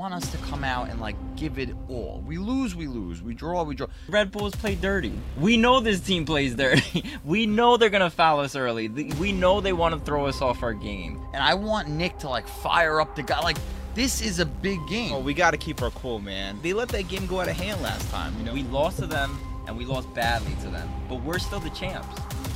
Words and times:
want 0.00 0.14
us 0.14 0.30
to 0.30 0.38
come 0.38 0.64
out 0.64 0.88
and 0.88 0.98
like 0.98 1.14
give 1.36 1.58
it 1.58 1.68
all. 1.90 2.24
We 2.26 2.38
lose, 2.38 2.74
we 2.74 2.86
lose. 2.86 3.20
We 3.20 3.34
draw, 3.34 3.64
we 3.64 3.74
draw. 3.74 3.86
Red 4.08 4.32
Bulls 4.32 4.54
play 4.54 4.74
dirty. 4.74 5.12
We 5.38 5.58
know 5.58 5.80
this 5.80 6.00
team 6.00 6.24
plays 6.24 6.54
dirty. 6.54 7.04
we 7.24 7.44
know 7.44 7.76
they're 7.76 7.90
gonna 7.90 8.08
foul 8.08 8.40
us 8.40 8.56
early. 8.56 8.88
We 8.88 9.32
know 9.32 9.60
they 9.60 9.74
want 9.74 9.94
to 9.94 10.00
throw 10.00 10.24
us 10.24 10.40
off 10.40 10.62
our 10.62 10.72
game. 10.72 11.20
And 11.34 11.42
I 11.42 11.52
want 11.52 11.88
Nick 11.88 12.16
to 12.20 12.30
like 12.30 12.48
fire 12.48 12.98
up 12.98 13.14
the 13.14 13.22
guy. 13.22 13.40
Like 13.40 13.58
this 13.94 14.22
is 14.22 14.38
a 14.38 14.46
big 14.46 14.78
game. 14.88 15.12
Oh, 15.12 15.20
we 15.20 15.34
got 15.34 15.50
to 15.50 15.58
keep 15.58 15.82
our 15.82 15.90
cool, 15.90 16.18
man. 16.18 16.58
They 16.62 16.72
let 16.72 16.88
that 16.90 17.08
game 17.08 17.26
go 17.26 17.40
out 17.40 17.48
of 17.48 17.56
hand 17.56 17.82
last 17.82 18.08
time. 18.10 18.34
You 18.38 18.44
know, 18.44 18.54
We 18.54 18.62
lost 18.62 19.00
to 19.00 19.06
them 19.06 19.38
and 19.66 19.76
we 19.76 19.84
lost 19.84 20.12
badly 20.14 20.54
to 20.62 20.68
them, 20.70 20.88
but 21.10 21.16
we're 21.16 21.38
still 21.38 21.60
the 21.60 21.70
champs. 21.70 22.08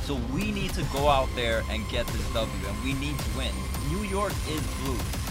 So 0.05 0.15
we 0.33 0.51
need 0.51 0.71
to 0.71 0.83
go 0.91 1.09
out 1.09 1.29
there 1.35 1.61
and 1.69 1.87
get 1.89 2.07
this 2.07 2.33
W, 2.33 2.67
and 2.67 2.83
we 2.83 2.93
need 2.93 3.19
to 3.19 3.37
win. 3.37 3.53
New 3.91 4.03
York 4.07 4.33
is 4.49 4.65
blue. 4.77 5.24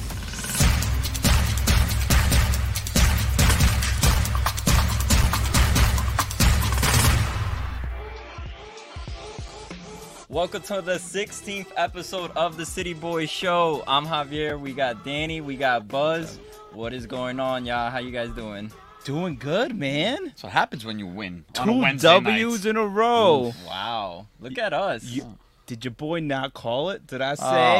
Welcome 10.34 10.62
to 10.62 10.82
the 10.82 10.94
16th 10.94 11.68
episode 11.76 12.32
of 12.32 12.56
the 12.56 12.66
City 12.66 12.92
Boys 12.92 13.30
Show. 13.30 13.84
I'm 13.86 14.04
Javier. 14.04 14.58
We 14.58 14.72
got 14.72 15.04
Danny. 15.04 15.40
We 15.40 15.54
got 15.56 15.86
Buzz. 15.86 16.40
What 16.72 16.92
is 16.92 17.06
going 17.06 17.38
on, 17.38 17.64
y'all? 17.64 17.88
How 17.88 17.98
you 17.98 18.10
guys 18.10 18.30
doing? 18.30 18.72
doing 19.04 19.36
good, 19.36 19.76
man. 19.78 20.16
That's 20.24 20.42
what 20.42 20.52
happens 20.52 20.82
when 20.84 20.98
you 20.98 21.06
win 21.06 21.44
on 21.58 21.68
a 21.68 21.72
Two 21.72 21.78
Wednesday 21.78 22.08
W's 22.20 22.64
night. 22.64 22.70
in 22.70 22.76
a 22.78 22.84
row. 22.86 23.52
Wow. 23.68 24.26
Look 24.40 24.56
at 24.58 24.72
us. 24.72 25.04
You- 25.04 25.38
Did 25.66 25.84
your 25.84 25.92
boy 25.92 26.18
not 26.20 26.52
call 26.54 26.90
it? 26.90 27.06
Did 27.06 27.20
I 27.22 27.32
Oh, 27.32 27.34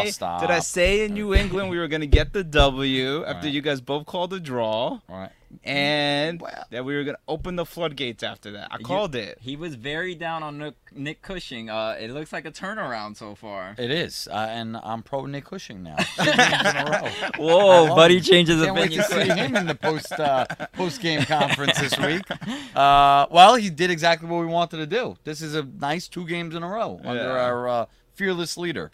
say? 0.05 0.11
stop. 0.13 0.41
Did 0.43 0.51
I 0.51 0.61
say 0.61 1.05
in 1.05 1.13
New 1.15 1.35
England 1.35 1.69
we 1.71 1.79
were 1.79 1.89
gonna 1.89 2.07
get 2.07 2.33
the 2.35 2.45
W 2.45 3.25
after 3.25 3.47
Right. 3.47 3.55
you 3.55 3.61
guys 3.63 3.81
both 3.83 4.07
called 4.07 4.31
the 4.31 4.41
draw, 4.41 4.67
All 4.67 5.01
right. 5.09 5.31
And 5.63 6.41
Well- 6.41 6.65
that 6.71 6.85
we 6.85 6.95
were 6.97 7.05
gonna 7.05 7.19
open 7.29 7.57
the 7.57 7.65
floodgates 7.67 8.23
after 8.23 8.51
that? 8.53 8.69
I 8.71 8.79
You- 8.79 8.85
called 8.85 9.15
it. 9.15 9.39
He 9.41 9.55
was 9.57 9.75
very 9.75 10.15
down 10.15 10.43
on 10.43 10.59
Nick, 10.59 10.75
Nick 10.93 11.23
Cushing. 11.23 11.71
Uh, 11.71 11.97
it 12.01 12.11
looks 12.11 12.33
like 12.33 12.45
a 12.47 12.51
turnaround 12.51 13.17
so 13.17 13.35
far. 13.35 13.75
It 13.79 13.91
is, 13.91 14.29
uh, 14.31 14.35
and 14.51 14.77
I'm 14.83 15.03
pro 15.03 15.27
Nick 15.27 15.45
Cushing 15.45 15.83
now. 15.83 15.97
Two 16.17 16.25
games 16.25 16.39
in 16.61 16.77
a 16.77 16.85
row. 16.91 17.09
I 17.09 17.31
Whoa, 17.39 17.85
love 17.85 17.97
buddy 17.97 18.17
him. 18.17 18.23
changes 18.23 18.63
Can't 18.65 18.75
wait 18.75 18.87
opinion. 18.97 19.05
to 19.09 19.35
see 19.35 19.41
him 19.41 19.57
in 19.57 19.67
the 19.67 19.75
post 19.75 20.13
uh, 20.13 20.47
post 20.73 21.01
game 21.01 21.23
conference 21.25 21.79
this 21.79 21.97
week. 21.99 22.23
Uh, 22.75 23.27
well, 23.31 23.55
he 23.55 23.71
did 23.71 23.89
exactly 23.91 24.29
what 24.29 24.41
we 24.41 24.47
wanted 24.47 24.79
to 24.79 24.87
do. 24.87 25.17
This 25.23 25.41
is 25.41 25.55
a 25.55 25.63
nice 25.63 26.09
two 26.09 26.27
games 26.27 26.57
in 26.57 26.65
a 26.65 26.69
row 26.69 27.01
under 27.05 27.31
our 27.39 27.69
uh, 27.69 27.87
fearless 28.15 28.57
leader. 28.57 28.91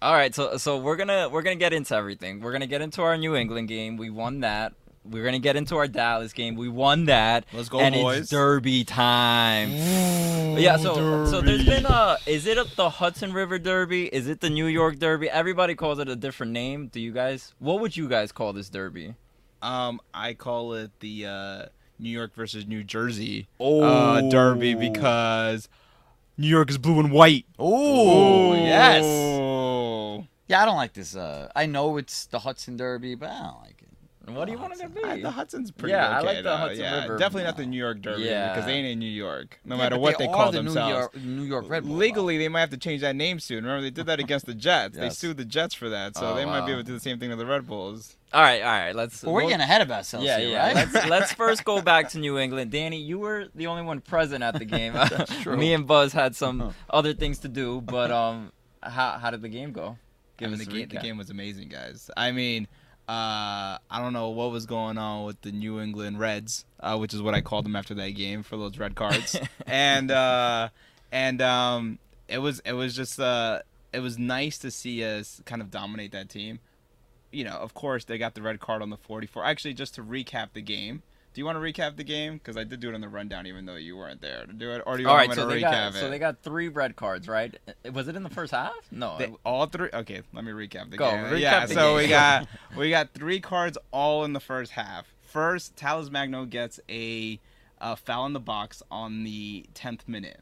All 0.00 0.12
right, 0.14 0.34
so 0.34 0.56
so 0.56 0.78
we're 0.78 0.96
gonna 0.96 1.28
we're 1.28 1.42
gonna 1.42 1.54
get 1.54 1.72
into 1.72 1.94
everything. 1.94 2.40
We're 2.40 2.50
gonna 2.50 2.66
get 2.66 2.80
into 2.82 3.00
our 3.02 3.16
New 3.16 3.36
England 3.36 3.68
game. 3.68 3.96
We 3.96 4.10
won 4.10 4.40
that. 4.40 4.72
We're 5.04 5.24
gonna 5.24 5.38
get 5.40 5.56
into 5.56 5.76
our 5.76 5.88
Dallas 5.88 6.32
game. 6.32 6.54
We 6.54 6.68
won 6.68 7.06
that. 7.06 7.44
Let's 7.52 7.68
go, 7.68 7.80
and 7.80 7.94
boys. 7.94 8.20
it's 8.20 8.30
Derby 8.30 8.84
time. 8.84 9.70
yeah, 9.72 10.76
so 10.76 11.26
so 11.26 11.40
there's 11.40 11.64
been 11.64 11.86
a 11.86 12.16
is 12.26 12.46
it 12.46 12.56
a, 12.58 12.64
the 12.76 12.88
Hudson 12.88 13.32
River 13.32 13.58
Derby? 13.58 14.06
Is 14.06 14.28
it 14.28 14.40
the 14.40 14.50
New 14.50 14.66
York 14.66 14.98
Derby? 14.98 15.28
Everybody 15.28 15.74
calls 15.74 15.98
it 15.98 16.08
a 16.08 16.14
different 16.16 16.52
name. 16.52 16.86
Do 16.86 17.00
you 17.00 17.10
guys? 17.12 17.52
What 17.58 17.80
would 17.80 17.96
you 17.96 18.08
guys 18.08 18.30
call 18.32 18.52
this 18.52 18.68
Derby? 18.68 19.14
Um, 19.60 20.00
I 20.14 20.34
call 20.34 20.74
it 20.74 20.90
the 21.00 21.26
uh, 21.26 21.66
New 21.98 22.10
York 22.10 22.34
versus 22.34 22.66
New 22.66 22.82
Jersey 22.84 23.46
Oh. 23.60 23.80
uh, 23.82 24.28
Derby 24.30 24.74
because 24.74 25.68
New 26.38 26.48
York 26.48 26.68
is 26.70 26.78
blue 26.78 26.98
and 27.00 27.12
white. 27.12 27.46
Oh, 27.58 28.54
yes. 28.54 29.04
Yeah, 30.48 30.62
I 30.62 30.64
don't 30.64 30.76
like 30.76 30.92
this. 30.94 31.14
Uh, 31.16 31.48
I 31.54 31.66
know 31.66 31.96
it's 31.96 32.26
the 32.26 32.40
Hudson 32.40 32.76
Derby, 32.76 33.14
but 33.14 33.30
I 33.30 33.38
don't 33.42 33.60
like 33.62 33.81
it. 33.81 33.81
What 34.26 34.44
do 34.46 34.52
you 34.52 34.58
want 34.58 34.72
it 34.74 34.78
to 34.80 34.88
be? 34.88 35.02
Uh, 35.02 35.16
the 35.16 35.30
Hudson's 35.32 35.70
pretty 35.72 35.92
Yeah, 35.92 36.08
I 36.08 36.18
okay, 36.18 36.26
like 36.26 36.36
the 36.38 36.42
though. 36.44 36.56
Hudson 36.56 36.84
yeah, 36.84 37.02
River. 37.02 37.18
Definitely 37.18 37.42
not 37.44 37.56
the 37.56 37.66
New 37.66 37.76
York 37.78 38.00
Derby 38.02 38.22
Yeah. 38.22 38.52
because 38.52 38.66
they 38.66 38.74
ain't 38.74 38.86
in 38.86 38.98
New 39.00 39.06
York. 39.10 39.58
No 39.64 39.74
Yeah, 39.76 39.82
matter 39.82 39.98
what 39.98 40.16
they, 40.18 40.26
are 40.26 40.34
call 40.34 40.52
the 40.52 40.62
themselves. 40.62 40.88
New 41.16 41.20
York, 41.32 41.40
New 41.40 41.42
York 41.42 41.64
Red 41.68 41.84
Bull. 41.84 41.96
Legally, 41.96 42.38
they 42.38 42.48
might 42.48 42.60
have 42.60 42.70
to 42.70 42.76
change 42.76 43.00
that 43.00 43.16
name 43.16 43.40
soon. 43.40 43.64
Remember, 43.64 43.82
they 43.82 43.90
did 43.90 44.06
that 44.06 44.20
against 44.20 44.46
the 44.46 44.54
Jets. 44.54 44.96
They 44.96 45.10
sued 45.10 45.38
the 45.38 45.44
Jets 45.44 45.74
for 45.74 45.88
that, 45.88 46.16
so 46.16 46.28
Oh, 46.30 46.34
they 46.36 46.44
might 46.44 46.64
be 46.66 46.72
able 46.72 46.82
to 46.82 46.86
do 46.86 46.92
the 46.94 47.00
same 47.00 47.18
thing 47.18 47.30
to 47.30 47.36
the 47.36 47.46
Red 47.46 47.66
Bulls. 47.66 48.16
All 48.32 48.40
right, 48.40 48.62
all 48.62 48.68
right. 48.70 48.94
Let's. 48.94 49.22
Well, 49.24 49.34
we're 49.34 49.40
we'll- 49.42 49.50
getting 49.50 49.62
ahead 49.64 49.82
of 49.82 49.90
ourselves 49.90 50.24
Yeah, 50.24 50.38
here, 50.38 50.50
yeah. 50.50 50.66
right? 50.66 50.74
Let's 50.92 51.06
let's 51.08 51.32
first 51.34 51.64
go 51.64 51.82
back 51.82 52.08
to 52.10 52.18
New 52.18 52.38
England. 52.38 52.70
Danny, 52.70 52.98
you 52.98 53.18
were 53.18 53.48
the 53.54 53.66
only 53.66 53.82
one 53.82 54.00
present 54.00 54.42
at 54.44 54.54
the 54.58 54.64
game. 54.64 54.92
That's 54.94 55.36
true. 55.42 55.56
Me 55.56 55.74
and 55.74 55.86
Buzz 55.86 56.12
had 56.12 56.34
some 56.36 56.72
other 56.88 57.12
things 57.12 57.38
to 57.40 57.48
do, 57.48 57.80
but 57.82 58.10
um, 58.10 58.52
how 58.82 59.18
how 59.20 59.30
did 59.30 59.42
the 59.42 59.48
game 59.50 59.72
go? 59.72 59.98
I 60.40 60.44
mean, 60.46 60.54
us 60.54 60.60
the, 60.60 60.64
game, 60.66 60.88
the 60.88 60.96
game 60.96 61.18
was 61.18 61.28
amazing, 61.30 61.68
guys. 61.68 62.10
I 62.16 62.32
mean, 62.32 62.66
uh, 63.12 63.76
I 63.90 63.98
don't 63.98 64.14
know 64.14 64.30
what 64.30 64.52
was 64.52 64.64
going 64.64 64.96
on 64.96 65.26
with 65.26 65.38
the 65.42 65.52
New 65.52 65.78
England 65.78 66.18
Reds, 66.18 66.64
uh, 66.80 66.96
which 66.96 67.12
is 67.12 67.20
what 67.20 67.34
I 67.34 67.42
called 67.42 67.66
them 67.66 67.76
after 67.76 67.92
that 67.92 68.10
game 68.10 68.42
for 68.42 68.56
those 68.56 68.78
red 68.78 68.94
cards, 68.94 69.36
and 69.66 70.10
uh, 70.10 70.70
and 71.10 71.42
um, 71.42 71.98
it 72.26 72.38
was 72.38 72.62
it 72.64 72.72
was 72.72 72.96
just 72.96 73.20
uh, 73.20 73.60
it 73.92 74.00
was 74.00 74.18
nice 74.18 74.56
to 74.58 74.70
see 74.70 75.04
us 75.04 75.42
kind 75.44 75.60
of 75.60 75.70
dominate 75.70 76.12
that 76.12 76.30
team. 76.30 76.60
You 77.30 77.44
know, 77.44 77.52
of 77.56 77.74
course, 77.74 78.06
they 78.06 78.16
got 78.16 78.34
the 78.34 78.40
red 78.40 78.60
card 78.60 78.80
on 78.80 78.88
the 78.88 78.96
44. 78.96 79.44
Actually, 79.44 79.74
just 79.74 79.94
to 79.96 80.02
recap 80.02 80.54
the 80.54 80.62
game. 80.62 81.02
Do 81.34 81.40
you 81.40 81.44
want 81.46 81.56
to 81.56 81.60
recap 81.62 81.96
the 81.96 82.04
game? 82.04 82.34
Because 82.34 82.56
I 82.58 82.64
did 82.64 82.80
do 82.80 82.90
it 82.90 82.94
on 82.94 83.00
the 83.00 83.08
rundown, 83.08 83.46
even 83.46 83.64
though 83.64 83.76
you 83.76 83.96
weren't 83.96 84.20
there 84.20 84.44
to 84.44 84.52
do 84.52 84.70
it. 84.72 84.82
Or 84.84 84.96
do 84.96 85.02
you 85.02 85.08
All 85.08 85.14
want 85.14 85.28
right, 85.28 85.36
me 85.36 85.42
so 85.42 85.48
to 85.48 85.54
they 85.54 85.62
recap 85.62 85.70
got 85.70 85.94
it? 85.94 85.98
so 86.00 86.10
they 86.10 86.18
got 86.18 86.42
three 86.42 86.68
red 86.68 86.94
cards, 86.94 87.26
right? 87.26 87.58
Was 87.92 88.06
it 88.08 88.16
in 88.16 88.22
the 88.22 88.28
first 88.30 88.52
half? 88.52 88.74
No. 88.90 89.16
They, 89.18 89.32
all 89.44 89.64
three. 89.66 89.88
Okay, 89.94 90.20
let 90.34 90.44
me 90.44 90.52
recap 90.52 90.90
the 90.90 90.98
Go, 90.98 91.10
game. 91.10 91.24
recap 91.24 91.40
yeah, 91.40 91.66
the 91.66 91.74
so 91.74 91.86
game. 91.88 91.96
we 91.96 92.08
got 92.08 92.48
we 92.76 92.90
got 92.90 93.14
three 93.14 93.40
cards 93.40 93.78
all 93.92 94.24
in 94.24 94.34
the 94.34 94.40
first 94.40 94.72
half. 94.72 95.06
First, 95.22 95.74
Talles 95.76 96.10
Magno 96.10 96.44
gets 96.44 96.78
a, 96.90 97.40
uh 97.80 97.94
foul 97.96 98.26
in 98.26 98.34
the 98.34 98.40
box 98.40 98.82
on 98.90 99.24
the 99.24 99.64
tenth 99.72 100.06
minute, 100.06 100.40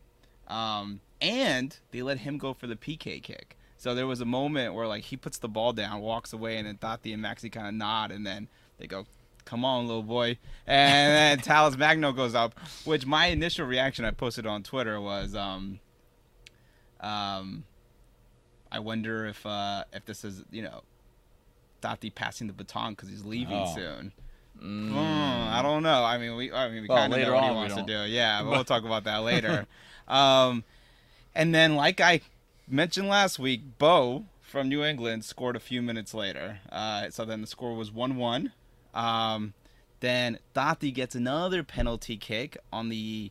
um, 0.49 1.01
and 1.21 1.79
they 1.93 2.03
let 2.03 2.19
him 2.19 2.37
go 2.39 2.53
for 2.53 2.67
the 2.67 2.75
PK 2.77 3.23
kick. 3.23 3.57
So 3.77 3.95
there 3.95 4.07
was 4.07 4.21
a 4.21 4.25
moment 4.27 4.75
where 4.75 4.87
like 4.89 5.05
he 5.05 5.17
puts 5.17 5.39
the 5.39 5.49
ball 5.49 5.73
down, 5.73 6.01
walks 6.01 6.33
away, 6.33 6.57
and 6.59 6.67
then 6.67 6.77
Tati 6.79 7.13
and 7.13 7.23
Maxi 7.25 7.51
kind 7.51 7.69
of 7.69 7.75
nod, 7.75 8.11
and 8.11 8.27
then 8.27 8.49
they 8.79 8.87
go, 8.87 9.07
"Come 9.51 9.65
on, 9.65 9.87
little 9.89 10.03
boy," 10.05 10.39
and 10.67 11.13
then 11.13 11.39
Talles 11.45 11.77
Magno 11.77 12.13
goes 12.13 12.35
up. 12.35 12.55
Which 12.85 13.05
my 13.05 13.27
initial 13.27 13.67
reaction 13.67 14.05
I 14.05 14.13
posted 14.13 14.47
on 14.47 14.63
Twitter 14.63 15.01
was, 15.01 15.35
um, 15.35 15.81
um, 17.01 17.65
I 18.71 18.79
wonder 18.79 19.27
if 19.27 19.45
uh, 19.45 19.85
if 19.93 20.05
this 20.05 20.25
is 20.25 20.45
you 20.51 20.63
know 20.63 20.83
Tati 21.81 22.11
passing 22.11 22.47
the 22.47 22.53
baton 22.53 22.93
because 22.93 23.09
he's 23.09 23.25
leaving 23.25 23.57
Oh. 23.57 23.75
soon. 23.75 24.13
Mm. 24.63 24.91
Hmm, 24.91 25.55
I 25.55 25.63
don't 25.63 25.83
know. 25.83 26.05
I 26.05 26.19
mean, 26.19 26.37
we 26.37 26.53
I 26.53 26.69
mean 26.69 26.83
we 26.83 26.89
Well, 26.89 26.99
kind 26.99 27.13
of 27.15 27.21
know 27.21 27.35
what 27.35 27.45
he 27.45 27.51
wants 27.51 27.75
to 27.77 27.83
do. 27.83 28.03
Yeah, 28.11 28.43
but 28.43 28.51
we'll 28.51 28.65
talk 28.73 28.85
about 28.85 29.05
that 29.05 29.19
later. 29.23 29.67
um, 30.07 30.65
and 31.35 31.55
then 31.55 31.77
like 31.77 32.01
I 32.01 32.21
mentioned 32.69 33.09
last 33.09 33.39
week, 33.39 33.79
Bou 33.79 34.25
from 34.41 34.69
New 34.69 34.85
England 34.85 35.25
scored 35.25 35.57
a 35.57 35.61
few 35.61 35.81
minutes 35.81 36.13
later. 36.13 36.59
Uh, 36.71 37.09
so 37.11 37.25
then 37.25 37.41
the 37.41 37.47
score 37.47 37.75
was 37.75 37.91
one 37.91 38.17
one. 38.17 38.53
Um, 38.95 39.55
then 40.01 40.39
Tati 40.55 40.91
gets 40.91 41.15
another 41.15 41.63
penalty 41.63 42.17
kick 42.17 42.57
on 42.73 42.89
the 42.89 43.31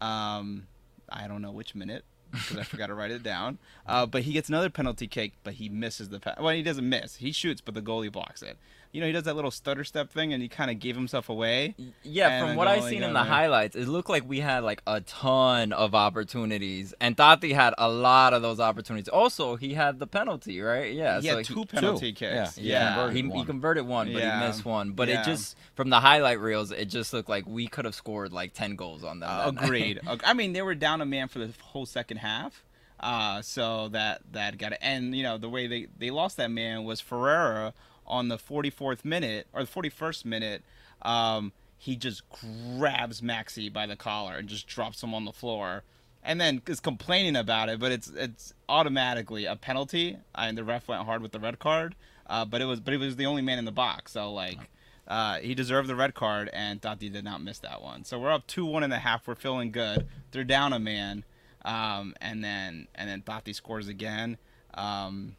um, 0.00 0.66
I 1.08 1.26
don't 1.28 1.42
know 1.42 1.50
which 1.50 1.74
minute 1.74 2.04
because 2.30 2.58
I 2.58 2.62
forgot 2.64 2.88
to 2.88 2.94
write 2.94 3.10
it 3.10 3.22
down. 3.22 3.58
Uh, 3.86 4.06
but 4.06 4.22
he 4.22 4.32
gets 4.32 4.48
another 4.48 4.70
penalty 4.70 5.06
kick, 5.06 5.32
but 5.44 5.54
he 5.54 5.68
misses 5.68 6.08
the. 6.08 6.20
Pa- 6.20 6.36
well, 6.40 6.54
he 6.54 6.62
doesn't 6.62 6.88
miss. 6.88 7.16
He 7.16 7.32
shoots, 7.32 7.60
but 7.60 7.74
the 7.74 7.82
goalie 7.82 8.12
blocks 8.12 8.42
it. 8.42 8.58
You 8.90 9.02
know, 9.02 9.06
he 9.06 9.12
does 9.12 9.24
that 9.24 9.36
little 9.36 9.50
stutter 9.50 9.84
step 9.84 10.10
thing, 10.10 10.32
and 10.32 10.42
he 10.42 10.48
kind 10.48 10.70
of 10.70 10.78
gave 10.78 10.96
himself 10.96 11.28
away. 11.28 11.74
Yeah, 12.02 12.40
from 12.46 12.56
what 12.56 12.68
I've 12.68 12.84
seen 12.84 13.02
in 13.02 13.12
the 13.12 13.22
there- 13.22 13.30
highlights, 13.30 13.76
it 13.76 13.86
looked 13.86 14.08
like 14.08 14.26
we 14.26 14.40
had 14.40 14.64
like 14.64 14.80
a 14.86 15.02
ton 15.02 15.72
of 15.74 15.94
opportunities, 15.94 16.94
and 17.00 17.16
Tati 17.16 17.52
had 17.52 17.74
a 17.78 17.88
lot 17.90 18.32
of 18.32 18.42
those 18.42 18.60
opportunities. 18.60 19.08
Also, 19.08 19.56
he 19.56 19.74
had 19.74 19.98
the 19.98 20.06
penalty, 20.06 20.60
right? 20.60 20.92
Yeah, 20.92 21.20
he 21.20 21.28
so 21.28 21.36
had 21.36 21.44
two 21.46 21.64
penalty 21.66 22.12
kicks. 22.12 22.56
Yeah. 22.58 22.78
Yeah, 22.78 22.94
converted 22.94 23.16
he, 23.32 23.38
he 23.38 23.44
converted 23.44 23.86
one, 23.86 24.12
but 24.12 24.22
Yeah. 24.22 24.40
he 24.40 24.46
missed 24.46 24.64
one. 24.64 24.92
But 24.92 25.08
Yeah. 25.08 25.20
it 25.20 25.24
just 25.24 25.56
from 25.74 25.90
the 25.90 26.00
highlight 26.00 26.40
reels, 26.40 26.70
it 26.70 26.86
just 26.86 27.12
looked 27.12 27.28
like 27.28 27.46
we 27.46 27.66
could 27.66 27.84
have 27.84 27.94
scored 27.94 28.32
like 28.32 28.52
ten 28.54 28.74
goals 28.76 29.04
on 29.04 29.20
them. 29.20 29.28
Uh, 29.30 29.50
that 29.50 29.64
agreed. 29.64 30.00
Ag- 30.08 30.22
I 30.24 30.32
mean, 30.32 30.52
they 30.54 30.62
were 30.62 30.74
down 30.74 31.00
a 31.00 31.06
man 31.06 31.28
for 31.28 31.38
the 31.40 31.50
whole 31.62 31.86
second 31.86 32.18
half. 32.18 32.64
Uh, 33.00 33.40
so 33.42 33.88
that 33.90 34.22
that 34.32 34.58
got 34.58 34.72
it. 34.72 34.78
And 34.82 35.14
you 35.14 35.22
know, 35.22 35.38
the 35.38 35.48
way 35.48 35.66
they 35.66 35.86
they 35.98 36.10
lost 36.10 36.36
that 36.38 36.50
man 36.50 36.84
was 36.84 37.00
Ferreira 37.00 37.72
on 38.08 38.28
the 38.28 38.36
44th 38.36 39.04
minute 39.04 39.46
or 39.52 39.64
the 39.64 39.70
41st 39.70 40.24
minute. 40.24 40.62
Um, 41.02 41.52
he 41.78 41.94
just 41.94 42.22
grabs 42.28 43.20
Maxi 43.20 43.72
by 43.72 43.86
the 43.86 43.96
collar 43.96 44.36
and 44.36 44.48
just 44.48 44.66
drops 44.66 45.02
him 45.02 45.14
on 45.14 45.24
the 45.24 45.32
floor, 45.32 45.84
and 46.24 46.40
then 46.40 46.60
is 46.66 46.80
complaining 46.80 47.36
about 47.36 47.68
it. 47.68 47.78
But 47.78 47.92
it's 47.92 48.08
it's 48.08 48.52
automatically 48.68 49.44
a 49.44 49.54
penalty, 49.54 50.16
and 50.34 50.58
the 50.58 50.64
ref 50.64 50.88
went 50.88 51.04
hard 51.04 51.22
with 51.22 51.30
the 51.30 51.38
red 51.38 51.60
card. 51.60 51.94
Uh, 52.26 52.44
but 52.44 52.60
it 52.60 52.64
was 52.64 52.80
but 52.80 52.92
he 52.92 52.98
was 52.98 53.16
the 53.16 53.26
only 53.26 53.42
man 53.42 53.58
in 53.58 53.64
the 53.64 53.72
box, 53.72 54.12
so 54.12 54.32
like. 54.32 54.58
Uh, 55.06 55.38
he 55.38 55.54
deserved 55.54 55.88
the 55.88 55.96
red 55.96 56.12
card, 56.12 56.50
and 56.52 56.82
Tati 56.82 57.08
did 57.08 57.24
not 57.24 57.42
miss 57.42 57.60
that 57.60 57.80
one. 57.80 58.04
So 58.04 58.18
we're 58.18 58.30
up 58.30 58.46
two 58.46 58.66
one 58.66 58.82
and 58.82 58.92
a 58.92 58.98
half. 58.98 59.26
We're 59.26 59.36
feeling 59.36 59.72
good. 59.72 60.06
They're 60.32 60.44
down 60.44 60.74
a 60.74 60.78
man, 60.78 61.24
um, 61.64 62.14
and 62.20 62.44
then 62.44 62.88
and 62.94 63.08
then 63.08 63.22
Tati 63.22 63.54
scores 63.54 63.88
again, 63.88 64.36
um, 64.74 65.36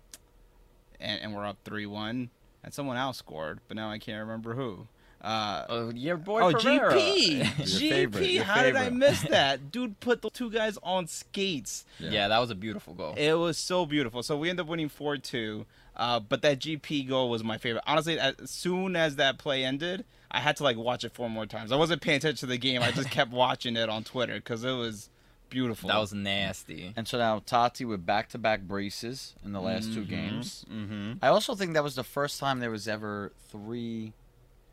and, 0.99 1.21
and 1.21 1.35
we're 1.35 1.45
up 1.45 1.57
three 1.63 1.85
one. 1.85 2.31
And 2.63 2.73
someone 2.73 2.97
else 2.97 3.17
scored, 3.17 3.59
but 3.67 3.77
now 3.77 3.89
I 3.89 3.99
can't 3.99 4.19
remember 4.19 4.53
who. 4.53 4.87
Uh, 5.21 5.65
Oh, 5.69 5.89
your 5.91 6.17
boy 6.17 6.41
oh, 6.41 6.53
Pereira. 6.53 6.93
GP, 6.93 7.37
Your 7.37 7.45
GP. 7.45 7.89
favorite, 7.89 8.29
your 8.29 8.43
how 8.45 8.63
did 8.63 8.75
I 8.75 8.89
miss 8.89 9.21
that? 9.23 9.71
Dude 9.71 9.99
put 9.99 10.21
the 10.21 10.29
two 10.29 10.49
guys 10.49 10.77
on 10.83 11.07
skates. 11.07 11.85
yeah. 11.99 12.27
that 12.29 12.39
was 12.39 12.49
a 12.51 12.55
beautiful 12.55 12.93
goal. 12.93 13.15
It 13.17 13.33
was 13.33 13.57
so 13.57 13.85
beautiful. 13.85 14.23
So 14.23 14.37
we 14.37 14.49
ended 14.49 14.63
up 14.65 14.69
winning 14.69 14.89
four 14.89 15.17
two. 15.17 15.65
Uh, 15.95 16.19
but 16.21 16.41
that 16.43 16.59
GP 16.59 17.09
goal 17.09 17.29
was 17.29 17.43
my 17.43 17.57
favorite. 17.57 17.83
Honestly, 17.85 18.17
as 18.17 18.35
soon 18.45 18.95
as 18.95 19.17
that 19.17 19.37
play 19.37 19.65
ended, 19.65 20.05
I 20.31 20.39
had 20.39 20.55
to 20.57 20.63
like 20.63 20.77
watch 20.77 21.03
it 21.03 21.11
four 21.13 21.29
more 21.29 21.45
times. 21.45 21.73
I 21.73 21.75
wasn't 21.75 22.01
paying 22.01 22.17
attention 22.17 22.37
to 22.37 22.45
the 22.45 22.57
game. 22.57 22.81
I 22.81 22.91
just 22.91 23.09
kept 23.11 23.31
watching 23.31 23.75
it 23.75 23.89
on 23.89 24.05
Twitter 24.05 24.35
because 24.35 24.63
it 24.63 24.71
was 24.71 25.09
beautiful. 25.49 25.89
that 25.89 25.97
was 25.97 26.13
nasty. 26.13 26.93
And 26.95 27.07
so 27.07 27.17
now 27.17 27.41
Tati 27.45 27.85
with 27.85 28.05
back-to-back 28.05 28.61
braces 28.61 29.35
in 29.43 29.51
the 29.51 29.61
last 29.61 29.93
two 29.93 30.05
games. 30.05 30.65
Mm-hmm. 30.71 31.13
I 31.21 31.27
also 31.27 31.55
think 31.55 31.73
that 31.73 31.83
was 31.83 31.95
the 31.95 32.03
first 32.03 32.39
time 32.39 32.59
there 32.59 32.71
was 32.71 32.87
ever 32.87 33.31
three 33.49 34.13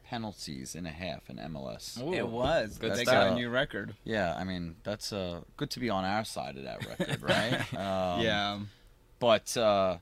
penalties 0.08 0.75
in 0.75 0.87
a 0.87 0.90
half 0.90 1.28
in 1.28 1.37
MLS. 1.37 2.00
Ooh, 2.00 2.12
It 2.12 2.28
was. 2.28 2.78
Good 2.78 2.94
they 2.94 3.05
got 3.05 3.32
a 3.32 3.34
new 3.34 3.49
record. 3.49 3.94
Yeah, 4.05 4.34
I 4.38 4.44
mean 4.44 4.76
that's 4.84 5.12
uh, 5.12 5.40
good 5.56 5.70
to 5.70 5.81
be 5.81 5.90
on 5.90 6.05
our 6.05 6.25
side 6.25 6.56
of 6.56 6.62
that 6.64 6.87
record, 6.87 7.23
right? 7.23 7.61
Um, 7.76 8.20
yeah. 8.20 8.61
But 9.19 9.56
uh, 9.56 9.99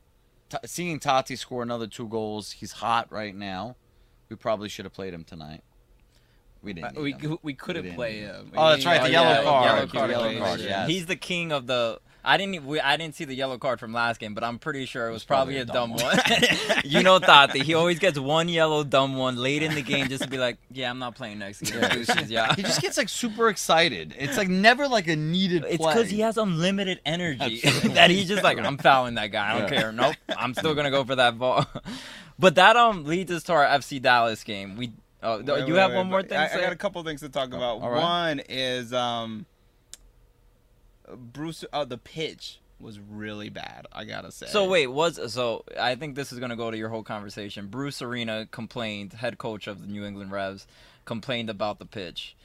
t- 0.50 0.58
seeing 0.66 0.98
Tati 0.98 1.36
score 1.36 1.62
another 1.62 1.86
two 1.86 2.08
goals, 2.08 2.52
he's 2.52 2.72
hot 2.72 3.10
right 3.12 3.34
now. 3.34 3.76
We 4.28 4.36
probably 4.36 4.68
should 4.68 4.84
have 4.84 4.92
played 4.92 5.14
him 5.14 5.24
tonight. 5.24 5.62
We 6.64 6.72
didn't. 6.72 6.96
Uh, 6.96 7.02
need 7.02 7.22
we 7.22 7.28
him. 7.28 7.38
we 7.42 7.54
couldn't 7.54 7.82
didn't 7.84 7.96
play 7.96 8.12
need 8.14 8.20
him. 8.26 8.50
Oh, 8.56 8.70
that's 8.70 8.84
right, 8.86 9.00
the 9.02 9.08
Oh, 9.08 9.10
yellow 9.10 9.28
yeah, 9.30 9.42
card. 9.42 9.64
Yellow 9.64 9.86
card. 9.86 10.10
yellow 10.10 10.38
card, 10.38 10.60
yes. 10.60 10.88
He's 10.88 11.06
the 11.06 11.16
king 11.16 11.52
of 11.52 11.66
the. 11.66 12.00
I 12.26 12.38
didn't. 12.38 12.64
we- 12.64 12.80
I 12.80 12.96
didn't 12.96 13.14
see 13.16 13.26
the 13.26 13.34
yellow 13.34 13.58
card 13.58 13.78
from 13.78 13.92
last 13.92 14.18
game, 14.18 14.32
but 14.32 14.42
I'm 14.42 14.58
pretty 14.58 14.86
sure 14.86 15.10
it 15.10 15.12
was, 15.12 15.24
probably, 15.24 15.58
a 15.58 15.66
dumb, 15.66 15.92
one. 15.92 16.16
you 16.84 17.02
know, 17.02 17.18
Tati. 17.18 17.58
He 17.58 17.74
always 17.74 17.98
gets 17.98 18.18
one 18.18 18.48
yellow 18.48 18.82
dumb 18.82 19.16
one 19.16 19.36
late 19.36 19.62
in 19.62 19.74
the 19.74 19.82
game 19.82 20.08
just 20.08 20.22
to 20.22 20.30
be 20.30 20.38
like, 20.38 20.56
"Yeah, 20.72 20.88
I'm 20.88 20.98
not 20.98 21.16
playing 21.16 21.38
next 21.40 21.60
game." 21.70 21.82
Yeah. 22.28 22.54
He 22.54 22.62
just 22.62 22.80
gets 22.80 22.96
like 22.96 23.10
super 23.10 23.50
excited. 23.50 24.14
It's 24.18 24.38
like 24.38 24.48
never 24.48 24.88
like 24.88 25.06
a 25.06 25.16
needed 25.16 25.64
It's 25.68 25.76
because 25.76 26.08
he 26.08 26.20
has 26.20 26.38
unlimited 26.38 26.98
energy 27.04 27.60
that 27.90 28.08
he's 28.08 28.26
just 28.26 28.42
like, 28.42 28.58
I'm 28.58 28.78
fouling 28.78 29.16
that 29.16 29.26
guy. 29.30 29.50
I 29.54 29.58
don't 29.60 29.70
Yeah. 29.70 29.80
care. 29.80 29.92
Nope, 29.92 30.16
I'm 30.34 30.54
still 30.54 30.74
gonna 30.74 30.90
go 30.90 31.04
for 31.04 31.16
that 31.16 31.38
ball. 31.38 31.66
But 32.38 32.54
that 32.54 32.74
um 32.76 33.04
leads 33.04 33.30
us 33.30 33.42
to 33.44 33.52
our 33.52 33.66
FC 33.66 34.00
Dallas 34.00 34.42
game. 34.44 34.76
We 34.76 34.92
oh, 35.24 35.38
Wait, 35.38 35.66
you 35.66 35.74
wait, 35.74 35.80
have 35.80 35.90
wait, 35.90 35.96
one 35.96 36.10
more 36.10 36.22
thing. 36.22 36.38
I, 36.38 36.52
I 36.52 36.60
got 36.60 36.72
a 36.72 36.76
couple 36.76 37.02
things 37.02 37.20
to 37.20 37.28
talk 37.28 37.48
about. 37.48 37.80
all 37.80 37.90
right. 37.90 38.00
One 38.00 38.40
is 38.48 38.92
um, 38.92 39.46
Bruce. 41.16 41.64
Oh, 41.72 41.84
the 41.84 41.98
pitch 41.98 42.60
was 42.78 42.98
really 43.00 43.48
bad. 43.48 43.86
I 43.92 44.04
gotta 44.04 44.30
say. 44.30 44.46
So 44.46 44.68
wait, 44.68 44.88
was 44.88 45.32
so 45.32 45.64
I 45.80 45.94
think 45.94 46.14
this 46.14 46.32
is 46.32 46.38
gonna 46.38 46.56
go 46.56 46.70
to 46.70 46.76
your 46.76 46.88
whole 46.88 47.02
conversation. 47.02 47.66
Bruce 47.68 48.02
Arena 48.02 48.46
complained, 48.50 49.14
head 49.14 49.38
coach 49.38 49.66
of 49.66 49.80
the 49.80 49.86
New 49.86 50.04
England 50.04 50.30
Revs, 50.32 50.66
complained 51.04 51.50
about 51.50 51.78
the 51.78 51.86
pitch. 51.86 52.36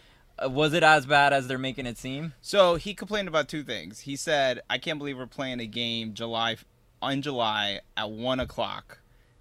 Uh, 0.42 0.50
was 0.50 0.74
it 0.74 0.84
as 0.84 1.06
bad 1.06 1.34
as 1.34 1.48
they're 1.48 1.58
making 1.58 1.86
it 1.86 1.98
seem? 1.98 2.34
So 2.42 2.76
he 2.76 2.94
complained 2.94 3.28
about 3.28 3.48
two 3.48 3.64
things. 3.64 4.02
He 4.02 4.16
said, 4.16 4.62
"I 4.70 4.78
can't 4.78 4.98
believe 4.98 5.18
we're 5.18 5.28
playing 5.28 5.60
a 5.60 5.68
game 5.68 6.14
July 6.14 6.58
on 7.02 7.22
July 7.22 7.82
at 7.98 8.10
one 8.10 8.40
o'clock. 8.40 8.99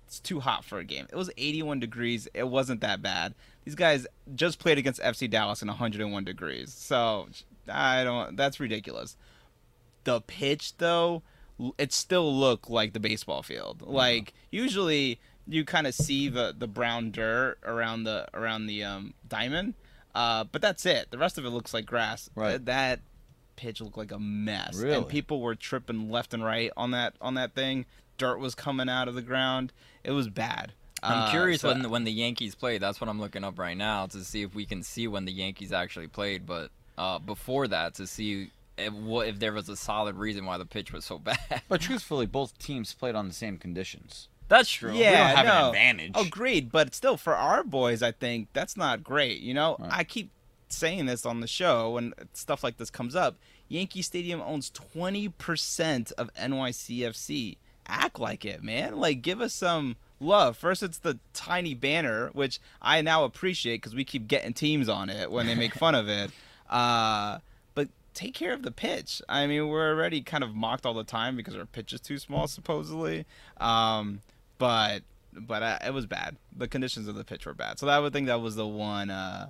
It's 0.08 0.20
too 0.20 0.40
hot 0.40 0.64
for 0.64 0.78
a 0.78 0.84
game. 0.84 1.06
It 1.12 1.16
was 1.16 1.30
81 1.36 1.80
degrees. 1.80 2.26
It 2.32 2.48
wasn't 2.48 2.80
that 2.80 3.02
bad. 3.02 3.34
These 3.64 3.74
guys 3.74 4.06
just 4.34 4.58
played 4.58 4.78
against 4.78 5.00
FC 5.02 5.28
Dallas 5.28 5.60
in 5.60 5.68
101 5.68 6.24
degrees. 6.24 6.72
So 6.72 7.28
I 7.70 8.04
don't. 8.04 8.34
That's 8.34 8.58
ridiculous. 8.58 9.16
The 10.04 10.22
pitch 10.22 10.78
though, 10.78 11.22
it 11.76 11.92
still 11.92 12.34
looked 12.34 12.70
like 12.70 12.94
the 12.94 13.00
baseball 13.00 13.42
field. 13.42 13.82
Like 13.82 14.32
usually 14.50 15.20
you 15.46 15.64
kind 15.66 15.86
of 15.86 15.94
see 15.94 16.28
the 16.28 16.54
the 16.56 16.66
brown 16.66 17.10
dirt 17.10 17.58
around 17.62 18.04
the 18.04 18.26
around 18.32 18.66
the 18.66 18.84
um, 18.84 19.12
diamond, 19.28 19.74
uh, 20.14 20.44
but 20.44 20.62
that's 20.62 20.86
it. 20.86 21.10
The 21.10 21.18
rest 21.18 21.36
of 21.36 21.44
it 21.44 21.50
looks 21.50 21.74
like 21.74 21.84
grass. 21.84 22.30
Right. 22.34 22.50
Th- 22.52 22.62
That 22.64 23.00
pitch 23.56 23.82
looked 23.82 23.98
like 23.98 24.12
a 24.12 24.18
mess, 24.18 24.76
Really? 24.76 24.94
and 24.96 25.06
people 25.06 25.42
were 25.42 25.54
tripping 25.54 26.10
left 26.10 26.32
and 26.32 26.42
right 26.42 26.70
on 26.78 26.92
that 26.92 27.14
on 27.20 27.34
that 27.34 27.54
thing. 27.54 27.84
Dirt 28.16 28.38
was 28.38 28.54
coming 28.56 28.88
out 28.88 29.06
of 29.06 29.14
the 29.14 29.22
ground. 29.22 29.72
It 30.08 30.12
was 30.12 30.28
bad. 30.30 30.72
I'm 31.02 31.24
Uh, 31.24 31.30
curious 31.30 31.60
so- 31.60 31.68
when 31.68 31.90
when 31.90 32.04
the 32.04 32.10
Yankees 32.12 32.54
played. 32.54 32.80
That's 32.80 32.98
what 33.00 33.08
I'm 33.10 33.20
looking 33.20 33.44
up 33.44 33.58
right 33.58 33.76
now 33.76 34.06
to 34.06 34.24
see 34.24 34.42
if 34.42 34.54
we 34.54 34.64
can 34.64 34.82
see 34.82 35.06
when 35.06 35.26
the 35.26 35.32
Yankees 35.32 35.70
actually 35.72 36.08
played. 36.08 36.46
But 36.46 36.70
uh, 36.96 37.18
before 37.18 37.68
that, 37.68 37.94
to 37.96 38.06
see 38.06 38.50
if, 38.78 38.92
what 38.92 39.28
if 39.28 39.38
there 39.38 39.52
was 39.52 39.68
a 39.68 39.76
solid 39.76 40.16
reason 40.16 40.46
why 40.46 40.56
the 40.56 40.64
pitch 40.66 40.92
was 40.92 41.04
so 41.04 41.18
bad. 41.30 41.62
But 41.68 41.82
truthfully, 41.82 42.24
both 42.26 42.58
teams 42.58 42.94
played 42.94 43.14
on 43.14 43.28
the 43.28 43.34
same 43.34 43.58
conditions. 43.58 44.28
That's 44.48 44.70
true. 44.70 44.94
Yeah, 44.94 45.28
have 45.36 45.46
an 45.46 45.46
no. 45.62 45.68
advantage. 45.68 46.12
Agreed, 46.16 46.72
but 46.72 46.94
still, 46.94 47.18
for 47.18 47.36
our 47.36 47.62
boys, 47.62 48.02
I 48.02 48.12
think 48.12 48.48
that's 48.54 48.78
not 48.78 49.04
great. 49.04 49.40
You 49.42 49.52
know, 49.52 49.76
Right. 49.78 49.90
I 49.92 50.04
keep 50.04 50.30
saying 50.70 51.04
this 51.04 51.26
on 51.26 51.40
the 51.40 51.46
show 51.46 51.90
when 51.90 52.14
stuff 52.32 52.64
like 52.64 52.78
this 52.78 52.88
comes 52.90 53.14
up. 53.14 53.36
Yankee 53.68 54.00
Stadium 54.00 54.40
owns 54.40 54.70
twenty 54.70 55.28
percent 55.28 56.12
of 56.16 56.32
NYCFC. 56.34 57.58
Act 57.88 58.18
like 58.18 58.44
it, 58.44 58.62
man. 58.62 58.96
Like, 58.96 59.22
give 59.22 59.40
us 59.40 59.54
some 59.54 59.96
love. 60.20 60.56
First, 60.56 60.82
it's 60.82 60.98
the 60.98 61.18
tiny 61.32 61.74
banner, 61.74 62.28
which 62.34 62.60
I 62.82 63.00
now 63.00 63.24
appreciate 63.24 63.76
because 63.76 63.94
we 63.94 64.04
keep 64.04 64.28
getting 64.28 64.52
teams 64.52 64.88
on 64.88 65.08
it 65.10 65.30
when 65.30 65.46
they 65.46 65.54
make 65.54 65.74
fun 65.74 65.94
of 65.94 66.08
it. 66.08 66.30
Uh, 66.70 67.38
but 67.74 67.88
take 68.12 68.34
care 68.34 68.52
of 68.52 68.62
the 68.62 68.70
pitch. 68.70 69.22
I 69.26 69.46
mean, 69.46 69.68
we're 69.68 69.88
already 69.90 70.20
kind 70.20 70.44
of 70.44 70.54
mocked 70.54 70.84
all 70.84 70.92
the 70.92 71.02
time 71.02 71.34
because 71.34 71.56
our 71.56 71.64
pitch 71.64 71.94
is 71.94 72.00
too 72.02 72.18
small, 72.18 72.46
supposedly. 72.46 73.24
Um, 73.58 74.20
but 74.58 75.02
but 75.32 75.62
uh, 75.62 75.78
it 75.86 75.94
was 75.94 76.04
bad. 76.04 76.36
The 76.54 76.68
conditions 76.68 77.08
of 77.08 77.14
the 77.14 77.24
pitch 77.24 77.46
were 77.46 77.54
bad. 77.54 77.78
So 77.78 77.88
I 77.88 77.98
would 78.00 78.12
think 78.12 78.26
that 78.26 78.42
was 78.42 78.54
the 78.54 78.66
one 78.66 79.08
uh, 79.08 79.48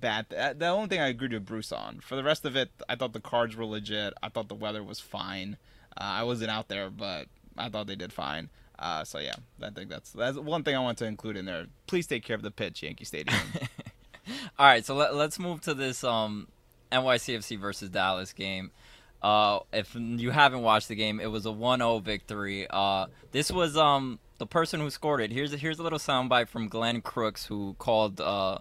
bad. 0.00 0.26
uh, 0.36 0.54
The 0.54 0.68
only 0.68 0.88
thing 0.88 1.00
I 1.00 1.08
agreed 1.08 1.32
with 1.32 1.44
Bruce 1.44 1.72
on. 1.72 2.00
For 2.00 2.16
the 2.16 2.24
rest 2.24 2.44
of 2.44 2.56
it, 2.56 2.70
I 2.88 2.94
thought 2.96 3.12
the 3.12 3.20
cards 3.20 3.56
were 3.56 3.66
legit. 3.66 4.14
I 4.22 4.28
thought 4.28 4.48
the 4.48 4.54
weather 4.54 4.82
was 4.82 5.00
fine. 5.00 5.56
Uh, 5.98 6.04
I 6.04 6.22
wasn't 6.22 6.50
out 6.50 6.68
there, 6.68 6.90
but 6.90 7.26
I 7.56 7.68
thought 7.68 7.86
they 7.86 7.96
did 7.96 8.12
fine. 8.12 8.50
Uh, 8.78 9.04
so 9.04 9.18
yeah, 9.18 9.34
I 9.62 9.70
think 9.70 9.90
that's 9.90 10.12
that's 10.12 10.38
one 10.38 10.62
thing 10.62 10.76
I 10.76 10.80
want 10.80 10.98
to 10.98 11.06
include 11.06 11.36
in 11.36 11.46
there. 11.46 11.66
Please 11.86 12.06
take 12.06 12.24
care 12.24 12.36
of 12.36 12.42
the 12.42 12.50
pitch, 12.50 12.82
Yankee 12.82 13.04
Stadium. 13.04 13.36
All 14.58 14.66
right, 14.66 14.84
so 14.84 14.94
let, 14.94 15.14
let's 15.14 15.38
move 15.38 15.60
to 15.62 15.74
this 15.74 16.04
um, 16.04 16.48
NYCFC 16.92 17.58
versus 17.58 17.88
Dallas 17.88 18.32
game. 18.32 18.70
Uh, 19.20 19.60
if 19.72 19.96
you 19.96 20.30
haven't 20.30 20.62
watched 20.62 20.86
the 20.88 20.94
game, 20.94 21.18
it 21.18 21.26
was 21.26 21.44
a 21.44 21.50
1-0 21.50 22.02
victory. 22.02 22.66
Uh, 22.70 23.06
this 23.32 23.50
was 23.50 23.76
um 23.76 24.20
the 24.38 24.46
person 24.46 24.78
who 24.78 24.90
scored 24.90 25.20
it. 25.20 25.32
Here's 25.32 25.52
a, 25.52 25.56
here's 25.56 25.80
a 25.80 25.82
little 25.82 25.98
soundbite 25.98 26.46
from 26.46 26.68
Glenn 26.68 27.00
Crooks 27.00 27.46
who 27.46 27.74
called 27.78 28.20
uh 28.20 28.58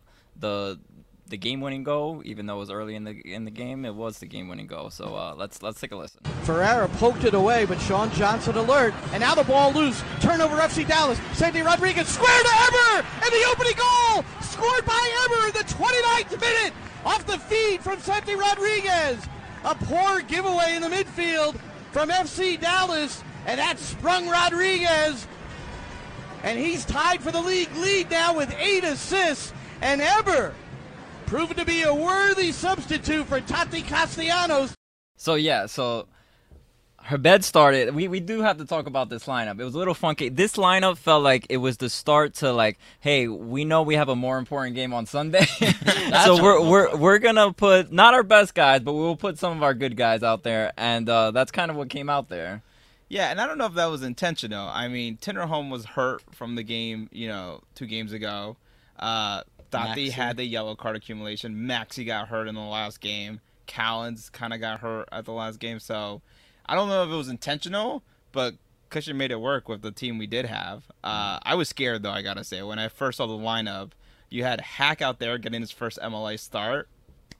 the 1.30 1.38
the 1.38 1.50
game-winning 1.50 1.84
goal, 1.84 2.22
even 2.26 2.46
though 2.46 2.56
it 2.56 2.60
was 2.60 2.72
early 2.72 2.96
in 2.96 3.04
the 3.04 3.12
in 3.12 3.46
the 3.46 3.52
game. 3.52 3.86
It 3.86 3.94
was 3.94 4.20
the 4.20 4.26
game-winning 4.26 4.68
goal. 4.68 4.90
So 4.90 5.16
uh, 5.16 5.36
let's 5.38 5.62
let's 5.62 5.80
take 5.80 5.92
a 5.92 5.96
listen. 5.96 6.22
Ferreira 6.44 6.88
poked 6.88 7.24
it 7.24 7.34
away, 7.34 7.66
but 7.66 7.80
Sean 7.82 8.10
Johnson 8.12 8.56
alert. 8.56 8.94
And 9.14 9.22
now 9.22 9.36
the 9.36 9.44
ball 9.44 9.72
loose. 9.72 10.02
Turnover 10.20 10.56
FC 10.58 10.88
Dallas. 10.88 11.20
Santi 11.34 11.62
Rodriguez 11.62 12.08
square 12.08 12.44
to 12.44 12.50
Heber! 12.50 13.08
And 13.24 13.32
the 13.32 13.48
opening 13.52 13.78
goal! 13.78 14.26
Scored 14.42 14.86
by 14.86 15.14
Heber 15.22 15.48
in 15.48 15.54
the 15.54 15.74
29th 15.74 16.42
minute! 16.42 16.74
Off 17.06 17.26
the 17.26 17.38
feed 17.38 17.82
from 17.82 18.00
Santi 18.00 18.36
Rodriguez. 18.36 19.24
A 19.64 19.76
poor 19.76 20.22
giveaway 20.22 20.76
in 20.76 20.82
the 20.82 20.90
midfield 20.90 21.56
from 21.92 22.10
FC 22.10 22.60
Dallas. 22.60 23.24
And 23.46 23.60
that 23.60 23.78
sprung 23.80 24.28
Rodriguez. 24.28 25.28
And 26.44 26.58
he's 26.58 26.86
tied 26.86 27.22
for 27.22 27.32
the 27.32 27.42
league 27.42 27.74
lead 27.76 28.10
now 28.10 28.36
with 28.36 28.54
eight 28.58 28.84
assists. 28.84 29.54
And 29.82 30.02
Heber 30.02 30.54
proven 31.28 31.58
to 31.58 31.66
be 31.66 31.84
a 31.84 31.94
worthy 31.94 32.52
substitute 32.54 33.28
for 33.28 33.42
Tati 33.42 33.82
Castellanos. 33.82 34.74
So 35.18 35.36
yeah, 35.36 35.66
so 35.66 36.08
Heber 37.04 37.42
started. 37.42 37.94
We 37.94 38.08
we 38.08 38.22
do 38.22 38.42
have 38.42 38.58
to 38.58 38.66
talk 38.66 38.88
about 38.88 39.10
this 39.10 39.26
lineup. 39.26 39.60
It 39.60 39.66
was 39.66 39.76
a 39.76 39.78
little 39.78 39.94
funky. 39.94 40.30
This 40.30 40.54
lineup 40.54 40.98
felt 40.98 41.24
like 41.24 41.46
it 41.50 41.58
was 41.58 41.78
the 41.78 41.90
start 41.90 42.36
to 42.36 42.54
like, 42.54 42.80
hey, 43.02 43.28
we 43.28 43.66
know 43.66 43.82
we 43.82 43.96
have 43.96 44.08
a 44.10 44.16
more 44.16 44.38
important 44.38 44.76
game 44.76 44.94
on 44.94 45.06
Sunday, 45.06 45.46
so 46.26 46.42
we're 46.42 46.62
we're 46.62 46.96
we're 46.96 47.20
gonna 47.20 47.52
put 47.52 47.92
not 47.92 48.14
our 48.14 48.24
best 48.24 48.56
guys, 48.56 48.82
but 48.82 48.94
we'll 48.94 49.18
put 49.18 49.38
some 49.38 49.56
of 49.56 49.64
our 49.64 49.74
good 49.74 49.98
guys 49.98 50.24
out 50.24 50.44
there, 50.44 50.72
and 50.78 51.10
uh, 51.10 51.32
that's 51.32 51.52
kind 51.52 51.70
of 51.70 51.76
what 51.78 51.90
came 51.90 52.10
out 52.10 52.30
there. 52.30 52.62
Yeah, 53.10 53.32
and 53.32 53.40
I 53.40 53.48
don't 53.48 53.58
know 53.58 53.66
if 53.66 53.74
that 53.74 53.86
was 53.88 54.02
intentional. 54.02 54.68
I 54.68 54.88
mean, 54.88 55.18
Tinnerholm 55.18 55.70
was 55.70 55.86
hurt 55.86 56.22
from 56.34 56.56
the 56.56 56.64
game, 56.64 57.10
you 57.12 57.28
know, 57.28 57.62
two 57.76 57.86
games 57.86 58.12
ago. 58.12 58.58
Uh, 59.00 59.44
Tati 59.72 60.08
Maxi. 60.08 60.12
had 60.12 60.38
the 60.38 60.46
yellow 60.46 60.76
card 60.76 60.96
accumulation. 60.96 61.56
Maxi 61.56 62.06
got 62.06 62.28
hurt 62.30 62.48
in 62.48 62.56
the 62.56 62.62
last 62.62 63.02
game. 63.02 63.42
Callens 63.68 64.32
kind 64.32 64.54
of 64.54 64.60
got 64.60 64.80
hurt 64.80 65.10
at 65.12 65.26
the 65.26 65.34
last 65.34 65.60
game. 65.60 65.80
So 65.80 66.22
I 66.66 66.76
don't 66.76 66.88
know 66.90 67.04
if 67.04 67.10
it 67.10 67.16
was 67.16 67.28
intentional, 67.30 68.04
but 68.32 68.56
Cushing 68.90 69.18
made 69.18 69.32
it 69.32 69.42
work 69.42 69.68
with 69.68 69.82
the 69.82 69.92
team 69.92 70.18
we 70.18 70.28
did 70.28 70.46
have. 70.46 70.86
Uh, 71.04 71.40
I 71.44 71.56
was 71.56 71.68
scared, 71.68 72.04
though, 72.04 72.12
I 72.12 72.22
got 72.22 72.36
to 72.38 72.44
say. 72.46 72.62
When 72.64 72.80
I 72.80 72.88
first 72.88 73.18
saw 73.18 73.28
the 73.28 73.34
lineup, 73.34 73.92
you 74.30 74.44
had 74.44 74.62
Haak 74.62 75.02
out 75.02 75.20
there 75.20 75.38
getting 75.38 75.60
his 75.60 75.72
first 75.72 76.00
MLS 76.02 76.40
start. 76.40 76.88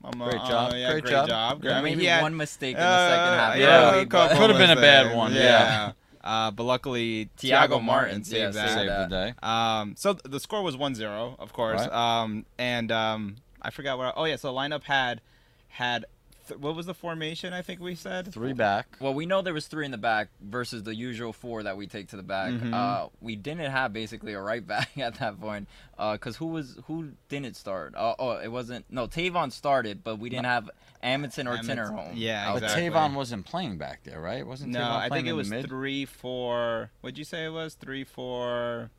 I'm, 0.04 0.20
uh, 0.20 0.26
Great 0.28 0.42
job. 0.42 0.72
uh, 0.72 0.76
yeah, 0.76 0.90
Great 0.92 1.04
great, 1.04 1.10
job. 1.10 1.28
job. 1.28 1.64
Yeah, 1.64 1.72
I 1.72 1.74
mean, 1.76 1.84
maybe 1.94 2.00
he 2.02 2.06
had- 2.08 2.22
one 2.22 2.36
mistake 2.36 2.74
in 2.76 2.80
the 2.82 2.86
uh, 2.86 3.08
second 3.08 3.38
half. 3.38 3.56
yeah, 3.56 3.90
early, 3.92 4.02
a 4.02 4.06
couple 4.06 4.28
but- 4.28 4.36
Could 4.38 4.50
have 4.50 4.58
been 4.58 4.70
a 4.76 4.80
bad 4.80 5.16
one, 5.16 5.32
Yeah. 5.32 5.92
Uh, 6.28 6.50
but 6.50 6.64
luckily, 6.64 7.30
Thiago 7.38 7.48
Thiago 7.48 7.68
Martin 7.70 7.86
Martin, 7.86 8.24
saved 8.24 8.54
yeah, 8.54 8.66
that. 8.66 8.74
Saved 8.74 8.90
the 8.90 9.06
day. 9.06 9.34
Um, 9.42 9.94
so 9.96 10.12
th- 10.12 10.24
the 10.24 10.38
score 10.38 10.62
was 10.62 10.76
1-0, 10.76 11.38
of 11.38 11.54
course. 11.54 11.80
Right. 11.80 12.20
Um, 12.20 12.44
and 12.58 12.92
um, 12.92 13.36
I 13.62 13.70
forgot 13.70 13.96
what. 13.96 14.08
I, 14.08 14.12
oh 14.14 14.24
yeah, 14.24 14.36
so 14.36 14.52
lineup 14.52 14.82
had 14.82 15.22
had 15.68 16.04
th- 16.48 16.58
what 16.60 16.74
was 16.74 16.86
the 16.86 16.94
formation? 16.94 17.52
I 17.52 17.62
think 17.62 17.80
we 17.80 17.94
said 17.94 18.32
Three 18.32 18.52
back. 18.52 18.96
Well, 19.00 19.14
we 19.14 19.24
know 19.26 19.40
there 19.42 19.54
was 19.54 19.66
three 19.68 19.84
in 19.84 19.90
the 19.92 19.98
back 19.98 20.28
versus 20.40 20.82
the 20.82 20.94
usual 20.94 21.32
four 21.32 21.62
that 21.62 21.76
we 21.76 21.86
take 21.86 22.08
to 22.08 22.16
the 22.16 22.22
back. 22.22 22.50
Mhm. 22.52 22.74
Uh, 22.74 23.08
we 23.20 23.36
didn't 23.36 23.70
have 23.70 23.92
basically 23.92 24.32
a 24.32 24.40
right 24.40 24.66
back 24.66 24.90
at 24.98 25.14
that 25.20 25.40
point. 25.40 25.68
Because 25.96 26.36
who 26.36 26.46
was 26.46 26.78
who 26.86 27.10
didn't 27.28 27.54
start? 27.56 27.94
Uh, 27.94 28.14
oh, 28.18 28.32
it 28.38 28.48
wasn't. 28.50 28.84
No, 28.90 29.06
Tayvon 29.06 29.52
started, 29.52 30.02
but 30.02 30.18
we 30.18 30.28
didn't 30.30 30.46
have 30.46 30.70
Amundsen 31.02 31.46
or 31.46 31.52
Amundsen- 31.52 31.76
Tinnerholm. 31.78 32.12
yeah, 32.14 32.48
out 32.48 32.60
But 32.60 32.68
there. 32.74 32.90
Tayvon 32.90 33.14
wasn't 33.14 33.46
playing 33.46 33.78
back 33.78 34.02
there, 34.04 34.20
right? 34.20 34.44
Wasn't 34.46 34.72
No, 34.72 34.80
Tayvon 34.80 35.00
I 35.00 35.08
think 35.10 35.26
it 35.28 35.32
was 35.34 35.48
the 35.48 35.56
mid? 35.56 35.66
three, 35.68 36.04
four. 36.04 36.90
What'd 37.00 37.18
you 37.18 37.24
say 37.24 37.44
it 37.44 37.50
was? 37.50 37.74
Three, 37.74 38.04
four. 38.04 38.90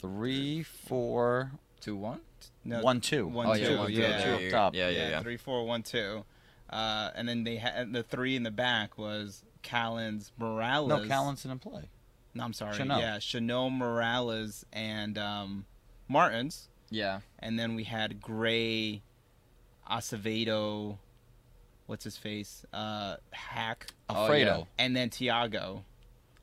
Three, 0.00 0.62
four, 0.62 1.52
two 1.80 1.96
one. 1.96 2.20
No, 2.64 2.82
one, 2.82 3.00
two. 3.00 3.26
one, 3.26 3.46
Oh 3.46 3.54
two, 3.54 3.60
yeah, 3.60 3.78
one 3.78 3.86
two, 3.88 3.92
yeah. 4.00 4.24
two 4.38 4.46
up 4.46 4.50
top. 4.50 4.74
Yeah, 4.74 4.88
yeah, 4.88 5.08
yeah. 5.10 5.22
Three, 5.22 5.36
four, 5.36 5.64
one, 5.66 5.82
two. 5.82 6.24
Uh, 6.70 7.10
and 7.14 7.28
then 7.28 7.44
they 7.44 7.56
had 7.56 7.92
the 7.92 8.02
three 8.02 8.36
in 8.36 8.42
the 8.42 8.50
back 8.50 8.98
was 8.98 9.42
Callens, 9.62 10.30
Morales. 10.38 10.88
No, 10.88 11.06
Callan's 11.06 11.42
didn't 11.42 11.60
play. 11.60 11.88
No, 12.34 12.44
I'm 12.44 12.52
sorry. 12.52 12.74
Chanel. 12.76 13.00
Yeah, 13.00 13.18
Chanel 13.18 13.70
Morales 13.70 14.64
and 14.72 15.16
um, 15.18 15.64
Martins. 16.08 16.68
Yeah. 16.90 17.20
And 17.38 17.58
then 17.58 17.74
we 17.74 17.84
had 17.84 18.20
Gray, 18.20 19.02
Acevedo, 19.90 20.98
what's 21.86 22.04
his 22.04 22.16
face? 22.16 22.64
Uh, 22.72 23.16
Haak, 23.32 23.86
Oh, 24.08 24.14
Alfredo. 24.22 24.68
and 24.78 24.94
then 24.96 25.10
Thiago. 25.10 25.82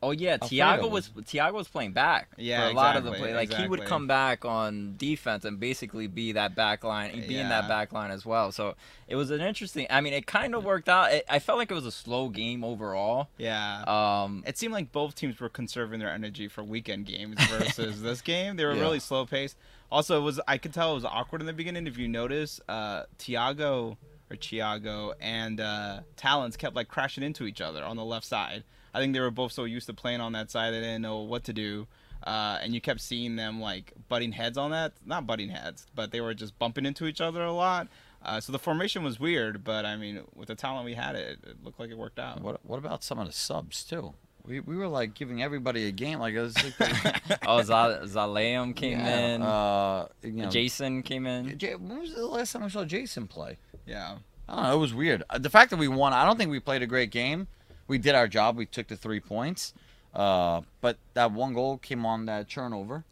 Oh 0.05 0.11
yeah, 0.11 0.37
Thiago 0.37 0.89
was 0.89 1.09
Thiago 1.09 1.53
was 1.53 1.67
playing 1.67 1.93
back 1.93 2.29
Yeah, 2.37 2.67
for 2.67 2.71
a 2.71 2.75
lot 2.75 2.95
of 2.95 3.03
the 3.03 3.11
play. 3.11 3.33
Like 3.33 3.51
he 3.51 3.67
would 3.67 3.85
come 3.85 4.05
back 4.05 4.45
on 4.45 4.95
defense 4.97 5.45
and 5.45 5.59
basically 5.59 6.05
be 6.05 6.33
that 6.33 6.53
back 6.53 6.83
line, 6.83 7.11
be 7.27 7.39
in 7.39 7.49
that 7.49 7.67
back 7.67 7.91
line 7.91 8.11
as 8.11 8.23
well. 8.25 8.51
So 8.51 8.75
it 9.07 9.15
was 9.15 9.31
an 9.31 9.41
interesting. 9.41 9.87
I 9.89 10.01
mean, 10.01 10.13
it 10.13 10.27
kind 10.27 10.53
of 10.53 10.63
worked 10.63 10.89
out. 10.89 11.11
It, 11.11 11.25
I 11.27 11.39
felt 11.39 11.57
like 11.57 11.71
it 11.71 11.73
was 11.73 11.87
a 11.87 11.91
slow 11.91 12.29
game 12.29 12.63
overall. 12.63 13.29
Yeah. 13.37 13.83
Um, 13.87 14.43
It 14.45 14.57
seemed 14.59 14.73
like 14.73 14.91
both 14.91 15.15
teams 15.15 15.39
were 15.39 15.49
conserving 15.49 15.99
their 15.99 16.11
energy 16.11 16.47
for 16.47 16.63
weekend 16.63 17.07
games 17.07 17.43
versus 17.49 18.01
this 18.03 18.21
game. 18.21 18.57
They 18.57 18.65
were 18.65 18.73
Yeah. 18.75 18.81
really 18.81 18.99
slow 18.99 19.25
paced. 19.25 19.57
Also, 19.91 20.19
it 20.19 20.23
was 20.23 20.39
I 20.47 20.59
could 20.59 20.73
tell 20.73 20.91
it 20.91 20.95
was 20.95 21.05
awkward 21.05 21.41
in 21.41 21.47
the 21.47 21.53
beginning. 21.53 21.87
If 21.87 21.97
you 21.97 22.07
notice, 22.07 22.61
uh, 22.69 23.03
Thiago 23.17 23.97
or 24.29 24.35
Thiago 24.35 25.13
and 25.19 25.59
uh, 25.59 25.99
Talons 26.15 26.57
kept 26.57 26.75
like 26.75 26.87
crashing 26.87 27.23
into 27.23 27.45
each 27.45 27.61
other 27.61 27.83
on 27.83 27.95
the 27.95 28.05
left 28.05 28.25
side. 28.25 28.63
I 28.95 28.99
think 28.99 29.13
they 29.13 29.19
were 29.19 29.29
both 29.31 29.51
so 29.51 29.65
used 29.65 29.87
to 29.87 29.93
playing 29.93 30.21
on 30.21 30.31
that 30.33 30.49
side 30.49 30.71
they 30.73 30.79
didn't 30.79 31.01
know 31.01 31.19
what 31.19 31.43
to 31.45 31.53
do. 31.53 31.87
Uh, 32.23 32.57
and 32.63 32.73
you 32.73 32.81
kept 32.81 33.01
seeing 33.01 33.35
them 33.35 33.59
like 33.61 33.93
butting 34.07 34.31
heads 34.31 34.57
on 34.57 34.71
that. 34.71 34.93
Not 35.05 35.27
butting 35.27 35.49
heads, 35.49 35.85
but 35.93 36.11
they 36.11 36.21
were 36.21 36.33
just 36.33 36.57
bumping 36.57 36.85
into 36.85 37.05
each 37.05 37.21
other 37.21 37.43
a 37.43 37.51
lot. 37.51 37.87
Uh, 38.23 38.39
so 38.39 38.51
the 38.51 38.57
formation 38.57 39.03
was 39.03 39.19
weird, 39.19 39.63
but 39.63 39.85
I 39.85 39.95
mean, 39.97 40.21
with 40.33 40.47
the 40.47 40.55
talent 40.55 40.85
we 40.85 40.95
had, 40.95 41.15
it, 41.15 41.37
it 41.45 41.63
looked 41.63 41.79
like 41.79 41.91
it 41.91 41.97
worked 41.97 42.17
out. 42.17 42.41
What 42.41 42.59
What 42.65 42.77
about 42.79 43.03
some 43.03 43.19
of 43.19 43.27
the 43.27 43.33
subs 43.33 43.83
too? 43.83 44.13
We, 44.47 44.59
we 44.59 44.75
were 44.75 44.87
like 44.87 45.13
giving 45.15 45.41
everybody 45.43 45.87
a 45.87 45.91
game 45.91 46.19
like 46.19 46.33
it 46.35 46.41
was 46.41 46.55
like 46.79 47.21
oh, 47.47 47.61
Za- 47.63 48.01
Zelalem 48.05 48.75
came 48.75 48.99
Yeah, 48.99 49.17
in. 49.35 49.41
Uh, 49.41 50.07
you 50.23 50.31
know, 50.31 50.49
Jason 50.49 51.03
came 51.03 51.27
in. 51.27 51.57
J- 51.57 51.75
when 51.75 51.99
was 51.99 52.13
the 52.15 52.25
last 52.25 52.53
time 52.53 52.63
I 52.63 52.69
saw 52.69 52.85
Jason 52.85 53.27
play? 53.27 53.57
Yeah. 53.85 54.17
I 54.47 54.55
don't 54.55 54.63
know. 54.63 54.73
It 54.75 54.79
was 54.79 54.93
weird. 54.93 55.23
Uh, 55.29 55.39
The 55.39 55.49
fact 55.49 55.71
that 55.71 55.77
we 55.77 55.87
won, 55.87 56.13
I 56.13 56.23
don't 56.25 56.37
think 56.37 56.51
we 56.51 56.59
played 56.59 56.81
a 56.83 56.87
great 56.87 57.09
game. 57.11 57.47
We 57.87 57.97
did 57.97 58.15
our 58.15 58.27
job. 58.27 58.57
We 58.57 58.65
took 58.65 58.87
the 58.87 58.97
three 58.97 59.19
points. 59.19 59.73
Uh, 60.13 60.61
but 60.81 60.97
that 61.13 61.31
one 61.31 61.53
goal 61.53 61.77
came 61.77 62.05
on 62.05 62.25
that 62.27 62.49
turnover. 62.49 63.03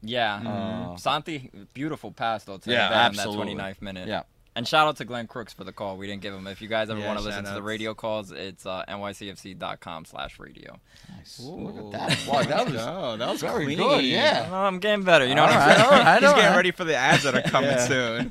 Yeah. 0.00 0.40
Mhm. 0.42 0.98
Santi, 1.00 1.50
beautiful 1.74 2.12
pass 2.12 2.44
though. 2.44 2.58
To 2.58 2.70
Yeah, 2.70 2.88
Ben 2.88 3.10
in 3.10 3.16
that 3.16 3.26
absolutely. 3.26 3.54
29th 3.54 3.82
minute. 3.82 4.08
Yeah. 4.08 4.22
And 4.54 4.68
shout 4.68 4.86
out 4.86 4.96
to 4.98 5.06
Glenn 5.06 5.26
Crooks 5.28 5.54
for 5.54 5.64
the 5.64 5.72
call. 5.72 5.96
We 5.96 6.06
didn't 6.06 6.20
give 6.20 6.34
him. 6.34 6.46
If 6.46 6.60
you 6.60 6.68
guys 6.68 6.90
ever 6.90 7.00
Yeah, 7.00 7.06
want 7.06 7.18
to 7.20 7.24
listen 7.24 7.44
to 7.44 7.52
the 7.52 7.62
radio 7.62 7.94
calls, 7.94 8.30
it's 8.32 8.66
uh, 8.66 8.84
nycfc.com 8.86 10.04
slash 10.04 10.38
radio. 10.38 10.78
Nice. 11.16 11.40
Ooh. 11.42 11.54
Look 11.56 11.94
at 11.94 12.08
that. 12.10 12.26
Wow, 12.28 12.42
that 12.42 12.66
was 12.66 12.76
Oh, 12.78 13.16
that 13.16 13.30
was 13.30 13.40
very 13.40 13.64
clean. 13.64 13.78
good. 13.78 14.04
Yeah. 14.04 14.48
Oh, 14.50 14.54
I'm 14.56 14.78
getting 14.78 15.04
better. 15.04 15.26
You 15.26 15.34
know 15.34 15.42
All 15.44 15.48
what 15.48 15.56
I'm 15.56 15.70
saying? 15.76 15.86
all 15.86 15.90
right, 15.92 16.20
He's 16.20 16.28
all 16.28 16.36
getting 16.36 16.56
ready 16.56 16.70
for 16.70 16.84
the 16.84 16.94
ads 16.96 17.22
that 17.22 17.34
are 17.34 17.42
coming 17.42 17.78
soon. 17.88 18.28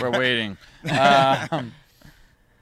We're 0.00 0.18
waiting. 0.18 0.56
Um, 0.90 1.72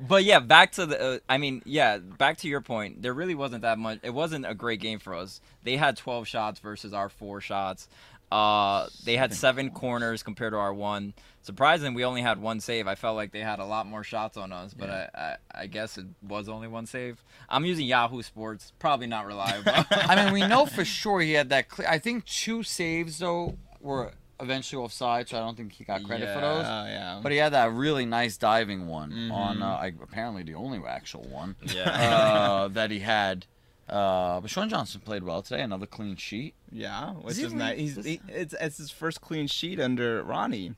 But 0.00 0.24
yeah, 0.24 0.40
back 0.40 0.72
to 0.72 0.86
the. 0.86 1.00
Uh, 1.00 1.18
I 1.28 1.38
mean, 1.38 1.62
yeah, 1.64 1.98
back 1.98 2.38
to 2.38 2.48
your 2.48 2.60
point. 2.60 3.02
There 3.02 3.12
really 3.12 3.34
wasn't 3.34 3.62
that 3.62 3.78
much. 3.78 4.00
It 4.02 4.14
wasn't 4.14 4.46
a 4.46 4.54
great 4.54 4.80
game 4.80 4.98
for 4.98 5.14
us. 5.14 5.40
They 5.62 5.76
had 5.76 5.96
12 5.96 6.26
shots 6.26 6.60
versus 6.60 6.94
our 6.94 7.08
four 7.08 7.40
shots. 7.40 7.88
Uh, 8.32 8.86
they 9.04 9.16
had 9.16 9.34
seven 9.34 9.70
corners 9.70 10.22
compared 10.22 10.52
to 10.52 10.56
our 10.56 10.72
one. 10.72 11.14
Surprisingly, 11.42 11.96
we 11.96 12.04
only 12.04 12.22
had 12.22 12.40
one 12.40 12.60
save. 12.60 12.86
I 12.86 12.94
felt 12.94 13.16
like 13.16 13.32
they 13.32 13.40
had 13.40 13.58
a 13.58 13.64
lot 13.64 13.86
more 13.86 14.04
shots 14.04 14.36
on 14.36 14.52
us, 14.52 14.72
but 14.72 14.88
I, 14.88 15.08
I, 15.14 15.36
I 15.62 15.66
guess 15.66 15.98
it 15.98 16.06
was 16.22 16.48
only 16.48 16.68
one 16.68 16.86
save. 16.86 17.24
I'm 17.48 17.64
using 17.64 17.86
Yahoo 17.86 18.22
Sports. 18.22 18.72
Probably 18.78 19.08
not 19.08 19.26
reliable. 19.26 19.72
I 19.90 20.24
mean, 20.24 20.32
we 20.32 20.46
know 20.46 20.64
for 20.66 20.84
sure 20.84 21.20
he 21.20 21.32
had 21.32 21.48
that. 21.48 21.68
Clear, 21.68 21.88
I 21.88 21.98
think 21.98 22.24
two 22.24 22.62
saves 22.62 23.18
though 23.18 23.56
were 23.80 24.12
eventually 24.40 24.82
offside, 24.82 25.28
so 25.28 25.36
I 25.36 25.40
don't 25.40 25.56
think 25.56 25.72
he 25.72 25.84
got 25.84 26.02
credit 26.04 26.32
for 26.34 26.40
those. 26.40 26.64
Oh 26.66 26.84
yeah. 26.86 27.20
But 27.22 27.32
he 27.32 27.38
had 27.38 27.52
that 27.52 27.72
really 27.72 28.06
nice 28.06 28.36
diving 28.36 28.86
one 28.86 29.10
Mhm. 29.12 29.32
on 29.32 29.62
uh, 29.62 29.66
I, 29.66 29.92
apparently 30.02 30.42
the 30.42 30.54
only 30.54 30.80
actual 30.86 31.22
one 31.24 31.56
yeah. 31.62 31.90
uh, 31.90 32.68
that 32.68 32.90
he 32.90 33.00
had. 33.00 33.46
Uh, 33.88 34.40
but 34.40 34.48
Sean 34.50 34.68
Johnson 34.68 35.00
played 35.00 35.24
well 35.24 35.42
today. 35.42 35.62
Another 35.62 35.86
clean 35.86 36.14
sheet. 36.16 36.54
yeah, 36.70 37.10
which 37.10 37.32
Is 37.32 37.38
he 37.38 37.44
is 37.46 37.52
nice. 37.54 37.78
He's, 37.78 38.04
he, 38.04 38.20
it's 38.28 38.54
it's 38.60 38.78
his 38.78 38.90
first 38.90 39.20
clean 39.20 39.46
sheet 39.48 39.80
under 39.80 40.22
Ronnie. 40.22 40.74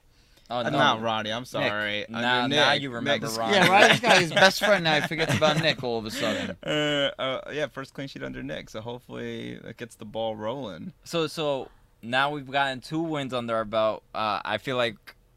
Oh, 0.50 0.56
Uh, 0.58 0.62
no. 0.64 0.70
Not 0.78 1.00
Ronnie. 1.02 1.30
I'm 1.32 1.44
sorry. 1.44 2.06
Under 2.06 2.20
Now- 2.20 2.46
now 2.46 2.72
you 2.72 2.90
remember 2.90 3.26
Nick's- 3.26 3.38
Ronnie. 3.38 3.54
Yeah, 3.54 3.68
right. 3.68 3.90
This 3.92 4.00
guy, 4.00 4.20
his 4.20 4.32
best 4.32 4.58
friend 4.64 4.84
now. 4.84 5.00
He 5.00 5.06
forgets 5.06 5.34
about 5.34 5.62
Nick 5.62 5.82
all 5.84 5.98
of 5.98 6.06
a 6.06 6.10
sudden. 6.10 6.56
Uh, 6.66 7.10
uh, 7.18 7.40
yeah, 7.52 7.66
first 7.66 7.92
clean 7.94 8.08
sheet 8.08 8.22
under 8.22 8.42
Nick. 8.42 8.70
So 8.70 8.80
hopefully 8.80 9.58
that 9.62 9.76
gets 9.76 9.94
the 9.96 10.04
ball 10.06 10.34
rolling. 10.36 10.92
So 11.04 11.26
so 11.26 11.68
now 12.02 12.30
we've 12.30 12.50
gotten 12.50 12.80
two 12.80 13.00
wins 13.00 13.32
under 13.32 13.54
our 13.54 13.64
belt. 13.64 14.02
Uh, 14.14 14.40
I 14.44 14.58
feel 14.58 14.76
like 14.76 14.96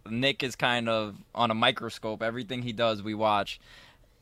Nick 0.10 0.44
is 0.44 0.56
kind 0.56 0.90
of 0.90 1.16
on 1.34 1.52
a 1.52 1.54
microscope. 1.56 2.22
Everything 2.22 2.62
he 2.64 2.74
does, 2.74 3.02
we 3.04 3.14
watch. 3.14 3.60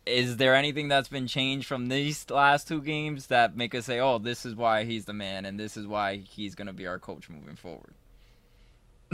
Is 0.05 0.35
there 0.37 0.53
anything 0.55 0.89
that's 0.89 1.07
been 1.07 1.27
changed 1.27 1.65
from 1.65 1.87
these 1.87 2.29
last 2.29 2.67
two 2.67 2.81
games 2.81 3.27
that 3.27 3.55
make 3.55 3.73
us 3.73 3.85
say, 3.85 3.99
"Oh, 4.01 4.17
this 4.17 4.45
is 4.45 4.53
why 4.55 4.83
he's 4.83 5.05
the 5.05 5.13
man, 5.13 5.45
and 5.45 5.57
this 5.57 5.77
is 5.77 5.87
why 5.87 6.17
he's 6.17 6.55
gonna 6.55 6.73
be 6.73 6.85
our 6.87 6.99
coach 6.99 7.29
moving 7.29 7.55
forward"? 7.55 7.93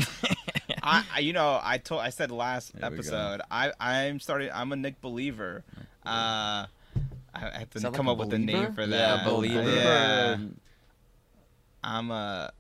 I, 0.82 1.04
I, 1.16 1.20
you 1.20 1.34
know, 1.34 1.60
I 1.62 1.78
told, 1.78 2.02
I 2.02 2.10
said 2.10 2.32
last 2.32 2.74
There 2.74 2.90
we 2.90 2.96
go. 2.98 3.02
episode, 3.02 3.42
I, 3.52 3.72
I'm 3.80 4.20
starting. 4.20 4.50
I'm 4.54 4.72
a 4.72 4.76
Nick 4.76 5.02
believer. 5.02 5.64
Uh, 6.06 6.66
I 7.36 7.40
have 7.60 7.70
to 7.72 7.80
come 7.92 8.08
like 8.08 8.14
up 8.14 8.20
a 8.20 8.26
with 8.26 8.34
a 8.34 8.40
name 8.40 8.56
believer? 8.56 8.74
for 8.74 8.82
Yeah, 8.82 8.88
that. 8.88 9.26
believer. 9.26 9.70
Yeah. 9.70 10.38
I'm 11.84 12.12
a 12.12 12.52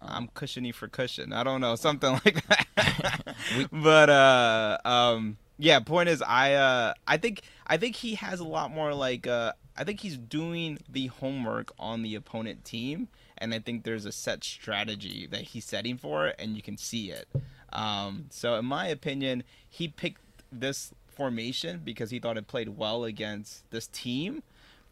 I'm 0.00 0.28
cushiony 0.28 0.72
for 0.72 0.88
cushion. 0.88 1.32
I 1.32 1.42
don't 1.42 1.60
know, 1.60 1.74
something 1.76 2.12
like 2.24 2.46
that. 2.46 3.36
but 3.72 4.10
uh 4.10 4.78
um 4.84 5.38
yeah, 5.58 5.80
point 5.80 6.08
is 6.08 6.22
I 6.22 6.54
uh 6.54 6.94
I 7.06 7.16
think 7.16 7.42
I 7.66 7.76
think 7.76 7.96
he 7.96 8.14
has 8.16 8.40
a 8.40 8.44
lot 8.44 8.70
more 8.70 8.94
like 8.94 9.26
uh 9.26 9.52
I 9.76 9.84
think 9.84 10.00
he's 10.00 10.16
doing 10.16 10.78
the 10.88 11.08
homework 11.08 11.72
on 11.78 12.02
the 12.02 12.14
opponent 12.14 12.64
team 12.64 13.08
and 13.38 13.52
I 13.52 13.58
think 13.58 13.84
there's 13.84 14.06
a 14.06 14.12
set 14.12 14.42
strategy 14.44 15.26
that 15.30 15.42
he's 15.42 15.64
setting 15.64 15.98
for 15.98 16.26
it 16.26 16.36
and 16.38 16.56
you 16.56 16.62
can 16.62 16.76
see 16.76 17.10
it. 17.10 17.28
Um 17.72 18.26
so 18.30 18.54
in 18.54 18.64
my 18.64 18.86
opinion, 18.86 19.44
he 19.68 19.88
picked 19.88 20.20
this 20.52 20.92
formation 21.06 21.80
because 21.84 22.10
he 22.10 22.18
thought 22.18 22.36
it 22.36 22.46
played 22.46 22.70
well 22.70 23.04
against 23.04 23.68
this 23.70 23.86
team 23.86 24.42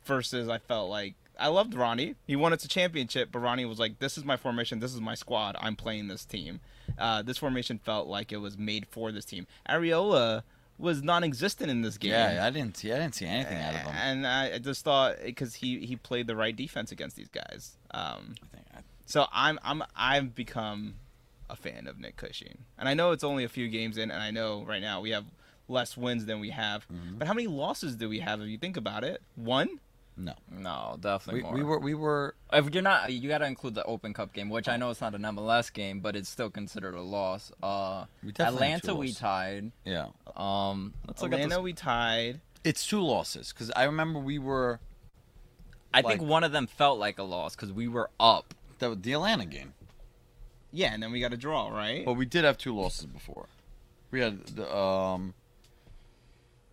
versus 0.05 0.49
I 0.49 0.59
felt 0.59 0.91
like 0.91 1.15
I 1.39 1.49
loved 1.49 1.75
Ronnie. 1.75 2.15
He 2.27 2.37
won 2.37 2.53
us 2.53 2.65
a 2.65 2.69
championship, 2.69 3.31
but 3.33 3.41
Ronnie 3.41 3.65
was 3.65 3.79
like, 3.79 3.99
"This 3.99 4.17
is 4.17 4.25
my 4.25 4.37
formation. 4.37 4.79
This 4.81 4.95
is 4.95 5.01
my 5.01 5.15
squad. 5.15 5.57
I'm 5.59 5.77
playing 5.77 6.09
this 6.09 6.25
team." 6.25 6.61
Uh, 6.99 7.23
this 7.23 7.39
formation 7.39 7.79
felt 7.79 8.07
like 8.07 8.31
it 8.33 8.37
was 8.39 8.57
made 8.57 8.87
for 8.87 9.11
this 9.11 9.25
team. 9.25 9.47
Arriola 9.69 10.43
was 10.79 11.03
non-existent 11.03 11.71
in 11.71 11.83
this 11.83 11.99
game. 11.99 12.11
Yeah, 12.13 12.45
I 12.47 12.51
didn't 12.51 12.77
see. 12.77 12.93
I 12.93 12.99
didn't 12.99 13.15
see 13.15 13.27
anything 13.27 13.59
out 13.59 13.75
of 13.75 13.81
him. 13.83 13.95
And 13.97 14.27
I 14.27 14.59
just 14.59 14.85
thought 14.85 15.17
because 15.25 15.55
he 15.57 15.85
he 15.87 15.97
played 15.97 16.27
the 16.27 16.37
right 16.37 16.55
defense 16.55 16.93
against 16.93 17.17
these 17.17 17.29
guys. 17.29 17.77
Um, 17.93 18.35
I 18.43 18.47
think 18.57 18.67
I- 18.77 18.81
so 19.07 19.27
I'm 19.33 19.59
I'm 19.63 19.83
I've 19.97 20.35
become 20.35 20.95
a 21.51 21.57
fan 21.57 21.87
of 21.87 21.99
Nick 22.01 22.17
Cushing, 22.17 22.59
and 22.79 22.89
I 22.89 22.95
know 22.95 23.11
it's 23.13 23.25
only 23.25 23.45
a 23.45 23.49
few 23.49 23.69
games 23.69 23.99
in, 23.99 24.11
and 24.11 24.23
I 24.23 24.31
know 24.31 24.63
right 24.65 24.81
now 24.83 25.01
we 25.01 25.11
have 25.11 25.27
less 25.69 25.97
wins 25.97 26.27
than 26.27 26.41
we 26.41 26.51
have. 26.51 26.87
Mhm. 26.89 27.19
But 27.19 27.27
how 27.29 27.35
many 27.35 27.47
losses 27.47 27.97
do 27.97 28.09
we 28.09 28.21
have 28.21 28.41
if 28.41 28.49
you 28.49 28.59
think 28.59 28.77
about 28.77 29.05
it? 29.05 29.21
One. 29.37 29.81
No, 30.17 30.35
No, 30.49 30.97
definitely 31.01 31.43
we, 31.43 31.45
more. 31.45 31.55
we 31.55 31.63
were 31.65 31.79
we 31.81 31.95
were 31.95 32.35
If 32.53 32.73
you're 32.73 32.83
not, 32.85 33.13
you 33.13 33.29
got 33.29 33.39
to 33.39 33.47
include 33.47 33.75
the 33.75 33.83
Open 33.85 34.15
Cup 34.15 34.33
game, 34.33 34.49
which 34.49 34.69
I 34.69 34.77
know 34.77 34.91
it's 34.91 35.01
not 35.01 35.15
an 35.15 35.23
MLS 35.23 35.73
game, 35.73 35.99
but 36.01 36.15
it's 36.15 36.29
still 36.29 36.51
considered 36.51 36.95
a 36.95 37.01
loss. 37.03 37.51
Uh, 37.63 38.05
we 38.23 38.31
definitely 38.31 38.69
had 38.69 38.83
two 38.83 38.91
Atlanta 38.93 39.01
we 39.01 39.13
tied. 39.13 39.73
Yeah, 39.85 40.07
Um, 40.37 40.95
let's 41.09 41.21
look 41.21 41.33
at 41.33 41.41
Atlanta 41.41 41.61
we 41.63 41.73
tied. 41.73 42.41
it's 42.63 42.87
two 42.87 43.01
losses 43.01 43.53
because 43.53 43.73
I 43.75 43.85
remember 43.85 44.21
we 44.21 44.39
were. 44.39 44.79
I 45.93 45.99
like, 46.01 46.19
think 46.19 46.29
one 46.29 46.45
of 46.45 46.53
them 46.53 46.67
felt 46.69 46.99
like 46.99 47.19
a 47.19 47.23
loss 47.25 47.57
because 47.57 47.73
we 47.73 47.89
were 47.89 48.11
up. 48.21 48.55
the, 48.79 48.95
the 48.95 49.13
Atlanta 49.15 49.47
game. 49.47 49.75
Yeah, 50.73 50.93
and 50.93 51.03
then 51.03 51.13
we 51.13 51.21
got 51.21 51.33
a 51.33 51.37
draw, 51.37 51.69
right? 51.69 52.05
But 52.05 52.15
we 52.15 52.25
did 52.27 52.45
have 52.45 52.59
two 52.59 52.75
losses 52.75 53.07
before. 53.07 53.47
We 54.11 54.21
had 54.21 54.47
the 54.47 54.73
um 54.77 55.35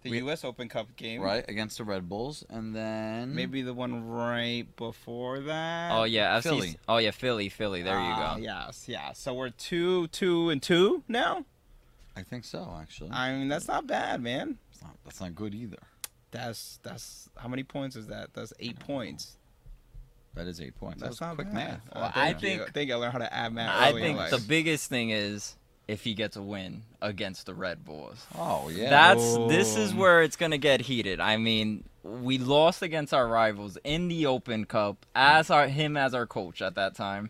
the 0.03 0.11
we- 0.11 0.17
U.S. 0.19 0.43
Open 0.43 0.67
Cup 0.69 0.95
game, 0.95 1.21
right 1.21 1.45
against 1.47 1.77
the 1.77 1.83
Red 1.83 2.07
Bulls, 2.09 2.43
and 2.49 2.75
then 2.75 3.35
Maybe 3.35 3.61
the 3.61 3.73
one 3.73 4.07
right 4.07 4.65
before 4.75 5.39
that. 5.41 5.91
Oh 5.91 6.03
yeah, 6.03 6.37
FC 6.39 6.43
Philly. 6.43 6.75
Oh 6.87 6.97
yeah, 6.97 7.11
Philly, 7.11 7.49
Philly. 7.49 7.81
There 7.81 7.93
you 7.93 7.99
Ah, 7.99 8.35
go. 8.35 8.41
Yes, 8.41 8.85
yeah. 8.87 9.13
So 9.13 9.33
we're 9.33 9.49
two, 9.49 10.07
two, 10.07 10.49
and 10.49 10.61
two 10.61 11.03
now. 11.07 11.45
I 12.15 12.23
think 12.23 12.43
so 12.45 12.77
actually. 12.81 13.11
I 13.11 13.33
mean, 13.33 13.47
that's 13.47 13.67
not 13.67 13.87
bad, 13.87 14.21
man. 14.21 14.57
That's 14.71 14.83
not, 14.83 14.97
that's 15.05 15.21
not 15.21 15.35
good 15.35 15.53
either. 15.55 15.77
That's 16.31 16.79
that's 16.83 17.29
how 17.37 17.47
many 17.49 17.63
points 17.63 17.95
is 17.95 18.07
that? 18.07 18.33
That's 18.33 18.53
eight 18.59 18.79
points. 18.79 19.37
That 20.33 20.47
is 20.47 20.61
eight 20.61 20.75
points. 20.79 21.01
That's 21.01 21.19
that 21.19 21.25
was 21.29 21.37
not 21.37 21.45
quick 21.45 21.47
bad. 21.53 21.53
math. 21.55 21.81
Well, 21.93 22.11
thank 22.13 22.17
I 22.17 22.29
you. 22.29 22.35
think- 22.39 22.61
I 22.61 22.71
think 22.71 22.91
I 22.91 22.95
learned 22.95 23.11
how 23.13 23.19
to 23.19 23.33
add 23.33 23.53
math. 23.53 23.75
I 23.81 23.89
early 23.89 24.01
in 24.01 24.07
think 24.07 24.17
life. 24.19 24.31
the 24.31 24.39
biggest 24.39 24.89
thing 24.89 25.09
is 25.09 25.55
if 25.91 26.03
he 26.05 26.13
gets 26.13 26.37
a 26.37 26.41
win 26.41 26.83
against 27.01 27.45
the 27.45 27.53
Red 27.53 27.83
Bulls. 27.83 28.25
Oh 28.37 28.69
yeah. 28.69 28.89
That's 28.89 29.35
this 29.49 29.75
is 29.75 29.91
oh. 29.93 29.97
where 29.97 30.23
it's 30.23 30.37
gonna 30.37 30.57
get 30.57 30.81
heated. 30.81 31.19
I 31.19 31.35
mean, 31.35 31.83
we 32.03 32.37
lost 32.37 32.81
against 32.81 33.13
our 33.13 33.27
rivals 33.27 33.77
in 33.83 34.07
the 34.07 34.25
Open 34.25 34.65
Cup 34.65 35.05
as 35.13 35.49
our 35.49 35.67
him 35.67 35.97
as 35.97 36.13
our 36.13 36.25
coach 36.25 36.61
at 36.61 36.75
that 36.75 36.95
time. 36.95 37.29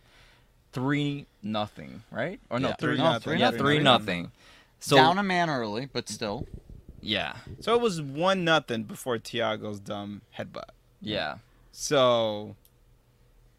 Three 0.73 1.25
nothing, 1.43 2.03
right? 2.11 2.39
Or 2.49 2.59
no, 2.59 2.69
Yeah. 2.69 2.75
three, 2.75 2.95
Three 2.97 3.03
nothing. 3.03 3.39
Yeah, 3.39 3.49
Three 3.49 3.59
three 3.59 3.79
nothing. 3.79 4.21
nothing. 4.23 4.31
So 4.79 4.95
down 4.95 5.17
a 5.17 5.23
man 5.23 5.49
early, 5.49 5.87
but 5.91 6.07
still. 6.07 6.47
yeah, 7.01 7.37
So 7.59 7.73
it 7.75 7.81
was 7.81 8.01
one 8.01 8.43
nothing 8.43 8.83
before 8.83 9.17
Thiago's 9.17 9.79
dumb 9.79 10.21
headbutt. 10.37 10.69
yeah. 11.01 11.37
So 11.73 12.55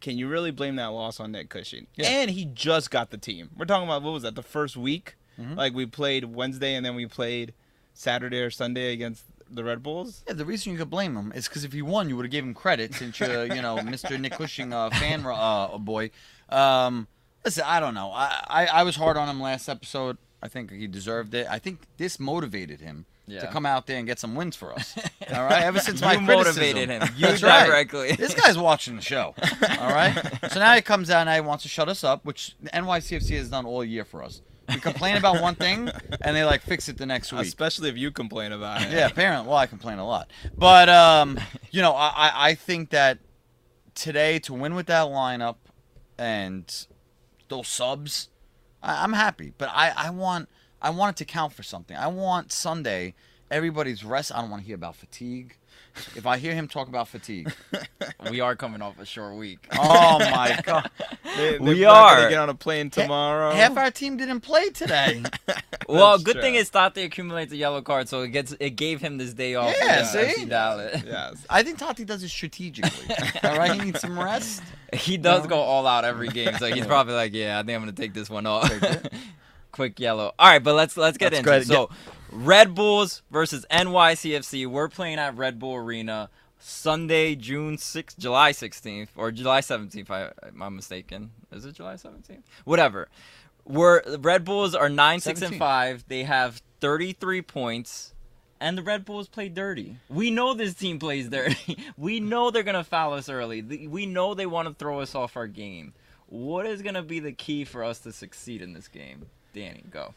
can 0.03 0.19
you 0.19 0.29
really 0.29 0.51
blame 0.51 0.77
that 0.77 0.89
loss 0.89 1.19
on 1.19 1.33
Nick 1.33 1.49
Cushing? 1.49 1.87
Yeah. 1.95 2.09
And 2.11 2.31
he 2.31 2.45
just 2.45 2.91
got 2.91 3.11
the 3.11 3.17
team. 3.17 3.49
We're 3.57 3.65
talking 3.65 3.89
about 3.89 4.03
what 4.03 4.13
was 4.13 4.25
that? 4.25 4.35
The 4.35 4.43
first 4.43 4.77
week? 4.77 5.15
Mhm. 5.41 5.57
Like 5.57 5.73
we 5.73 5.87
played 5.87 6.25
Wednesday 6.27 6.75
and 6.75 6.85
then 6.85 6.95
we 6.95 7.07
played 7.07 7.55
Saturday 7.95 8.41
or 8.41 8.51
Sunday 8.51 8.93
against 8.93 9.23
the 9.51 9.65
Red 9.65 9.83
Bulls. 9.83 10.23
Yeah, 10.27 10.35
the 10.35 10.45
reason 10.45 10.73
you 10.73 10.79
could 10.79 10.91
blame 10.91 11.17
him 11.17 11.33
is 11.35 11.49
because 11.49 11.65
if 11.65 11.73
he 11.73 11.81
won, 11.83 12.09
you 12.11 12.17
would 12.17 12.27
have 12.27 12.31
gave 12.31 12.45
him 12.45 12.53
credit 12.55 12.95
since 12.95 13.19
you're, 13.21 13.47
you 13.47 13.63
know, 13.63 13.77
Mr. 13.81 14.19
Nick 14.21 14.33
Cushing 14.33 14.73
uh, 14.73 14.91
fan 14.91 15.25
uh, 15.25 15.79
boy. 15.79 16.11
Um, 16.49 17.07
listen, 17.45 17.65
I 17.67 17.81
don't 17.81 17.95
know. 17.95 18.11
I, 18.13 18.45
I 18.49 18.67
I 18.67 18.83
was 18.83 18.97
hard 18.97 19.17
on 19.17 19.29
him 19.29 19.41
last 19.41 19.69
episode. 19.69 20.19
I 20.43 20.49
think 20.49 20.71
he 20.73 20.87
deserved 20.87 21.33
it. 21.35 21.47
I 21.49 21.59
think 21.59 21.81
this 21.97 22.19
motivated 22.19 22.81
him 22.81 23.07
to 23.41 23.47
come 23.49 23.67
out 23.67 23.87
there 23.87 23.99
and 23.99 24.07
get 24.07 24.19
some 24.19 24.35
wins 24.35 24.55
for 24.57 24.73
us. 24.73 24.95
All 25.35 25.45
right, 25.45 25.63
ever 25.63 25.79
since 25.81 26.01
You 26.01 26.07
my 26.07 26.17
criticism. 26.17 26.63
motivated 26.63 26.89
him. 26.91 27.03
You 27.17 27.27
That's 27.29 27.43
right. 27.43 27.91
This 28.19 28.35
guy's 28.35 28.59
watching 28.59 28.97
the 28.97 29.03
show. 29.03 29.35
All 29.81 29.89
right. 29.89 30.15
So 30.51 30.61
now 30.61 30.75
he 30.75 30.83
comes 30.83 31.11
out 31.11 31.27
and 31.27 31.35
he 31.35 31.41
wants 31.47 31.63
to 31.65 31.69
shut 31.69 31.89
us 31.89 32.05
up, 32.05 32.25
which 32.25 32.55
NYCFC 32.73 33.37
has 33.39 33.49
done 33.49 33.65
all 33.67 33.85
year 33.85 34.05
for 34.05 34.23
us. 34.23 34.43
We 34.69 34.77
complain 34.81 35.17
about 35.17 35.43
one 35.43 35.55
thing 35.57 35.91
and 36.21 36.37
they 36.37 36.45
like 36.45 36.63
fix 36.63 36.89
it 36.89 36.97
the 36.97 37.05
next 37.05 37.33
week. 37.33 37.43
Especially 37.43 37.89
if 37.89 37.97
you 37.99 38.11
complain 38.11 38.53
about 38.53 38.83
it. 38.83 38.91
Yeah, 38.93 39.07
apparently. 39.07 39.49
Well, 39.49 39.57
I 39.59 39.67
complain 39.67 39.99
a 39.99 40.07
lot, 40.07 40.31
but 40.57 40.89
um, 40.89 41.39
you 41.71 41.83
know, 41.83 41.93
I 41.93 42.09
I- 42.15 42.49
I 42.51 42.55
think 42.55 42.91
that 42.91 43.19
today 43.95 44.39
to 44.41 44.55
win 44.55 44.75
with 44.75 44.87
that 44.87 45.07
lineup 45.09 45.57
and 46.19 46.87
those 47.49 47.69
subs, 47.69 48.31
I, 48.83 49.03
I'm 49.03 49.13
happy. 49.13 49.53
But 49.59 49.69
I 49.73 49.93
I 49.97 50.11
want 50.11 50.49
I 50.83 50.91
want 50.91 51.17
it 51.17 51.25
to 51.25 51.25
count 51.25 51.53
for 51.55 51.63
something. 51.63 51.97
I 51.97 52.09
want 52.09 52.53
Sunday 52.53 53.15
everybody's 53.51 54.03
rest. 54.05 54.33
I 54.35 54.41
don't 54.41 54.51
want 54.51 54.63
to 54.63 54.67
hear 54.67 54.75
about 54.77 54.97
fatigue. 54.97 55.57
If 56.17 56.27
I 56.27 56.39
hear 56.39 56.55
him 56.55 56.69
talk 56.69 56.89
about 56.89 57.09
fatigue, 57.09 57.53
we 58.31 58.41
are 58.41 58.57
coming 58.57 58.81
off 58.81 58.99
a 58.99 59.05
short 59.05 59.37
week. 59.37 59.59
oh 59.79 60.19
my 60.19 60.59
god, 60.65 60.91
They, 61.37 61.59
We 61.59 61.75
they're 61.81 61.87
not 61.89 62.19
are. 62.19 62.29
get 62.31 62.39
on 62.39 62.49
a 62.49 62.55
plane 62.55 62.89
tomorrow. 62.89 63.51
half 63.53 63.77
our 63.77 63.91
team 63.91 64.17
didn't 64.17 64.41
play 64.41 64.71
today. 64.71 65.23
well, 65.87 66.13
That's 66.13 66.23
good 66.23 66.41
thing 66.41 66.55
true. 66.55 66.61
is 66.61 66.71
Tati 66.71 67.03
accumulates 67.03 67.53
a 67.53 67.57
yellow 67.57 67.83
card, 67.83 68.09
so 68.09 68.23
it 68.23 68.29
gets 68.29 68.55
it 68.59 68.71
gave 68.71 69.03
him 69.03 69.19
this 69.19 69.35
day 69.35 69.55
off. 69.55 69.75
Yeah, 69.79 70.09
against 70.11 70.37
see? 70.39 70.45
Dallas. 70.47 71.03
yes. 71.07 71.45
I 71.51 71.63
think 71.63 71.77
Tati 71.79 72.07
does 72.07 72.23
it 72.23 72.31
strategically. 72.31 73.15
All 73.45 73.59
right, 73.59 73.73
he 73.75 73.81
needs 73.85 74.01
some 74.01 74.19
rest. 74.19 74.63
He 74.95 75.19
does 75.19 75.43
No. 75.43 75.49
go 75.51 75.57
all 75.59 75.87
out 75.87 76.07
every 76.07 76.29
game, 76.29 76.55
so 76.59 76.67
he's 76.73 76.87
probably 76.87 77.15
like, 77.15 77.35
"Yeah, 77.35 77.59
I 77.59 77.63
think 77.65 77.77
I'm 77.77 77.83
gonna 77.83 77.93
take 77.93 78.15
this 78.15 78.31
one 78.31 78.47
off." 78.47 78.71
Quick 79.73 79.99
yellow. 79.99 80.33
All 80.39 80.51
right, 80.51 80.63
but 80.63 80.75
let's 80.75 80.97
let's 80.97 81.19
get 81.19 81.33
Let's 81.33 81.47
into 81.47 81.53
it. 81.55 81.67
So, 81.67 81.91
Red 82.31 82.75
Bulls 82.75 83.23
versus 83.31 83.67
NYCFC. 83.71 84.67
We're 84.67 84.89
playing 84.89 85.19
at 85.19 85.37
Red 85.37 85.59
Bull 85.59 85.75
Arena 85.75 86.31
Sunday, 86.59 87.35
June 87.35 87.77
6th, 87.77 88.17
July 88.19 88.53
16th, 88.53 89.09
or 89.17 89.33
July 89.33 89.61
17th. 89.61 90.11
I, 90.11 90.31
am 90.65 90.77
mistaken? 90.77 91.33
Is 91.51 91.65
it 91.65 91.75
July 91.75 91.95
17th? 91.95 92.43
Whatever. 92.65 93.09
We're 93.65 94.03
Red 94.19 94.45
Bulls 94.45 94.75
are 94.75 94.89
nine 94.89 95.21
six 95.21 95.43
and 95.43 95.57
five. 95.57 96.05
They 96.09 96.25
have 96.25 96.63
33 96.81 97.43
points. 97.43 98.15
And 98.61 98.79
the 98.79 98.83
Red 98.83 99.05
Bulls 99.05 99.27
play 99.27 99.49
dirty. 99.49 99.97
We 100.09 100.31
know 100.31 100.55
this 100.55 100.75
team 100.75 101.01
plays 101.01 101.29
dirty. 101.29 101.79
we 101.97 102.21
know 102.21 102.51
they're 102.53 102.63
gonna 102.63 102.85
foul 102.85 103.15
us 103.15 103.29
early. 103.29 103.63
We 103.63 104.07
know 104.07 104.35
they 104.35 104.47
want 104.47 104.69
to 104.69 104.75
throw 104.75 105.01
us 105.01 105.17
off 105.17 105.37
our 105.37 105.49
game. 105.49 105.95
What 106.27 106.67
is 106.67 106.81
gonna 106.81 107.03
be 107.03 107.19
the 107.19 107.33
key 107.33 107.65
for 107.65 107.83
us 107.83 107.99
to 108.01 108.13
succeed 108.13 108.63
in 108.63 108.73
this 108.73 108.87
game? 108.87 109.27
Danny, 109.53 109.85
go. 109.91 110.15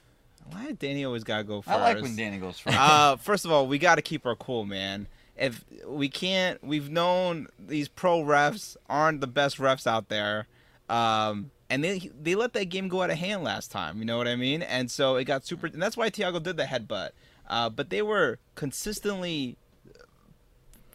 Why 0.52 0.68
did 0.68 0.80
Danny 0.80 1.04
always 1.06 1.24
gotta 1.24 1.44
go 1.44 1.62
first? 1.62 1.76
I 1.76 1.82
like 1.82 2.02
when 2.02 2.16
Danny 2.16 2.38
goes 2.38 2.60
first. 2.60 2.78
uh, 2.78 3.16
first 3.18 3.46
of 3.46 3.52
all, 3.52 3.68
we 3.68 3.78
got 3.80 3.96
to 3.96 4.02
keep 4.02 4.26
our 4.26 4.36
cool, 4.36 4.64
man. 4.66 5.08
If 5.36 5.66
we 5.86 6.08
can't, 6.08 6.64
we've 6.64 6.90
known 6.90 7.48
these 7.60 7.88
pro 7.90 8.22
refs 8.22 8.78
aren't 8.90 9.22
the 9.22 9.28
best 9.28 9.58
refs 9.58 9.86
out 9.88 10.08
there, 10.08 10.48
um, 10.88 11.52
and 11.70 11.84
they 11.84 12.10
they 12.22 12.36
let 12.36 12.54
that 12.54 12.66
game 12.70 12.88
go 12.88 13.02
out 13.02 13.10
of 13.10 13.18
hand 13.18 13.44
last 13.44 13.72
time. 13.72 13.98
You 14.00 14.06
know 14.06 14.18
what 14.18 14.28
I 14.28 14.36
mean? 14.36 14.62
And 14.62 14.90
so 14.90 15.16
it 15.16 15.26
got 15.26 15.46
super, 15.46 15.66
and 15.68 15.82
that's 15.82 15.98
why 15.98 16.10
Thiago 16.10 16.42
did 16.42 16.58
the 16.58 16.64
headbutt. 16.66 17.10
Uh, 17.50 17.70
but 17.70 17.90
they 17.90 18.02
were 18.02 18.40
consistently 18.56 19.58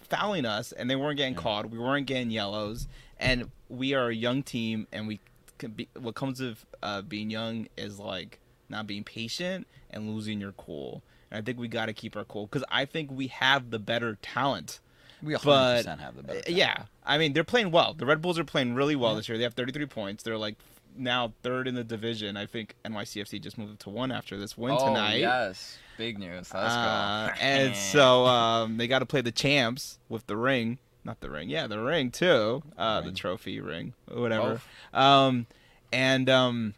fouling 0.09 0.47
us, 0.47 0.73
and 0.73 0.89
they 0.91 0.97
weren't 0.97 1.17
getting 1.17 1.35
Yeah. 1.35 1.41
caught. 1.41 1.71
We 1.71 1.79
weren't 1.79 2.07
getting 2.07 2.31
yellows, 2.31 2.89
and 3.19 3.51
we 3.69 3.95
are 3.95 4.09
a 4.09 4.15
young 4.15 4.43
team, 4.43 4.87
and 4.93 5.07
we 5.07 5.17
can 5.19 5.27
be, 5.69 5.89
what 5.99 6.15
comes 6.15 6.41
of 6.41 6.65
uh, 6.83 7.03
being 7.03 7.31
young 7.31 7.69
is 7.77 7.99
like 7.99 8.39
not 8.69 8.87
being 8.87 9.05
patient 9.05 9.67
and 9.91 10.09
losing 10.11 10.41
your 10.41 10.53
cool. 10.53 11.03
And 11.31 11.39
I 11.39 11.43
think 11.45 11.59
we 11.59 11.69
got 11.69 11.87
to 11.87 11.93
keep 11.93 12.17
our 12.17 12.25
cool 12.25 12.47
because 12.47 12.65
I 12.71 12.85
think 12.85 13.11
we 13.11 13.29
have 13.29 13.71
the 13.71 13.79
better 13.79 14.19
talent. 14.23 14.81
we 15.23 15.35
100% 15.35 15.45
but- 15.45 15.87
have 16.01 16.17
the 16.17 16.23
better. 16.23 16.39
Uh, 16.39 16.43
talent. 16.43 16.57
Yeah, 16.59 16.83
I 17.05 17.19
mean 17.19 17.33
they're 17.33 17.45
playing 17.45 17.71
well. 17.71 17.95
The 17.95 18.07
Red 18.07 18.21
Bulls 18.23 18.39
are 18.39 18.45
playing 18.45 18.75
really 18.75 18.97
well 18.97 19.13
Yeah. 19.13 19.17
this 19.19 19.29
year. 19.29 19.39
They 19.39 19.45
have 19.45 19.55
33 19.55 19.87
points. 19.87 20.23
They're 20.23 20.39
like 20.39 20.57
now 20.97 21.33
third 21.43 21.69
in 21.69 21.75
the 21.77 21.85
division. 21.85 22.37
I 22.37 22.47
think 22.47 22.75
NYCFC 22.85 23.41
just 23.41 23.57
moved 23.59 23.81
to 23.81 23.91
one 23.91 24.11
after 24.11 24.37
this 24.37 24.59
win 24.59 24.75
oh, 24.79 24.87
tonight. 24.89 25.21
yes. 25.21 25.79
Big 25.99 26.19
news. 26.19 26.53
Let's 26.53 26.75
Uh, 26.75 27.29
go. 27.29 27.35
and 27.41 27.77
so 27.77 28.27
um, 28.27 28.77
they 28.77 28.89
got 28.89 28.99
to 29.01 29.07
play 29.07 29.21
the 29.21 29.31
champs 29.33 29.99
with 30.09 30.27
the 30.27 30.37
ring, 30.37 30.79
not 31.05 31.21
the 31.21 31.31
ring, 31.31 31.49
yeah, 31.49 31.67
the 31.67 31.81
ring 31.81 32.11
too, 32.11 32.63
uh, 32.77 33.01
the 33.01 33.13
trophy 33.13 33.61
ring, 33.61 33.95
whatever. 34.09 34.61
Um, 34.93 35.47
and 35.93 36.29
um, 36.29 36.75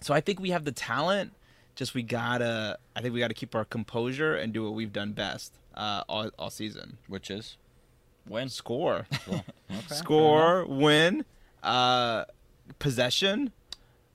so 0.00 0.14
I 0.14 0.20
think 0.20 0.40
we 0.40 0.50
have 0.50 0.64
the 0.64 0.72
talent. 0.72 1.32
Just 1.74 1.94
we 1.94 2.02
gotta, 2.02 2.78
I 2.94 3.00
think 3.00 3.14
we 3.14 3.20
gotta 3.20 3.34
keep 3.34 3.54
our 3.54 3.64
composure 3.64 4.34
and 4.36 4.52
do 4.52 4.62
what 4.62 4.74
we've 4.74 4.92
done 4.92 5.12
best 5.12 5.58
uh, 5.74 6.04
all, 6.08 6.30
all 6.38 6.50
season. 6.50 6.98
Which 7.08 7.30
is? 7.30 7.56
Win. 8.28 8.48
Score, 8.48 9.06
Okay, 9.28 9.42
score, 9.88 10.64
win, 10.66 11.24
uh, 11.62 12.24
possession. 12.78 13.52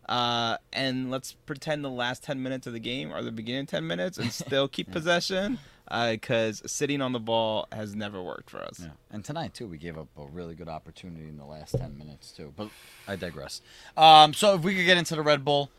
Uh, 0.07 0.57
and 0.73 1.11
let's 1.11 1.33
pretend 1.45 1.85
the 1.85 1.89
last 1.89 2.23
10 2.23 2.41
minutes 2.41 2.65
of 2.65 2.73
the 2.73 2.79
game 2.79 3.11
are 3.13 3.21
the 3.21 3.31
beginning 3.31 3.67
10 3.67 3.85
minutes 3.85 4.17
and 4.17 4.31
still 4.31 4.67
keep 4.67 4.89
possession 4.91 5.59
because 5.89 6.61
sitting 6.71 7.01
on 7.01 7.11
the 7.11 7.19
ball 7.19 7.67
has 7.71 7.95
never 7.95 8.21
worked 8.21 8.49
for 8.49 8.59
us. 8.59 8.79
Yeah. 8.81 8.89
And 9.11 9.25
tonight 9.25 9.53
too, 9.53 9.67
we 9.67 9.77
gave 9.77 9.97
up 9.97 10.07
a 10.17 10.25
really 10.25 10.55
good 10.55 10.69
opportunity 10.69 11.27
in 11.27 11.37
the 11.37 11.45
last 11.45 11.77
ten 11.77 11.97
minutes 11.97 12.31
too. 12.31 12.53
But 12.55 12.69
I 13.07 13.15
digress. 13.15 13.61
Um, 13.97 14.33
so 14.33 14.55
if 14.55 14.61
we 14.61 14.75
could 14.75 14.85
get 14.85 14.97
into 14.97 15.15
the 15.15 15.23
Red 15.23 15.43
Bull 15.43 15.71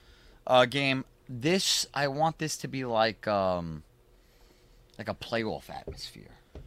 uh, 0.47 0.67
game, 0.67 1.05
this 1.29 1.87
I 1.95 2.09
want 2.09 2.39
this 2.39 2.57
to 2.59 2.69
be 2.69 2.85
like 2.85 3.29
um, 3.29 3.85
like 4.99 5.09
a 5.09 5.15
playoff 5.15 5.71
atmosphere. 5.71 6.25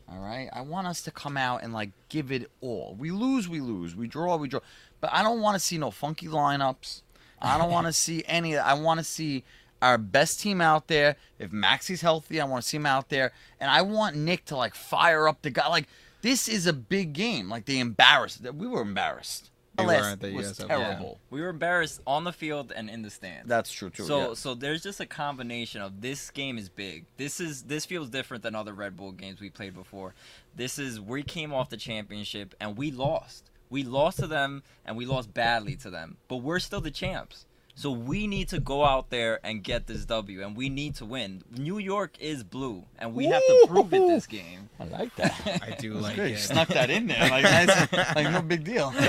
All 0.09 0.19
right, 0.19 0.49
I 0.53 0.61
want 0.61 0.87
us 0.87 1.01
to 1.03 1.11
come 1.11 1.37
out 1.37 1.63
and 1.63 1.73
like 1.73 1.91
give 2.09 2.31
it 2.31 2.49
all. 2.61 2.95
We 2.97 3.11
lose, 3.11 3.49
we 3.49 3.59
lose. 3.59 3.95
We 3.95 4.07
draw, 4.07 4.37
we 4.37 4.47
draw. 4.47 4.61
But 5.01 5.11
I 5.11 5.23
don't 5.23 5.41
want 5.41 5.55
to 5.55 5.59
see 5.59 5.77
no 5.77 5.91
funky 5.91 6.27
lineups. 6.27 7.01
I 7.41 7.57
don't 7.57 7.71
want 7.71 7.87
to 7.87 7.93
see 8.05 8.23
any. 8.25 8.57
I 8.57 8.73
want 8.75 8.99
to 8.99 9.03
see 9.03 9.43
our 9.83 9.97
best 9.97 10.39
team 10.39 10.61
out 10.61 10.87
there. 10.87 11.17
If 11.37 11.51
Maxi's 11.51 12.01
healthy, 12.01 12.39
I 12.39 12.45
want 12.45 12.63
to 12.63 12.69
see 12.69 12.77
him 12.77 12.85
out 12.85 13.09
there, 13.09 13.33
and 13.59 13.69
I 13.69 13.81
want 13.81 14.15
Nick 14.15 14.45
to 14.45 14.55
like 14.55 14.73
fire 14.73 15.27
up 15.27 15.41
the 15.41 15.49
guy. 15.49 15.67
Like 15.67 15.87
this 16.21 16.47
is 16.47 16.65
a 16.65 16.73
big 16.73 17.13
game. 17.13 17.49
Like 17.49 17.65
they 17.65 17.79
embarrassed. 17.79 18.41
We 18.53 18.65
were 18.65 18.81
embarrassed. 18.81 19.51
We 19.77 19.85
Dallas 19.85 20.11
were 20.11 20.15
the 20.15 20.33
was 20.33 20.45
US 20.47 20.59
Open. 20.61 20.69
terrible. 20.69 21.19
We 21.29 21.41
were 21.41 21.49
embarrassed 21.49 21.99
on 22.05 22.23
the 22.23 22.31
field 22.31 22.71
and 22.75 22.89
in 22.89 23.01
the 23.01 23.09
stands. 23.09 23.49
That's 23.49 23.71
true 23.71 23.89
too. 23.89 24.03
so 24.03 24.29
yeah. 24.29 24.33
so 24.35 24.53
there's 24.53 24.83
just 24.83 24.99
a 24.99 25.05
combination 25.05 25.81
of 25.81 26.01
this 26.01 26.29
game 26.29 26.57
is 26.57 26.69
big. 26.69 27.05
This 27.17 27.39
is 27.39 27.63
this 27.63 27.85
feels 27.85 28.09
different 28.09 28.43
than 28.43 28.55
other 28.55 28.73
Red 28.73 28.95
Bull 28.95 29.11
games 29.11 29.41
we 29.41 29.49
played 29.49 29.73
before. 29.73 30.13
This 30.55 30.79
is 30.79 31.01
we 31.01 31.23
came 31.23 31.53
off 31.53 31.69
the 31.69 31.77
championship 31.77 32.55
and 32.59 32.77
we 32.77 32.89
lost. 32.91 33.49
We 33.69 33.83
lost 33.83 34.19
to 34.19 34.27
them 34.27 34.63
and 34.85 34.95
we 34.95 35.05
lost 35.05 35.33
badly 35.33 35.75
to 35.77 35.89
them. 35.89 36.17
But 36.27 36.37
we're 36.37 36.59
still 36.59 36.81
the 36.81 36.91
champs. 36.91 37.47
So 37.75 37.89
we 37.91 38.27
need 38.27 38.49
to 38.49 38.59
go 38.59 38.85
out 38.85 39.09
there 39.09 39.39
and 39.43 39.63
get 39.63 39.87
this 39.87 40.05
W 40.05 40.43
and 40.43 40.55
we 40.55 40.69
need 40.69 40.93
to 40.95 41.05
win. 41.05 41.43
New 41.57 41.79
York 41.79 42.15
is 42.19 42.43
blue 42.43 42.85
and 42.99 43.15
we 43.15 43.25
have 43.25 43.41
to 43.41 43.65
prove 43.67 43.91
it 43.93 44.07
this 44.07 44.27
game. 44.27 44.69
I 44.79 44.83
like 44.85 45.15
that. 45.15 45.59
I 45.63 45.75
do 45.79 45.93
That's 45.93 46.03
like 46.03 46.15
good. 46.15 46.29
You 46.29 46.35
it. 46.35 46.39
snuck 46.39 46.67
that 46.69 46.91
in 46.91 47.07
there, 47.07 47.29
like 47.29 47.43
nice, 47.43 47.91
like 48.15 48.31
no 48.31 48.41
big 48.41 48.63
deal. 48.63 48.93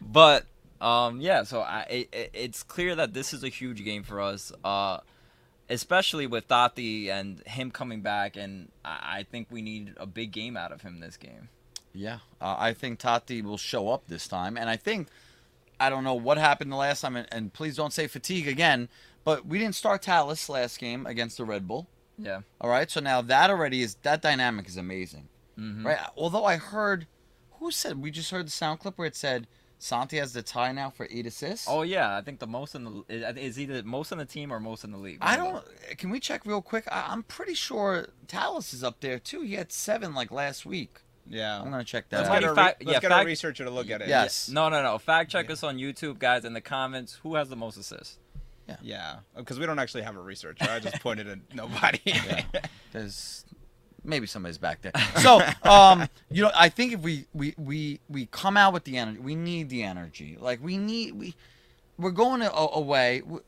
But 0.00 0.46
um, 0.80 1.20
yeah, 1.20 1.44
so 1.44 1.60
I, 1.60 1.80
it, 1.88 2.08
it- 2.12 2.30
it's 2.34 2.62
clear 2.62 2.94
that 2.96 3.14
this 3.14 3.32
is 3.32 3.42
a 3.44 3.48
huge 3.48 3.82
game 3.84 4.02
for 4.02 4.20
us, 4.20 4.52
uh, 4.64 4.98
especially 5.70 6.26
with 6.26 6.48
Tati 6.48 7.10
and 7.10 7.40
him 7.46 7.70
coming 7.70 8.02
back, 8.02 8.36
and 8.36 8.68
I, 8.84 9.18
I 9.20 9.22
think 9.30 9.48
we 9.50 9.62
need 9.62 9.94
a 9.96 10.06
big 10.06 10.32
game 10.32 10.56
out 10.56 10.72
of 10.72 10.82
him 10.82 11.00
this 11.00 11.16
game. 11.16 11.48
Yeah, 11.94 12.18
uh, 12.40 12.56
I 12.58 12.74
think 12.74 12.98
Tati 12.98 13.40
will 13.42 13.56
show 13.56 13.88
up 13.88 14.06
this 14.06 14.28
time, 14.28 14.56
and 14.58 14.68
I 14.68 14.76
think 14.76 15.08
I 15.78 15.90
don't 15.90 16.04
know 16.04 16.14
what 16.14 16.38
happened 16.38 16.72
the 16.72 16.76
last 16.76 17.00
time, 17.02 17.16
and, 17.16 17.28
and 17.30 17.52
please 17.52 17.76
don't 17.76 17.92
say 17.92 18.06
fatigue 18.06 18.48
again. 18.48 18.88
But 19.24 19.44
we 19.46 19.58
didn't 19.58 19.74
start 19.74 20.02
Talles 20.02 20.48
last 20.48 20.78
game 20.78 21.04
against 21.06 21.36
the 21.36 21.44
Red 21.44 21.66
Bull. 21.66 21.88
Yeah. 22.18 22.40
All 22.60 22.70
right, 22.70 22.90
so 22.90 23.00
now 23.00 23.20
that 23.22 23.50
already 23.50 23.82
is 23.82 23.96
that 24.02 24.22
dynamic 24.22 24.68
is 24.68 24.76
amazing, 24.76 25.28
Mhm. 25.58 25.84
right? 25.84 25.98
Although 26.16 26.44
I 26.44 26.56
heard, 26.56 27.06
who 27.58 27.70
said 27.70 28.00
we 28.00 28.10
just 28.10 28.30
heard 28.30 28.46
the 28.46 28.50
sound 28.52 28.80
clip 28.80 28.96
where 28.96 29.06
it 29.08 29.16
said 29.16 29.46
Santi 29.78 30.16
has 30.16 30.32
the 30.32 30.42
tie 30.42 30.72
now 30.72 30.88
for 30.88 31.06
eight 31.10 31.26
assists. 31.26 31.66
Oh 31.68 31.82
yeah, 31.82 32.16
I 32.16 32.22
think 32.22 32.38
the 32.38 32.46
most 32.46 32.74
in 32.74 32.84
the 32.84 33.04
is- 33.10 33.58
either 33.58 33.82
most 33.82 34.12
in 34.12 34.16
the 34.18 34.24
team 34.24 34.50
or 34.50 34.58
most 34.60 34.84
in 34.84 34.92
the 34.92 34.96
league. 34.96 35.18
I 35.20 35.36
don't. 35.36 35.62
Can 35.98 36.08
we 36.08 36.18
check 36.20 36.46
real 36.46 36.62
quick? 36.62 36.84
I, 36.90 37.06
I'm 37.08 37.22
pretty 37.24 37.52
sure 37.54 38.08
Talles 38.28 38.72
is 38.72 38.82
up 38.82 39.00
there 39.00 39.18
too. 39.18 39.42
He 39.42 39.54
had 39.54 39.70
seven 39.72 40.14
like 40.14 40.30
last 40.30 40.64
week. 40.64 41.00
Yeah. 41.28 41.60
I'm 41.60 41.70
gonna 41.70 41.84
check 41.84 42.06
Let's 42.10 42.28
that 42.28 42.40
get, 42.40 42.50
a, 42.50 42.54
fact- 42.54 42.80
re- 42.80 42.86
let's 42.86 43.02
yeah, 43.04 43.08
get 43.08 43.22
a 43.22 43.24
researcher 43.24 43.64
to 43.64 43.70
look 43.70 43.90
at 43.90 44.00
it. 44.02 44.08
Yeah. 44.08 44.22
those. 44.22 44.24
Yes. 44.26 44.48
No, 44.48 44.68
no, 44.68 44.82
no. 44.82 44.98
Fact 44.98 45.30
check 45.30 45.50
us 45.50 45.62
on 45.62 45.78
YouTube, 45.78 46.18
guys, 46.18 46.44
in 46.44 46.52
the 46.52 46.60
comments. 46.60 47.18
Who 47.22 47.34
has 47.34 47.48
the 47.48 47.56
most 47.56 47.76
assists? 47.76 48.18
Yeah, 48.68 48.76
Yeah, 48.82 49.16
because 49.36 49.60
we 49.60 49.66
don't 49.66 49.78
actually 49.78 50.02
have 50.02 50.16
a 50.16 50.20
researcher. 50.20 50.68
I 50.68 50.80
just 50.80 51.00
pointed 51.00 51.28
at 51.28 51.38
nobody. 51.54 52.00
There's 52.92 53.44
maybe 54.04 54.26
somebody's 54.26 54.58
back 54.58 54.82
there. 54.82 54.92
So, 55.20 55.40
um, 55.70 56.08
you 56.30 56.42
know, 56.42 56.50
I 56.54 56.68
think 56.68 56.92
if 56.94 57.00
we 57.00 57.26
we 57.32 57.54
we 57.56 58.00
we 58.08 58.26
come 58.26 58.56
out 58.56 58.72
with 58.72 58.84
the 58.84 58.96
energy, 58.96 59.20
we 59.20 59.34
need 59.36 59.68
the 59.68 59.82
energy. 59.84 60.36
Like 60.40 60.62
we 60.62 60.78
need 60.78 61.12
we 61.14 61.34
we're 61.98 62.10
going 62.10 62.42
away. 62.42 63.22
We, 63.24 63.38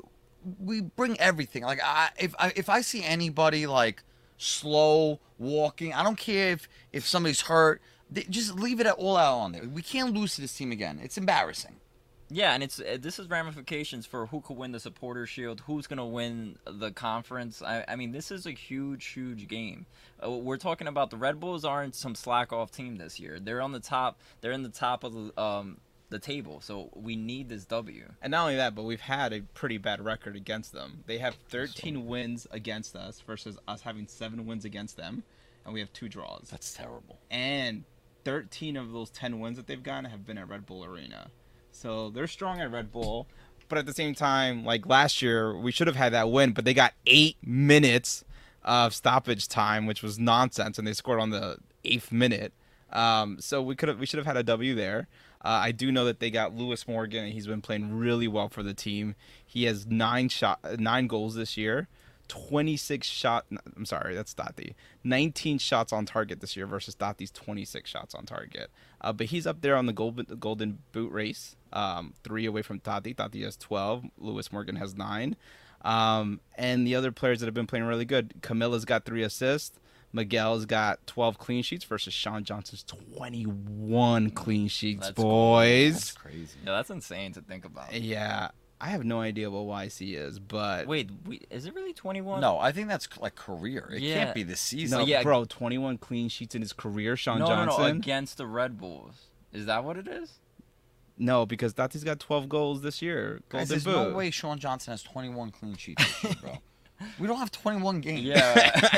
we 0.60 0.80
bring 0.82 1.18
everything. 1.20 1.64
Like 1.64 1.80
I 1.84 2.10
if 2.18 2.34
I 2.38 2.52
if 2.54 2.68
I 2.68 2.80
see 2.82 3.02
anybody 3.04 3.66
like 3.66 4.02
slow 4.38 5.20
walking, 5.38 5.92
I 5.92 6.02
don't 6.02 6.18
care 6.18 6.52
if 6.52 6.68
if 6.92 7.06
somebody's 7.06 7.42
hurt. 7.42 7.82
They, 8.10 8.22
just 8.22 8.54
leave 8.54 8.80
it 8.80 8.86
all 8.86 9.18
out 9.18 9.38
on 9.38 9.52
there. 9.52 9.64
We 9.68 9.82
can't 9.82 10.14
lose 10.14 10.36
to 10.36 10.40
this 10.40 10.56
team 10.56 10.72
again. 10.72 10.98
It's 11.02 11.18
embarrassing. 11.18 11.76
Yeah, 12.30 12.52
and 12.52 12.62
it's 12.62 12.78
uh, 12.78 12.98
this 13.00 13.18
is 13.18 13.28
ramifications 13.28 14.04
for 14.04 14.26
who 14.26 14.42
could 14.42 14.56
win 14.56 14.72
the 14.72 14.80
supporter 14.80 15.26
shield, 15.26 15.62
who's 15.66 15.86
gonna 15.86 16.06
win 16.06 16.58
the 16.66 16.90
conference. 16.90 17.62
I, 17.62 17.84
I 17.88 17.96
mean, 17.96 18.12
this 18.12 18.30
is 18.30 18.46
a 18.46 18.50
huge, 18.50 19.06
huge 19.06 19.48
game. 19.48 19.86
Uh, 20.22 20.30
we're 20.30 20.58
talking 20.58 20.88
about 20.88 21.08
the 21.10 21.16
Red 21.16 21.40
Bulls 21.40 21.64
aren't 21.64 21.94
some 21.94 22.14
slack 22.14 22.52
off 22.52 22.70
team 22.70 22.96
this 22.96 23.18
year. 23.18 23.38
They're 23.40 23.62
on 23.62 23.72
the 23.72 23.80
top. 23.80 24.20
They're 24.42 24.52
in 24.52 24.62
the 24.62 24.68
top 24.68 25.04
of 25.04 25.14
the 25.14 25.40
um 25.40 25.78
the 26.10 26.18
table. 26.18 26.60
So 26.60 26.90
we 26.94 27.16
need 27.16 27.48
this 27.48 27.64
W. 27.66 28.12
And 28.22 28.30
not 28.30 28.42
only 28.42 28.56
that, 28.56 28.74
but 28.74 28.84
we've 28.84 29.00
had 29.00 29.32
a 29.32 29.42
pretty 29.42 29.78
bad 29.78 30.04
record 30.04 30.36
against 30.36 30.72
them. 30.72 31.04
They 31.06 31.18
have 31.18 31.34
13 31.48 32.06
wins 32.06 32.46
against 32.50 32.96
us 32.96 33.20
versus 33.26 33.58
us 33.66 33.82
having 33.82 34.06
seven 34.06 34.46
wins 34.46 34.64
against 34.64 34.96
them, 34.96 35.22
and 35.64 35.74
we 35.74 35.80
have 35.80 35.92
two 35.92 36.08
draws. 36.08 36.48
That's 36.50 36.72
terrible. 36.72 37.18
And 37.30 37.84
13 38.24 38.76
of 38.76 38.92
those 38.92 39.10
10 39.10 39.40
wins 39.40 39.56
that 39.56 39.66
they've 39.66 39.82
gotten 39.82 40.06
have 40.06 40.26
been 40.26 40.38
at 40.38 40.48
Red 40.48 40.66
Bull 40.66 40.84
Arena. 40.84 41.30
So 41.70 42.10
they're 42.10 42.26
strong 42.26 42.60
at 42.60 42.70
Red 42.72 42.90
Bull. 42.90 43.28
But 43.68 43.78
at 43.78 43.86
the 43.86 43.92
same 43.92 44.14
time, 44.14 44.64
like 44.64 44.86
last 44.86 45.20
year, 45.20 45.56
we 45.56 45.72
should 45.72 45.86
have 45.86 45.96
had 45.96 46.12
that 46.14 46.30
win, 46.30 46.52
but 46.52 46.64
they 46.64 46.74
got 46.74 46.94
eight 47.06 47.36
minutes 47.42 48.24
of 48.62 48.94
stoppage 48.94 49.46
time, 49.46 49.86
which 49.86 50.02
was 50.02 50.18
nonsense, 50.18 50.78
and 50.78 50.86
they 50.86 50.94
scored 50.94 51.20
on 51.20 51.30
the 51.30 51.58
eighth 51.84 52.10
minute. 52.10 52.52
Um, 52.90 53.38
so 53.40 53.62
we 53.62 53.76
could 53.76 53.90
have, 53.90 53.98
we 53.98 54.06
should 54.06 54.18
have 54.18 54.26
had 54.26 54.36
a 54.38 54.42
W 54.42 54.74
there. 54.74 55.08
Uh, 55.42 55.60
I 55.62 55.72
do 55.72 55.92
know 55.92 56.04
that 56.04 56.20
they 56.20 56.30
got 56.30 56.54
Lewis 56.54 56.88
Morgan, 56.88 57.24
and 57.24 57.32
he's 57.32 57.46
been 57.46 57.62
playing 57.62 57.96
really 57.96 58.28
well 58.28 58.48
for 58.48 58.62
the 58.62 58.74
team. 58.74 59.14
He 59.44 59.64
has 59.64 59.86
nine 59.86 60.28
shot, 60.28 60.60
nine 60.78 61.06
goals 61.06 61.34
this 61.34 61.56
year. 61.56 61.88
26 62.28 63.06
shot 63.06 63.46
I'm 63.76 63.86
sorry, 63.86 64.14
that's 64.14 64.34
Tati. 64.34 64.76
19 65.02 65.58
shots 65.58 65.92
on 65.92 66.04
target 66.04 66.40
this 66.40 66.56
year 66.56 66.66
versus 66.66 66.94
Tati's 66.94 67.30
26 67.30 67.88
shots 67.88 68.14
on 68.14 68.26
target. 68.26 68.70
Uh, 69.00 69.12
but 69.12 69.26
he's 69.26 69.46
up 69.46 69.62
there 69.62 69.76
on 69.76 69.86
the 69.86 69.92
golden 69.92 70.26
golden 70.38 70.78
boot 70.92 71.10
race. 71.10 71.56
Um, 71.72 72.14
three 72.22 72.46
away 72.46 72.62
from 72.62 72.80
Tati. 72.80 73.14
Tati 73.14 73.42
has 73.42 73.56
12. 73.56 74.04
Lewis 74.18 74.52
Morgan 74.52 74.76
has 74.76 74.94
nine. 74.94 75.36
Um, 75.82 76.40
and 76.56 76.86
the 76.86 76.94
other 76.94 77.12
players 77.12 77.40
that 77.40 77.46
have 77.46 77.54
been 77.54 77.66
playing 77.66 77.86
really 77.86 78.04
good. 78.04 78.34
Camilla's 78.42 78.84
got 78.84 79.04
three 79.04 79.22
assists. 79.22 79.78
Miguel's 80.12 80.64
got 80.66 81.06
12 81.06 81.38
clean 81.38 81.62
sheets 81.62 81.84
versus 81.84 82.14
Sean 82.14 82.42
Johnson's 82.44 82.82
21 82.84 84.30
clean 84.30 84.68
sheets, 84.68 85.06
That's 85.06 85.16
cool. 85.16 85.24
boys. 85.24 85.92
That's 85.94 86.12
crazy. 86.12 86.58
Yeah, 86.64 86.72
that's 86.72 86.90
insane 86.90 87.32
to 87.34 87.40
think 87.42 87.64
about. 87.64 87.92
Yeah, 87.92 88.48
I 88.80 88.88
have 88.88 89.04
no 89.04 89.20
idea 89.20 89.50
what 89.50 89.64
YC 89.66 90.16
is, 90.16 90.38
but 90.38 90.86
Wait, 90.86 91.10
we, 91.26 91.42
is 91.50 91.66
it 91.66 91.74
really 91.74 91.92
21? 91.92 92.40
No, 92.40 92.58
I 92.58 92.72
think 92.72 92.88
that's 92.88 93.08
like 93.18 93.34
career. 93.34 93.90
It 93.92 94.00
Yeah. 94.02 94.14
can't 94.24 94.34
be 94.34 94.44
the 94.44 94.56
season. 94.56 95.00
no, 95.00 95.04
yeah. 95.04 95.22
bro, 95.22 95.44
21 95.44 95.98
clean 95.98 96.28
sheets 96.28 96.54
in 96.54 96.62
his 96.62 96.72
career, 96.72 97.16
Sean 97.16 97.40
no, 97.40 97.46
Johnson. 97.46 97.82
no, 97.82 97.88
no, 97.88 97.96
against 97.98 98.38
the 98.38 98.46
Red 98.46 98.78
Bulls. 98.78 99.26
Is 99.52 99.66
that 99.66 99.84
what 99.84 99.96
it 99.98 100.08
is? 100.08 100.38
No, 101.20 101.44
because 101.46 101.74
Tati's 101.74 102.04
got 102.04 102.20
12 102.20 102.48
goals 102.48 102.80
this 102.82 103.02
year. 103.02 103.40
Guys, 103.48 103.68
Golden 103.68 103.68
there's 103.68 103.84
boot. 103.84 104.10
no 104.12 104.16
way 104.16 104.30
Sean 104.30 104.58
Johnson 104.58 104.92
has 104.92 105.02
21 105.02 105.50
clean 105.50 105.76
sheets 105.76 106.04
this 106.22 106.24
year, 106.24 106.34
bro. 106.40 106.58
we 107.18 107.26
don't 107.26 107.38
have 107.38 107.50
21 107.52 108.00
games. 108.00 108.22
Yeah, 108.22 108.54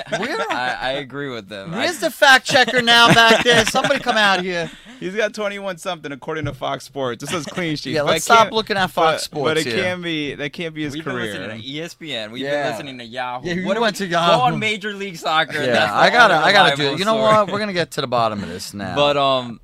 Where- 0.19 0.41
I, 0.51 0.77
I 0.81 0.91
agree 0.93 1.29
with 1.29 1.49
them. 1.49 1.75
I- 1.75 1.79
Where's 1.79 1.99
the 1.99 2.11
fact 2.11 2.47
checker 2.47 2.81
now 2.83 3.13
back 3.13 3.45
there? 3.45 3.65
Somebody 3.67 4.01
come 4.01 4.17
out 4.17 4.41
here. 4.43 4.71
He's 4.99 5.15
got 5.17 5.33
21 5.35 5.79
something 5.79 6.13
according 6.13 6.45
to 6.45 6.53
Fox 6.55 6.85
Sports. 6.85 7.25
This 7.25 7.33
is 7.33 7.47
clean 7.47 7.71
sheets. 7.77 7.87
Yeah, 7.95 8.03
let's 8.03 8.25
stop 8.25 8.53
looking 8.53 8.77
at 8.77 8.89
Fox 8.91 9.15
but, 9.15 9.21
Sports 9.23 9.45
But 9.65 9.67
it 9.67 9.67
here. 9.75 9.83
can't 9.85 10.03
be. 10.03 10.35
That 10.35 10.53
can't 10.53 10.75
be 10.75 10.83
his 10.85 10.95
We've 10.95 11.05
been 11.05 11.15
listening 11.17 11.61
to 11.61 11.67
ESPN. 11.67 12.31
We've 12.33 12.43
Yeah. 12.43 12.63
been 12.65 12.73
listening 12.73 12.99
to 12.99 13.05
Yahoo. 13.05 13.49
Yeah, 13.49 13.67
what 13.67 13.75
do 13.75 13.81
went 13.81 13.99
we- 13.99 14.07
to 14.07 14.11
Yahoo. 14.13 14.37
Go 14.37 14.43
on 14.45 14.59
Major 14.59 14.93
League 14.93 15.17
Soccer. 15.17 15.55
Yeah, 15.55 15.67
That's 15.73 15.93
I 15.93 16.11
gotta, 16.11 16.35
I 16.35 16.53
gotta 16.53 16.77
do. 16.77 16.93
it. 16.93 16.99
You 16.99 17.05
know 17.07 17.17
source. 17.17 17.33
what? 17.35 17.53
We're 17.53 17.59
gonna 17.61 17.73
get 17.73 17.91
to 17.93 18.01
the 18.03 18.07
bottom 18.07 18.43
of 18.43 18.49
this 18.49 18.75
now. 18.75 18.95
But 18.95 19.17
um, 19.17 19.61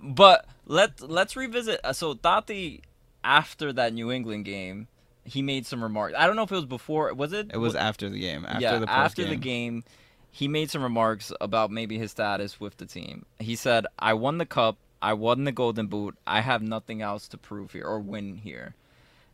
but 0.00 0.46
let 0.66 1.00
let's 1.00 1.36
revisit. 1.36 1.80
uh, 1.84 1.92
So 1.92 2.14
Tati, 2.14 2.82
after 3.22 3.72
that 3.72 3.92
New 3.92 4.10
England 4.12 4.44
game, 4.44 4.86
he 5.24 5.42
made 5.42 5.66
some 5.66 5.82
remarks. 5.82 6.14
I 6.16 6.26
don't 6.26 6.36
know 6.36 6.42
if 6.42 6.52
it 6.52 6.56
was 6.56 6.66
before. 6.66 7.12
Was 7.14 7.32
it? 7.32 7.50
It 7.52 7.58
was 7.58 7.74
after 7.74 8.08
the 8.08 8.18
game. 8.18 8.44
After 8.46 8.60
yeah, 8.60 8.78
the 8.78 8.90
after 8.90 9.22
the 9.22 9.28
post-game. 9.30 9.40
game, 9.40 9.84
he 10.30 10.48
made 10.48 10.70
some 10.70 10.82
remarks 10.82 11.32
about 11.40 11.70
maybe 11.70 11.98
his 11.98 12.10
status 12.10 12.60
with 12.60 12.76
the 12.76 12.86
team. 12.86 13.24
He 13.38 13.56
said, 13.56 13.86
"I 13.98 14.14
won 14.14 14.38
the 14.38 14.46
cup. 14.46 14.76
I 15.00 15.14
won 15.14 15.44
the 15.44 15.52
Golden 15.52 15.86
Boot. 15.86 16.16
I 16.26 16.40
have 16.40 16.62
nothing 16.62 17.02
else 17.02 17.28
to 17.28 17.38
prove 17.38 17.72
here 17.72 17.84
or 17.84 17.98
win 17.98 18.36
here." 18.36 18.74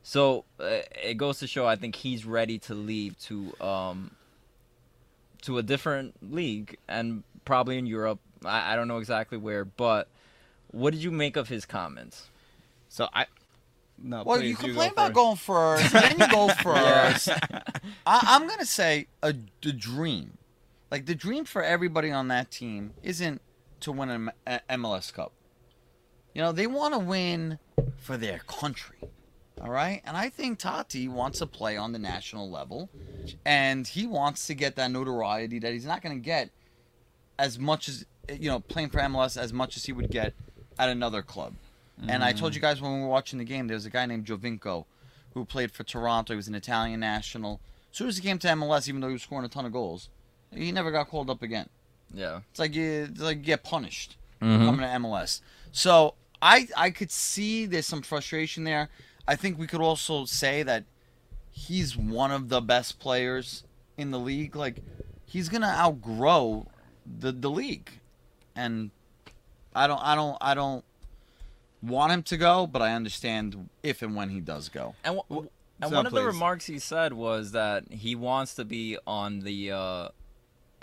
So 0.03 0.45
uh, 0.59 0.81
it 1.03 1.17
goes 1.17 1.41
to 1.41 1.47
show, 1.47 1.67
I 1.67 1.77
think 1.77 1.95
he's 1.95 2.25
ready 2.25 2.59
to 2.61 2.75
leave 2.75 3.19
to 3.21 3.53
um 3.61 4.13
to 5.43 5.59
a 5.59 5.63
different 5.63 6.15
league 6.33 6.77
and 6.89 7.23
probably 7.45 7.79
in 7.79 7.87
Europe. 7.87 8.19
I, 8.45 8.73
I 8.73 8.77
don't 8.77 8.89
know 8.89 8.99
exactly 8.99 9.39
where, 9.39 9.65
but 9.65 10.09
what 10.69 10.93
did 10.93 11.03
you 11.03 11.11
make 11.11 11.37
of 11.37 11.49
his 11.49 11.67
comments? 11.67 12.29
So 12.89 13.09
I. 13.13 13.27
No, 14.03 14.23
well, 14.25 14.39
please, 14.39 14.51
you 14.51 14.57
complain 14.57 14.93
about 14.93 15.13
going 15.13 15.37
first, 15.37 15.93
then 15.93 16.19
you 16.19 16.29
go 16.29 16.49
first. 16.63 17.29
I, 17.29 18.21
I'm 18.23 18.49
gonna 18.49 18.65
say 18.65 19.09
a 19.23 19.35
the 19.63 19.73
dream, 19.73 20.39
like 20.91 21.07
the 21.07 21.15
dream 21.15 21.45
for 21.45 21.63
everybody 21.63 22.11
on 22.11 22.29
that 22.29 22.51
team, 22.51 22.95
isn't 23.03 23.43
to 23.81 23.93
win 23.93 24.31
an 24.47 24.61
MLS 24.71 25.13
Cup. 25.13 25.33
You 26.35 26.43
know, 26.43 26.53
they 26.53 26.67
want 26.67 26.95
to 26.95 26.99
win 26.99 27.59
for 27.97 28.17
their 28.17 28.39
country. 28.47 28.99
All 29.61 29.71
right, 29.71 30.01
and 30.07 30.17
I 30.17 30.31
think 30.31 30.59
Tati 30.59 31.07
wants 31.07 31.41
to 31.41 31.47
play 31.47 31.77
on 31.77 31.93
the 31.93 31.99
national 31.99 32.51
level, 32.51 32.89
and 33.45 33.87
he 33.87 34.07
wants 34.07 34.47
to 34.47 34.55
get 34.55 34.77
that 34.77 34.91
notoriety 34.91 35.59
that 35.59 35.75
he's 35.75 35.85
not 35.85 36.01
going 36.01 36.17
to 36.17 36.25
get 36.25 36.51
as 37.39 37.59
much 37.59 37.89
as 37.89 38.07
you 38.31 38.49
know 38.49 38.61
playing 38.61 38.89
for 38.89 39.01
MLS 39.01 39.37
as 39.37 39.53
much 39.53 39.77
as 39.77 39.85
he 39.85 39.93
would 39.93 40.11
get 40.11 40.33
at 40.79 40.89
another 40.89 41.21
club. 41.21 41.55
And 42.09 42.25
I 42.25 42.33
told 42.33 42.55
you 42.55 42.61
guys 42.61 42.81
when 42.81 42.95
we 42.95 43.01
were 43.03 43.09
watching 43.09 43.39
the 43.39 43.45
game, 43.45 43.67
there 43.67 43.75
was 43.75 43.87
a 43.87 43.91
guy 43.91 44.07
named 44.07 44.27
Giovinco 44.27 44.85
who 45.35 45.45
played 45.45 45.71
for 45.71 45.85
Toronto. 45.85 46.33
He 46.33 46.37
was 46.37 46.49
an 46.49 46.55
Italian 46.55 47.01
national. 47.01 47.61
As 47.93 47.99
soon 47.99 48.09
as 48.09 48.17
he 48.17 48.23
came 48.23 48.39
to 48.39 48.49
MLS, 48.49 48.89
even 48.89 49.01
though 49.01 49.09
he 49.09 49.13
was 49.15 49.23
scoring 49.23 49.45
a 49.45 49.49
ton 49.49 49.67
of 49.67 49.73
goals, 49.73 50.09
he 50.55 50.73
never 50.73 50.91
got 50.91 51.09
called 51.09 51.29
up 51.31 51.43
again. 51.43 51.69
Yeah. 52.13 52.41
It's 52.51 52.59
like 52.59 52.75
you, 52.75 53.09
it's 53.11 53.21
like 53.21 53.39
you 53.39 53.43
get 53.45 53.63
punished 53.63 54.17
Mhm. 54.41 54.65
coming 54.65 54.81
to 54.81 54.87
MLS. 54.87 55.41
So 55.73 56.15
I 56.43 56.69
I 56.77 56.91
could 56.91 57.11
see 57.11 57.67
there's 57.67 57.87
some 57.87 58.03
frustration 58.03 58.65
there. 58.65 58.89
I 59.29 59.37
think 59.37 59.59
we 59.59 59.67
could 59.67 59.81
also 59.83 60.25
say 60.25 60.63
that 60.65 60.85
he's 61.51 61.97
one 61.97 62.31
of 62.33 62.49
the 62.49 62.61
best 62.61 62.99
players 62.99 63.63
in 63.97 64.11
the 64.11 64.19
league. 64.19 64.57
Like 64.57 64.83
he's 65.27 65.49
gonna 65.49 65.67
outgrow 65.69 66.67
the 67.07 67.31
the 67.33 67.51
league, 67.51 67.91
and 68.57 68.91
I 69.75 69.87
don't 69.87 70.01
I 70.03 70.15
don't 70.15 70.39
I 70.41 70.55
don't 70.55 70.85
want 71.83 72.13
him 72.13 72.23
to 72.25 72.37
go, 72.37 72.67
but 72.67 72.83
I 72.83 72.93
understand 72.95 73.69
if 73.83 74.03
and 74.03 74.15
when 74.15 74.31
he 74.31 74.41
does 74.41 74.69
go. 74.69 74.95
And, 75.05 75.21
w- 75.29 75.49
and 75.81 75.91
So, 75.91 75.97
one 75.97 76.07
of 76.07 76.13
the 76.13 76.25
remarks 76.25 76.67
he 76.67 76.79
said 76.79 77.13
was 77.13 77.53
that 77.53 77.91
he 77.91 78.15
wants 78.15 78.55
to 78.57 78.65
be 78.65 78.99
on 79.07 79.41
the 79.41 79.73
uh, 79.73 80.09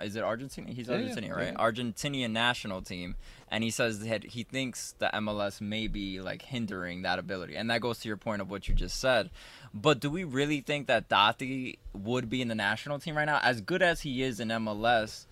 is 0.02 0.16
it 0.16 0.24
Argentina? 0.24 0.72
He's 0.72 0.88
Yeah, 0.88 0.98
yeah, 0.98 1.10
Argentinian, 1.10 1.36
right? 1.36 1.54
yeah. 1.54 1.64
Argentinian 1.64 2.32
national 2.32 2.82
team, 2.82 3.16
and 3.50 3.64
he 3.64 3.72
says 3.72 4.00
that 4.02 4.24
he 4.24 4.44
thinks 4.44 4.96
the 5.00 5.10
MLS 5.14 5.62
may 5.62 5.88
be 5.88 6.20
like 6.22 6.42
hindering 6.44 7.02
that 7.04 7.20
ability, 7.20 7.56
and 7.56 7.70
that 7.70 7.82
goes 7.82 8.00
to 8.00 8.08
your 8.08 8.18
point 8.18 8.42
of 8.42 8.50
what 8.50 8.68
you 8.68 8.74
just 8.74 9.00
said. 9.00 9.30
But 9.74 10.00
do 10.00 10.10
we 10.10 10.24
really 10.24 10.62
think 10.62 10.88
that 10.88 11.10
Tati 11.10 11.78
would 11.94 12.30
be 12.30 12.42
in 12.42 12.48
the 12.48 12.56
national 12.56 12.98
team 13.00 13.16
right 13.16 13.26
now, 13.26 13.40
as 13.44 13.62
good 13.62 13.82
as 13.84 14.02
he 14.02 14.24
is 14.24 14.40
in 14.40 14.48
MLS? 14.50 15.27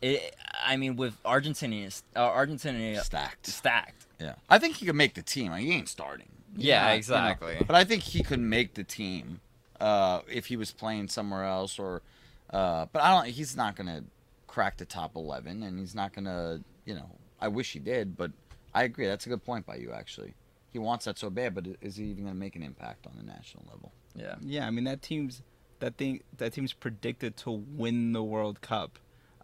It, 0.00 0.34
I 0.64 0.76
mean, 0.76 0.96
with 0.96 1.16
Argentina, 1.24 1.88
uh, 2.14 2.20
Argentina 2.20 3.02
Stacked. 3.02 3.46
stacked. 3.46 4.06
Yeah, 4.20 4.34
I 4.48 4.58
think 4.58 4.76
he 4.76 4.86
could 4.86 4.94
make 4.94 5.14
the 5.14 5.22
team. 5.22 5.52
He 5.52 5.72
ain't 5.72 5.88
starting. 5.88 6.28
Yeah, 6.56 6.80
Not, 6.80 6.84
you 6.84 6.90
know, 6.90 6.96
exactly. 6.96 7.56
But 7.66 7.76
I 7.76 7.84
think 7.84 8.02
he 8.02 8.22
could 8.22 8.40
make 8.40 8.74
the 8.74 8.84
team 8.84 9.40
uh, 9.80 10.20
if 10.30 10.46
he 10.46 10.56
was 10.56 10.72
playing 10.72 11.08
somewhere 11.08 11.44
else, 11.44 11.78
or. 11.78 12.02
Uh, 12.50 12.86
but 12.92 13.02
I 13.02 13.10
don't. 13.14 13.28
He's 13.32 13.56
not 13.56 13.76
gonna 13.76 14.04
crack 14.46 14.78
the 14.78 14.86
top 14.86 15.16
eleven, 15.16 15.62
and 15.62 15.78
he's 15.78 15.94
not 15.94 16.12
gonna. 16.14 16.60
You 16.84 16.94
know, 16.94 17.10
I 17.40 17.48
wish 17.48 17.72
he 17.72 17.78
did, 17.78 18.16
but 18.16 18.32
I 18.74 18.84
agree. 18.84 19.06
That's 19.06 19.26
a 19.26 19.28
good 19.28 19.44
point 19.44 19.66
by 19.66 19.76
you, 19.76 19.92
actually. 19.92 20.34
He 20.72 20.78
wants 20.78 21.04
that 21.06 21.18
so 21.18 21.28
bad, 21.30 21.54
but 21.54 21.66
is 21.80 21.96
he 21.96 22.04
even 22.04 22.24
gonna 22.24 22.34
make 22.34 22.56
an 22.56 22.62
impact 22.62 23.06
on 23.06 23.12
the 23.16 23.22
national 23.24 23.64
level? 23.70 23.92
Yeah. 24.14 24.36
Yeah, 24.40 24.66
I 24.66 24.70
mean 24.70 24.84
that 24.84 25.02
team's 25.02 25.42
that 25.80 25.96
thing 25.96 26.22
that 26.36 26.52
team's 26.54 26.72
predicted 26.72 27.36
to 27.38 27.50
win 27.50 28.12
the 28.12 28.22
World 28.22 28.60
Cup, 28.60 28.98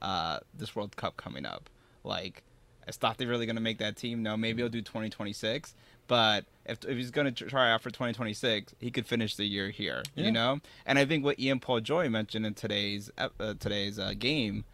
uh, 0.04 0.38
this 0.52 0.76
World 0.76 0.94
Cup 0.96 1.16
coming 1.16 1.46
up. 1.46 1.70
Like, 2.04 2.42
is 2.86 2.98
Tati 2.98 3.24
really 3.24 3.46
gonna 3.46 3.60
make 3.60 3.78
that 3.78 3.96
team? 3.96 4.22
No, 4.22 4.36
maybe 4.36 4.60
he'll 4.60 4.68
do 4.68 4.82
2026. 4.82 5.74
But 6.06 6.44
if, 6.66 6.84
if 6.84 6.96
he's 6.98 7.10
gonna 7.10 7.32
try 7.32 7.72
out 7.72 7.80
for 7.80 7.88
2026, 7.88 8.74
he 8.78 8.90
could 8.90 9.06
finish 9.06 9.36
the 9.36 9.46
year 9.46 9.70
here. 9.70 10.02
Yeah. 10.14 10.26
You 10.26 10.32
know, 10.32 10.60
and 10.84 10.98
I 10.98 11.06
think 11.06 11.24
what 11.24 11.40
Ian 11.40 11.58
Paul 11.58 11.80
Joy 11.80 12.10
mentioned 12.10 12.44
in 12.44 12.52
today's 12.52 13.10
uh, 13.16 13.54
today's 13.58 13.98
uh, 13.98 14.12
game 14.18 14.64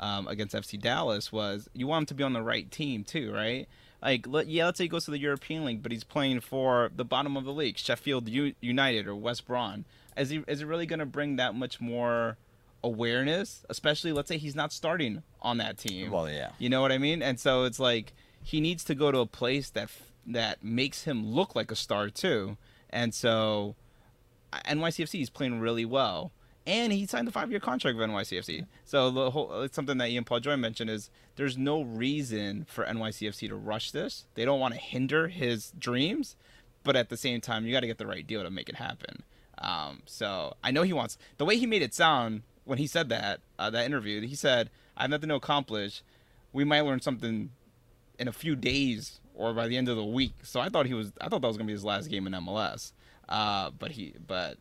um, 0.00 0.26
against 0.26 0.54
FC 0.54 0.80
Dallas 0.80 1.30
was 1.30 1.68
you 1.72 1.86
want 1.86 2.02
him 2.02 2.06
to 2.06 2.14
be 2.14 2.24
on 2.24 2.32
the 2.32 2.42
right 2.42 2.68
team 2.68 3.04
too, 3.04 3.32
right? 3.32 3.68
Like, 4.02 4.26
let, 4.26 4.48
yeah, 4.48 4.64
let's 4.64 4.78
say 4.78 4.84
he 4.84 4.88
goes 4.88 5.04
to 5.04 5.10
the 5.10 5.18
European 5.18 5.64
League, 5.66 5.82
but 5.82 5.92
he's 5.92 6.04
playing 6.04 6.40
for 6.40 6.90
the 6.96 7.04
bottom 7.04 7.36
of 7.36 7.44
the 7.44 7.52
league, 7.52 7.76
Sheffield 7.76 8.30
U- 8.30 8.54
United 8.60 9.06
or 9.06 9.14
West 9.14 9.46
Brom. 9.46 9.84
Is 10.16 10.30
he 10.30 10.42
is 10.48 10.62
it 10.62 10.66
really 10.66 10.86
going 10.86 10.98
to 10.98 11.06
bring 11.06 11.36
that 11.36 11.54
much 11.54 11.80
more 11.80 12.38
awareness? 12.82 13.64
Especially, 13.68 14.12
let's 14.12 14.28
say 14.28 14.38
he's 14.38 14.54
not 14.54 14.72
starting 14.72 15.22
on 15.40 15.58
that 15.58 15.78
team. 15.78 16.10
Well, 16.10 16.28
yeah. 16.28 16.50
You 16.58 16.68
know 16.68 16.80
what 16.80 16.92
I 16.92 16.98
mean? 16.98 17.22
And 17.22 17.38
so 17.38 17.64
it's 17.64 17.78
like 17.80 18.12
he 18.42 18.60
needs 18.60 18.84
to 18.84 18.94
go 18.94 19.12
to 19.12 19.18
a 19.18 19.26
place 19.26 19.70
that 19.70 19.90
that 20.26 20.62
makes 20.62 21.04
him 21.04 21.26
look 21.26 21.54
like 21.54 21.70
a 21.70 21.76
star 21.76 22.08
too. 22.10 22.56
And 22.90 23.14
so 23.14 23.76
NYCFC 24.52 25.22
is 25.22 25.30
playing 25.30 25.60
really 25.60 25.84
well. 25.84 26.32
And 26.66 26.92
he 26.92 27.06
signed 27.06 27.26
a 27.26 27.30
five-year 27.30 27.58
contract 27.58 27.96
with 27.96 28.08
NYCFC. 28.08 28.66
So 28.84 29.10
the 29.10 29.30
whole 29.30 29.62
it's 29.62 29.74
something 29.74 29.98
that 29.98 30.10
Ian 30.10 30.24
Paul 30.24 30.40
Joy 30.40 30.56
mentioned 30.56 30.90
is 30.90 31.10
there's 31.36 31.56
no 31.56 31.82
reason 31.82 32.66
for 32.68 32.84
NYCFC 32.84 33.48
to 33.48 33.56
rush 33.56 33.90
this. 33.90 34.26
They 34.34 34.44
don't 34.44 34.60
want 34.60 34.74
to 34.74 34.80
hinder 34.80 35.28
his 35.28 35.72
dreams, 35.78 36.36
but 36.84 36.96
at 36.96 37.08
the 37.08 37.16
same 37.16 37.40
time, 37.40 37.64
you 37.64 37.72
got 37.72 37.80
to 37.80 37.86
get 37.86 37.98
the 37.98 38.06
right 38.06 38.26
deal 38.26 38.42
to 38.42 38.50
make 38.50 38.68
it 38.68 38.76
happen. 38.76 39.22
Um, 39.58 40.02
so 40.06 40.54
I 40.62 40.70
know 40.70 40.82
he 40.82 40.92
wants 40.92 41.18
the 41.38 41.44
way 41.44 41.56
he 41.56 41.66
made 41.66 41.82
it 41.82 41.94
sound 41.94 42.42
when 42.70 42.78
he 42.78 42.86
said 42.86 43.08
that 43.08 43.40
uh, 43.58 43.68
that 43.70 43.84
interview. 43.84 44.20
He 44.20 44.36
said, 44.36 44.70
"I 44.96 45.02
have 45.02 45.10
nothing 45.10 45.28
to 45.30 45.34
accomplish. 45.34 46.02
We 46.52 46.62
might 46.62 46.82
learn 46.82 47.00
something 47.00 47.50
in 48.18 48.28
a 48.28 48.32
few 48.32 48.54
days 48.54 49.18
or 49.34 49.52
by 49.52 49.66
the 49.66 49.76
end 49.76 49.88
of 49.88 49.96
the 49.96 50.04
week." 50.04 50.34
So 50.44 50.60
I 50.60 50.68
thought 50.68 50.86
he 50.86 50.94
was. 50.94 51.12
I 51.20 51.28
thought 51.28 51.40
that 51.42 51.48
was 51.48 51.56
gonna 51.56 51.66
be 51.66 51.72
his 51.72 51.84
last 51.84 52.08
game 52.08 52.28
in 52.28 52.32
MLS. 52.32 52.92
Uh, 53.28 53.70
but 53.76 53.90
he, 53.90 54.14
but 54.24 54.56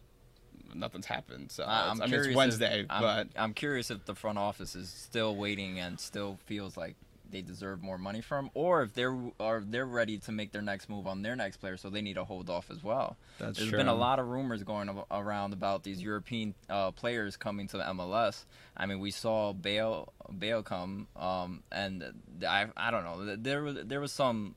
nothing's 0.74 1.06
happened. 1.06 1.52
So 1.52 1.64
I- 1.64 1.82
it's- 1.82 1.92
I'm 1.92 2.02
I 2.02 2.06
mean, 2.06 2.16
it's 2.16 2.36
Wednesday, 2.36 2.80
if, 2.82 2.86
I'm, 2.90 3.02
but 3.02 3.28
I'm 3.36 3.54
curious 3.54 3.92
if 3.92 4.06
the 4.06 4.16
front 4.16 4.38
office 4.40 4.76
is 4.76 4.90
still 4.90 5.36
waiting 5.36 5.80
and 5.80 6.00
still 6.00 6.40
feels 6.46 6.76
like 6.78 6.96
they 7.32 7.42
deserve 7.42 7.82
more 7.82 7.98
money 7.98 8.22
from, 8.22 8.50
or 8.54 8.82
if 8.84 8.94
they're 8.94 9.16
are 9.40 9.62
they're 9.66 9.86
ready 9.86 10.18
to 10.20 10.32
make 10.32 10.52
their 10.52 10.62
next 10.62 10.90
move 10.90 11.08
on 11.08 11.22
their 11.22 11.36
next 11.36 11.58
player, 11.58 11.78
so 11.78 11.90
they 11.90 12.02
need 12.02 12.16
to 12.16 12.24
hold 12.24 12.50
off 12.50 12.70
as 12.72 12.84
well. 12.84 13.18
that's 13.40 13.58
There's 13.60 13.72
been 13.72 13.88
a 13.88 13.94
lot 13.94 14.20
of 14.20 14.28
rumors 14.28 14.64
going 14.64 14.90
ab- 14.90 15.06
around 15.12 15.54
about 15.54 15.84
these 15.84 16.02
European 16.02 16.56
uh, 16.70 16.92
players 16.92 17.38
coming 17.38 17.68
to 17.68 17.78
the 17.78 17.84
MLS. 17.84 18.46
I 18.76 18.86
mean, 18.86 19.00
we 19.00 19.12
saw 19.12 19.54
Bale 19.54 20.12
Bale 20.38 20.64
come, 20.64 21.08
um, 21.16 21.64
and 21.72 22.04
I 22.48 22.68
I 22.76 22.92
don't 22.92 23.04
know. 23.04 23.36
There 23.36 23.64
was 23.64 23.76
there 23.86 24.00
was 24.02 24.12
some 24.12 24.56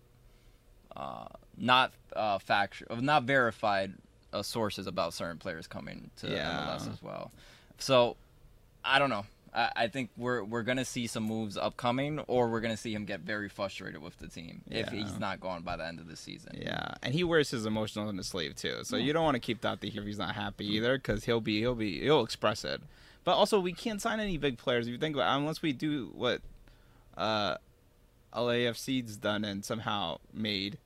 uh, 0.96 1.26
not 1.56 1.92
uh, 2.14 2.38
factual, 2.38 2.96
not 2.96 3.24
verified 3.24 3.94
uh, 4.32 4.42
sources 4.42 4.86
about 4.86 5.14
certain 5.14 5.38
players 5.38 5.66
coming 5.66 6.10
to 6.16 6.28
Yeah. 6.30 6.66
MLS 6.66 6.90
as 6.90 7.02
well. 7.02 7.32
So 7.78 8.16
I 8.84 8.98
don't 8.98 9.10
know. 9.10 9.24
I, 9.54 9.70
I 9.76 9.86
think 9.88 10.10
we're 10.16 10.42
we're 10.44 10.62
gonna 10.62 10.84
see 10.84 11.06
some 11.06 11.24
moves 11.24 11.56
upcoming, 11.56 12.18
or 12.20 12.48
we're 12.48 12.60
gonna 12.60 12.76
see 12.76 12.92
him 12.94 13.04
get 13.04 13.20
very 13.20 13.48
frustrated 13.48 14.00
with 14.02 14.18
the 14.18 14.28
team 14.28 14.62
if 14.70 14.92
Yeah. 14.92 14.98
he's 15.02 15.18
not 15.18 15.40
gone 15.40 15.62
by 15.62 15.76
the 15.76 15.86
end 15.86 16.00
of 16.00 16.08
the 16.08 16.16
season. 16.16 16.58
Yeah, 16.60 16.94
and 17.02 17.12
he 17.14 17.22
wears 17.24 17.50
his 17.50 17.66
emotions 17.66 18.08
on 18.08 18.16
his 18.16 18.26
sleeve 18.26 18.56
too. 18.56 18.80
So 18.84 18.96
you 18.96 19.12
don't 19.12 19.24
want 19.24 19.34
to 19.34 19.40
keep 19.40 19.60
that 19.62 19.82
here 19.82 20.00
if 20.02 20.06
he's 20.06 20.18
not 20.18 20.34
happy 20.34 20.66
either, 20.76 20.96
because 20.96 21.24
he'll 21.24 21.40
be 21.40 21.60
he'll 21.60 21.74
be 21.74 22.00
he'll 22.00 22.22
express 22.22 22.64
it. 22.64 22.80
But 23.24 23.32
also, 23.36 23.60
we 23.60 23.72
can't 23.72 24.00
sign 24.02 24.18
any 24.18 24.36
big 24.36 24.58
players. 24.58 24.86
If 24.88 24.92
you 24.92 24.98
think 24.98 25.14
about, 25.14 25.32
it, 25.32 25.38
unless 25.38 25.62
we 25.62 25.72
do 25.72 26.10
what 26.14 26.40
uh, 27.16 27.56
LAFC's 28.34 29.16
done 29.16 29.44
and 29.44 29.64
somehow 29.64 30.18
made 30.32 30.78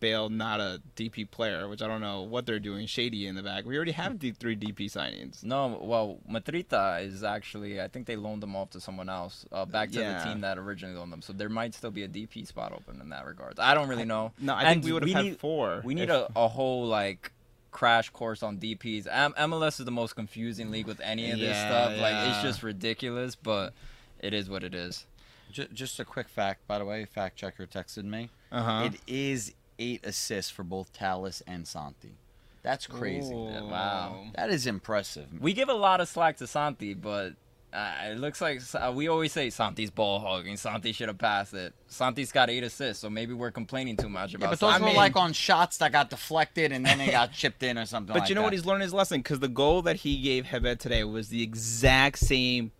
Bale 0.00 0.28
not 0.28 0.60
a 0.60 0.80
DP 0.96 1.30
player, 1.30 1.68
which 1.68 1.82
I 1.82 1.86
don't 1.86 2.00
know 2.00 2.22
what 2.22 2.46
they're 2.46 2.58
doing 2.58 2.86
shady 2.86 3.26
in 3.26 3.34
the 3.34 3.42
back. 3.42 3.64
We 3.64 3.76
already 3.76 3.92
have 3.92 4.18
D- 4.18 4.32
three 4.32 4.56
DP 4.56 4.86
signings. 4.90 5.42
No, 5.44 5.78
well, 5.82 6.18
Matarrita 6.30 7.04
is 7.04 7.22
actually. 7.24 7.80
I 7.80 7.88
think 7.88 8.06
they 8.06 8.16
loaned 8.16 8.42
them 8.42 8.56
off 8.56 8.70
to 8.70 8.80
someone 8.80 9.08
else, 9.08 9.44
uh, 9.52 9.64
back 9.64 9.90
to 9.92 10.00
Yeah. 10.00 10.18
the 10.22 10.28
team 10.30 10.40
that 10.42 10.58
originally 10.58 10.96
loaned 10.96 11.12
them. 11.12 11.22
So 11.22 11.32
there 11.32 11.48
might 11.48 11.74
still 11.74 11.90
be 11.90 12.02
a 12.02 12.08
DP 12.08 12.44
spot 12.46 12.72
open 12.72 13.00
in 13.00 13.08
that 13.10 13.24
regard. 13.26 13.58
I 13.58 13.74
don't 13.74 13.88
really 13.88 14.04
know. 14.04 14.32
No, 14.40 14.54
I 14.54 14.62
And 14.62 14.68
think 14.68 14.84
we 14.84 14.92
would 14.92 15.02
have 15.02 15.12
had 15.12 15.24
need, 15.24 15.38
four. 15.40 15.80
We 15.84 15.94
need 15.94 16.04
if- 16.04 16.10
a, 16.10 16.28
a 16.36 16.48
whole 16.48 16.86
like 16.86 17.32
crash 17.70 18.08
course 18.10 18.42
on 18.42 18.56
DPS. 18.58 19.06
M- 19.10 19.34
MLS 19.36 19.78
is 19.80 19.84
the 19.84 19.90
most 19.90 20.16
confusing 20.16 20.70
league 20.70 20.86
with 20.86 21.00
any 21.00 21.30
of 21.30 21.38
this 21.38 21.48
Yeah, 21.56 21.68
stuff. 21.88 22.00
Like 22.00 22.28
it's 22.28 22.42
just 22.42 22.62
ridiculous, 22.62 23.34
but 23.34 23.74
it 24.20 24.32
is 24.32 24.48
what 24.48 24.64
it 24.64 24.74
is. 24.74 25.06
J- 25.52 25.68
just 25.72 26.00
a 26.00 26.04
quick 26.04 26.28
fact, 26.28 26.66
by 26.66 26.78
the 26.78 26.84
way. 26.84 27.04
Fact 27.04 27.36
checker 27.36 27.66
texted 27.66 28.04
me. 28.04 28.30
Uh-huh. 28.50 28.88
It 28.92 29.00
is 29.06 29.52
eight 29.78 30.04
assists 30.04 30.50
for 30.50 30.62
both 30.62 30.92
Talles 30.92 31.42
and 31.46 31.66
Santi. 31.66 32.16
That's 32.62 32.86
crazy. 32.86 33.32
Ooh. 33.32 33.68
Wow. 33.68 34.24
That 34.34 34.50
is 34.50 34.66
impressive. 34.66 35.26
We 35.40 35.52
give 35.52 35.68
a 35.68 35.74
lot 35.74 36.00
of 36.00 36.08
slack 36.08 36.38
to 36.38 36.48
Santi, 36.48 36.94
but 36.94 37.34
uh, 37.72 37.92
it 38.06 38.18
looks 38.18 38.40
like 38.40 38.60
uh, 38.74 38.92
we 38.94 39.06
always 39.06 39.32
say 39.32 39.50
Santi's 39.50 39.90
ball 39.90 40.18
hogging. 40.18 40.56
Santi 40.56 40.92
should 40.92 41.08
have 41.08 41.18
passed 41.18 41.54
it. 41.54 41.74
Santi's 41.88 42.32
got 42.32 42.50
eight 42.50 42.64
assists, 42.64 43.02
so 43.02 43.10
maybe 43.10 43.34
we're 43.34 43.50
complaining 43.50 43.96
too 43.96 44.08
much 44.08 44.34
about. 44.34 44.40
Yeah, 44.40 44.46
about. 44.46 44.50
but 44.50 44.60
those 44.60 44.72
Santi. 44.72 44.82
were 44.84 44.88
mean- 44.88 44.96
like 44.96 45.16
on 45.16 45.32
shots 45.32 45.76
that 45.78 45.92
got 45.92 46.10
deflected 46.10 46.72
and 46.72 46.84
then 46.84 46.98
they 46.98 47.10
got 47.10 47.32
chipped 47.34 47.62
in 47.62 47.78
or 47.78 47.86
something. 47.86 48.14
But 48.14 48.20
like 48.20 48.28
you 48.30 48.34
know 48.34 48.40
that. 48.40 48.46
what? 48.46 48.52
He's 48.54 48.64
learned 48.66 48.82
his 48.82 48.94
lesson 48.94 49.20
because 49.20 49.40
the 49.40 49.48
goal 49.48 49.82
that 49.82 49.96
he 49.96 50.20
gave 50.20 50.46
Heber 50.46 50.74
today 50.74 51.04
was 51.04 51.28
the 51.28 51.42
exact 51.42 52.18
same 52.18 52.72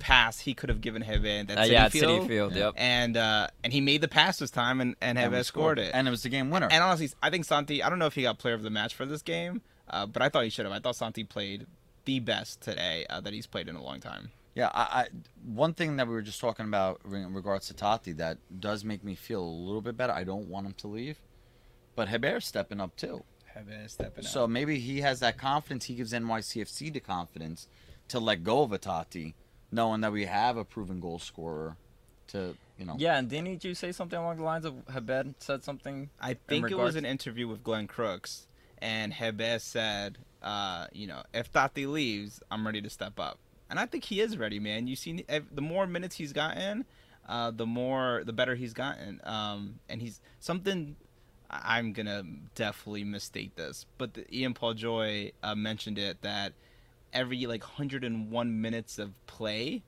pass 0.00 0.40
he 0.40 0.54
could 0.54 0.68
have 0.68 0.80
given 0.80 1.02
Heber 1.02 1.26
at 1.26 1.50
Uh, 1.58 1.62
Citi 1.62 1.70
yeah, 1.70 1.88
Field. 1.88 2.22
Citi 2.22 2.28
Field. 2.28 2.54
Yep. 2.54 2.74
And 2.76 3.16
uh, 3.16 3.48
and 3.62 3.72
he 3.72 3.80
made 3.80 4.00
the 4.00 4.08
pass 4.08 4.38
this 4.38 4.50
time, 4.50 4.80
and 4.80 4.96
and 5.00 5.18
And 5.18 5.46
scored 5.46 5.78
it. 5.78 5.90
and 5.94 6.08
it 6.08 6.10
was 6.10 6.22
the 6.22 6.28
game 6.28 6.50
winner. 6.50 6.68
And 6.70 6.82
honestly, 6.82 7.10
I 7.22 7.30
think 7.30 7.44
Santi. 7.44 7.82
I 7.82 7.88
don't 7.88 7.98
know 7.98 8.06
if 8.06 8.14
he 8.14 8.22
got 8.22 8.38
player 8.38 8.54
of 8.54 8.62
the 8.62 8.70
match 8.70 8.94
for 8.94 9.06
this 9.06 9.22
game, 9.22 9.62
uh, 9.88 10.06
but 10.06 10.22
I 10.22 10.28
thought 10.28 10.44
he 10.44 10.50
should 10.50 10.66
have. 10.66 10.74
I 10.74 10.80
thought 10.80 10.96
Santi 10.96 11.24
played 11.24 11.66
the 12.04 12.20
best 12.20 12.60
today 12.60 13.06
uh, 13.10 13.20
that 13.20 13.32
he's 13.32 13.46
played 13.46 13.68
in 13.68 13.76
a 13.76 13.82
long 13.82 14.00
time. 14.00 14.30
Yeah, 14.54 14.70
I, 14.74 14.82
I 14.82 15.06
one 15.44 15.74
thing 15.74 15.96
that 15.96 16.08
we 16.08 16.14
were 16.14 16.22
just 16.22 16.40
talking 16.40 16.66
about 16.66 17.00
in 17.04 17.32
regards 17.32 17.68
to 17.68 17.74
Tati 17.74 18.12
that 18.14 18.38
does 18.58 18.82
make 18.84 19.04
me 19.04 19.14
feel 19.14 19.42
a 19.42 19.44
little 19.44 19.82
bit 19.82 19.96
better. 19.96 20.12
I 20.12 20.24
don't 20.24 20.48
want 20.48 20.66
him 20.66 20.74
to 20.78 20.88
leave, 20.88 21.20
but 21.94 22.08
Heber's 22.08 22.44
stepping 22.46 22.80
up 22.80 22.96
too. 22.96 23.22
Heber 23.54 23.86
stepping 23.86 24.24
up 24.24 24.30
So 24.30 24.48
maybe 24.48 24.80
he 24.80 25.00
has 25.02 25.20
that 25.20 25.38
confidence. 25.38 25.84
He 25.84 25.94
gives 25.94 26.12
NYCFC 26.12 26.92
the 26.92 27.00
confidence 27.00 27.68
to 28.08 28.18
let 28.18 28.42
go 28.42 28.62
of 28.62 28.72
a 28.72 28.78
Tati, 28.78 29.34
knowing 29.70 30.00
that 30.02 30.12
we 30.12 30.26
have 30.26 30.56
a 30.56 30.64
proven 30.64 31.00
goal 31.00 31.18
scorer. 31.18 31.76
To 32.28 32.54
you 32.78 32.84
know, 32.84 32.94
Yeah, 32.98 33.16
and 33.18 33.28
didn't 33.28 33.64
you 33.64 33.74
say 33.74 33.90
something 33.90 34.18
along 34.18 34.36
the 34.36 34.42
lines 34.42 34.64
of 34.66 34.74
Heber 34.92 35.24
said 35.38 35.64
something? 35.64 36.10
I 36.20 36.34
think 36.34 36.70
it 36.70 36.76
was 36.76 36.94
an 36.96 37.04
interview 37.06 37.48
with 37.48 37.64
Glenn 37.64 37.86
Crooks, 37.86 38.46
and 38.82 39.12
Hebes 39.14 39.62
said, 39.62 40.18
uh, 40.42 40.88
you 40.92 41.06
know, 41.06 41.22
if 41.32 41.50
Tati 41.50 41.86
leaves, 41.86 42.42
I'm 42.50 42.66
ready 42.66 42.82
to 42.82 42.90
step 42.90 43.18
up. 43.18 43.38
And 43.70 43.78
I 43.78 43.86
think 43.86 44.04
he 44.04 44.20
is 44.20 44.36
ready, 44.36 44.58
man. 44.58 44.86
You 44.86 44.96
see, 44.96 45.24
the 45.52 45.60
more 45.62 45.86
minutes 45.86 46.16
he's 46.16 46.32
gotten, 46.34 46.84
uh, 47.26 47.50
the 47.50 47.66
more, 47.66 48.22
the 48.24 48.32
better 48.32 48.54
he's 48.54 48.72
gotten. 48.74 49.20
Um, 49.24 49.80
and 49.88 50.00
he's 50.02 50.20
something 50.38 50.96
I- 51.50 51.78
I'm 51.78 51.92
gonna 51.94 52.24
definitely 52.54 53.04
misstate 53.04 53.56
this, 53.56 53.86
but 53.96 54.12
the, 54.14 54.26
Ian 54.36 54.52
Paul 54.54 54.74
Joy 54.74 55.32
uh, 55.42 55.54
mentioned 55.54 55.98
it 55.98 56.20
that 56.22 56.52
every 57.12 57.46
like 57.46 57.62
101 57.62 58.60
minutes 58.60 58.98
of 58.98 59.12
play, 59.26 59.82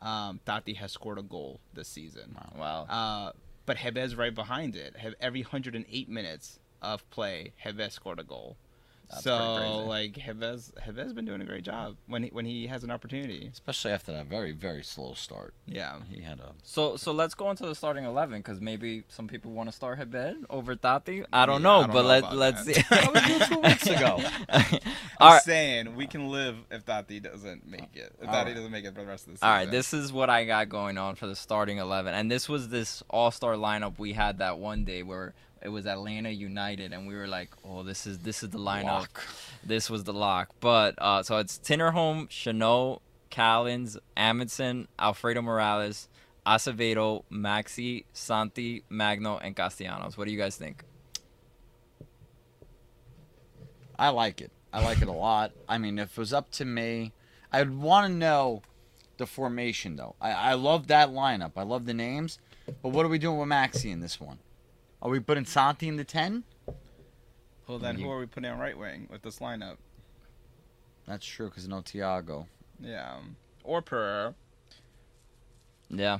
um, 0.00 0.40
Tati 0.44 0.74
has 0.74 0.92
scored 0.92 1.18
a 1.18 1.22
goal 1.22 1.60
this 1.74 1.88
season. 1.88 2.36
Wow. 2.56 2.86
Uh, 2.88 3.32
but 3.66 3.76
Heber's 3.76 4.16
right 4.16 4.34
behind 4.34 4.76
it. 4.76 4.96
Have 4.96 5.14
every 5.20 5.42
108 5.42 6.08
minutes 6.08 6.58
of 6.82 7.08
play, 7.10 7.52
Heber's 7.56 7.94
scored 7.94 8.18
a 8.18 8.24
goal. 8.24 8.56
That's 9.10 9.24
so 9.24 9.36
pretty 9.56 9.70
crazy. 9.72 9.88
like 9.88 10.16
Heber's, 10.18 10.72
Heber's 10.82 11.12
been 11.12 11.24
doing 11.24 11.40
a 11.40 11.44
great 11.44 11.64
job 11.64 11.96
when 12.06 12.22
he 12.24 12.28
when 12.30 12.44
he 12.44 12.68
has 12.68 12.84
an 12.84 12.90
opportunity. 12.90 13.48
Especially 13.52 13.90
after 13.90 14.12
that 14.12 14.26
very, 14.26 14.52
very 14.52 14.82
slow 14.84 15.14
start. 15.14 15.52
Yeah. 15.66 15.96
He 16.08 16.22
had 16.22 16.38
a. 16.40 16.52
So 16.62 16.96
so 16.96 17.10
let's 17.12 17.34
go 17.34 17.50
into 17.50 17.66
the 17.66 17.74
starting 17.74 18.04
eleven 18.04 18.38
because 18.38 18.60
maybe 18.60 19.02
some 19.08 19.26
people 19.26 19.50
want 19.52 19.68
to 19.68 19.74
start 19.74 19.98
Hebed 19.98 20.46
over 20.48 20.76
Tati. 20.76 21.24
I 21.32 21.46
don't 21.46 21.60
Yeah, 21.60 21.68
know, 21.68 21.76
I 21.78 21.80
don't 21.82 21.92
but 21.92 22.02
know 22.02 22.08
let 22.08 22.18
about 22.20 22.36
let's 22.36 22.64
that. 22.64 22.74
see. 22.76 22.82
That 22.90 23.12
was 23.12 23.26
you 23.28 23.46
two 23.56 23.60
weeks 23.60 23.86
ago. 23.86 24.20
I'm 24.48 24.80
All 25.18 25.32
right. 25.34 25.42
saying 25.42 25.96
we 25.96 26.06
can 26.06 26.28
live 26.30 26.56
if 26.70 26.84
Tati 26.86 27.20
doesn't 27.20 27.66
make 27.66 27.94
it. 27.96 28.14
If 28.20 28.28
All 28.28 28.32
Tati 28.34 28.50
right. 28.50 28.54
doesn't 28.56 28.70
make 28.72 28.84
it 28.84 28.94
for 28.94 29.00
the 29.00 29.06
rest 29.06 29.26
of 29.26 29.32
the 29.32 29.38
season. 29.38 29.48
All 29.48 29.54
right, 29.54 29.70
this 29.70 29.92
is 29.92 30.12
what 30.12 30.30
I 30.30 30.44
got 30.44 30.68
going 30.68 30.98
on 30.98 31.14
for 31.16 31.26
the 31.26 31.36
starting 31.36 31.78
11. 31.78 32.14
And 32.14 32.30
this 32.30 32.48
was 32.48 32.68
this 32.68 33.02
all-star 33.10 33.54
lineup 33.54 33.98
we 33.98 34.12
had 34.12 34.38
that 34.38 34.58
one 34.58 34.84
day 34.84 35.02
where 35.02 35.34
it 35.62 35.68
was 35.68 35.86
Atlanta 35.86 36.30
United 36.30 36.92
and 36.92 37.06
we 37.06 37.14
were 37.14 37.28
like, 37.28 37.50
"Oh, 37.64 37.82
this 37.82 38.06
is 38.06 38.18
this 38.20 38.42
is 38.42 38.50
the 38.50 38.58
lineup. 38.58 38.84
Lock. 38.84 39.26
This 39.64 39.90
was 39.90 40.04
the 40.04 40.12
lock." 40.12 40.50
But 40.60 40.94
uh 40.98 41.22
so 41.22 41.38
it's 41.38 41.58
Tinnerholm, 41.58 42.28
Chanot, 42.28 43.00
Callens, 43.30 43.96
Amundsen, 44.16 44.88
Alfredo 44.98 45.42
Morales, 45.42 46.08
Acevedo, 46.46 47.24
Maxi, 47.30 48.04
Santi, 48.12 48.84
Magno, 48.88 49.38
and 49.38 49.54
Castellanos. 49.54 50.16
What 50.16 50.26
do 50.26 50.32
you 50.32 50.38
guys 50.38 50.56
think? 50.56 50.84
I 53.98 54.08
like 54.08 54.40
it. 54.40 54.50
I 54.72 54.82
like 54.82 55.02
it 55.02 55.08
a 55.08 55.12
lot. 55.12 55.52
I 55.68 55.78
mean, 55.78 55.98
if 55.98 56.12
it 56.12 56.18
was 56.18 56.32
up 56.32 56.50
to 56.52 56.64
me, 56.64 57.12
I'd 57.52 57.70
want 57.70 58.06
to 58.06 58.12
know 58.12 58.62
the 59.18 59.26
formation, 59.26 59.96
though. 59.96 60.14
I, 60.20 60.32
I 60.32 60.52
love 60.54 60.86
that 60.86 61.10
lineup. 61.10 61.52
I 61.56 61.64
love 61.64 61.84
the 61.84 61.94
names. 61.94 62.38
But 62.82 62.90
what 62.90 63.04
are 63.04 63.08
we 63.08 63.18
doing 63.18 63.38
with 63.38 63.48
Maxi 63.48 63.90
in 63.92 64.00
this 64.00 64.20
one? 64.20 64.38
Are 65.02 65.10
we 65.10 65.20
putting 65.20 65.44
Santi 65.44 65.88
in 65.88 65.96
the 65.96 66.04
10? 66.04 66.44
Well, 67.66 67.78
then 67.78 67.98
You- 67.98 68.04
who 68.06 68.10
are 68.10 68.18
we 68.18 68.26
putting 68.26 68.50
on 68.50 68.58
right 68.58 68.76
wing 68.76 69.08
with 69.10 69.22
this 69.22 69.38
lineup? 69.38 69.76
That's 71.06 71.24
true, 71.24 71.48
because 71.48 71.66
no 71.68 71.80
Tiago. 71.80 72.46
Yeah. 72.80 73.14
um, 73.16 73.36
Or 73.64 73.82
Pereira. 73.82 74.34
Yeah. 75.88 76.18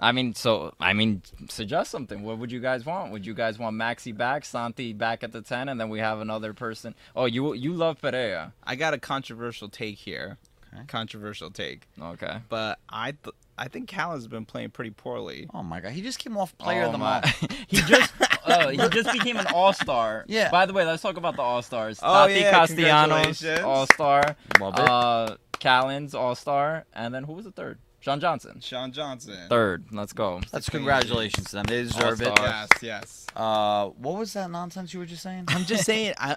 I 0.00 0.12
mean, 0.12 0.34
so 0.34 0.74
I 0.78 0.92
mean, 0.92 1.22
suggest 1.48 1.90
something. 1.90 2.22
What 2.22 2.38
would 2.38 2.52
you 2.52 2.60
guys 2.60 2.86
want? 2.86 3.10
Would 3.10 3.26
you 3.26 3.34
guys 3.34 3.58
want 3.58 3.76
Maxi 3.76 4.16
back, 4.16 4.44
Santi 4.44 4.92
back 4.92 5.24
at 5.24 5.32
the 5.32 5.42
ten, 5.42 5.68
and 5.68 5.80
then 5.80 5.88
we 5.88 5.98
have 5.98 6.20
another 6.20 6.54
person? 6.54 6.94
Oh, 7.16 7.24
you 7.24 7.52
you 7.54 7.72
love 7.72 8.00
Pereira. 8.00 8.52
I 8.62 8.76
got 8.76 8.94
a 8.94 8.98
controversial 8.98 9.68
take 9.68 9.96
here. 9.98 10.38
Okay. 10.72 10.84
Controversial 10.86 11.50
take. 11.50 11.88
Okay. 12.00 12.38
But 12.48 12.78
I 12.88 13.10
th- 13.12 13.34
I 13.58 13.68
think 13.68 13.88
Callens 13.90 14.28
been 14.28 14.44
playing 14.44 14.70
pretty 14.70 14.90
poorly. 14.90 15.48
Oh, 15.52 15.62
my 15.62 15.80
God. 15.80 15.92
He 15.92 16.00
just 16.00 16.18
came 16.18 16.36
off 16.36 16.56
player 16.58 16.82
of 16.82 16.88
Oh 16.88 16.92
the 16.92 16.98
month. 16.98 17.26
he 17.68 17.78
just 17.78 18.12
uh, 18.44 18.68
he 18.70 18.76
just 18.88 19.12
became 19.12 19.36
an 19.36 19.46
all 19.54 19.72
star. 19.72 20.24
Yeah. 20.28 20.50
By 20.50 20.66
the 20.66 20.72
way, 20.72 20.84
let's 20.84 21.02
talk 21.02 21.16
about 21.16 21.36
the 21.36 21.42
all 21.42 21.62
stars. 21.62 21.98
Oh, 22.02 22.26
Tati 22.26 22.34
yeah, 22.34 22.50
Castellanos, 22.50 23.40
congratulations. 23.40 23.64
all 23.64 23.86
star. 23.86 24.36
Love 24.60 24.74
it. 24.74 24.80
Uh, 24.80 25.36
Callens, 25.52 26.14
all 26.14 26.34
star, 26.34 26.84
and 26.92 27.12
then 27.12 27.24
who 27.24 27.32
was 27.32 27.44
the 27.44 27.50
third? 27.50 27.78
Sean 28.00 28.20
Johnson. 28.20 28.60
Sean 28.60 28.92
Johnson. 28.92 29.48
Third. 29.48 29.86
Let's 29.90 30.12
go. 30.12 30.40
That's 30.52 30.68
congratulations 30.68 31.48
to 31.50 31.56
them. 31.56 31.64
They 31.64 31.82
deserve 31.82 32.22
it. 32.22 32.28
All-star. 32.28 32.46
Yes, 32.46 32.68
yes. 32.80 33.26
Uh, 33.34 33.88
what 33.88 34.18
was 34.18 34.32
that 34.34 34.50
nonsense 34.50 34.94
you 34.94 35.00
were 35.00 35.06
just 35.06 35.22
saying? 35.22 35.46
I'm 35.48 35.64
just 35.64 35.84
saying. 35.84 36.14
I. 36.16 36.36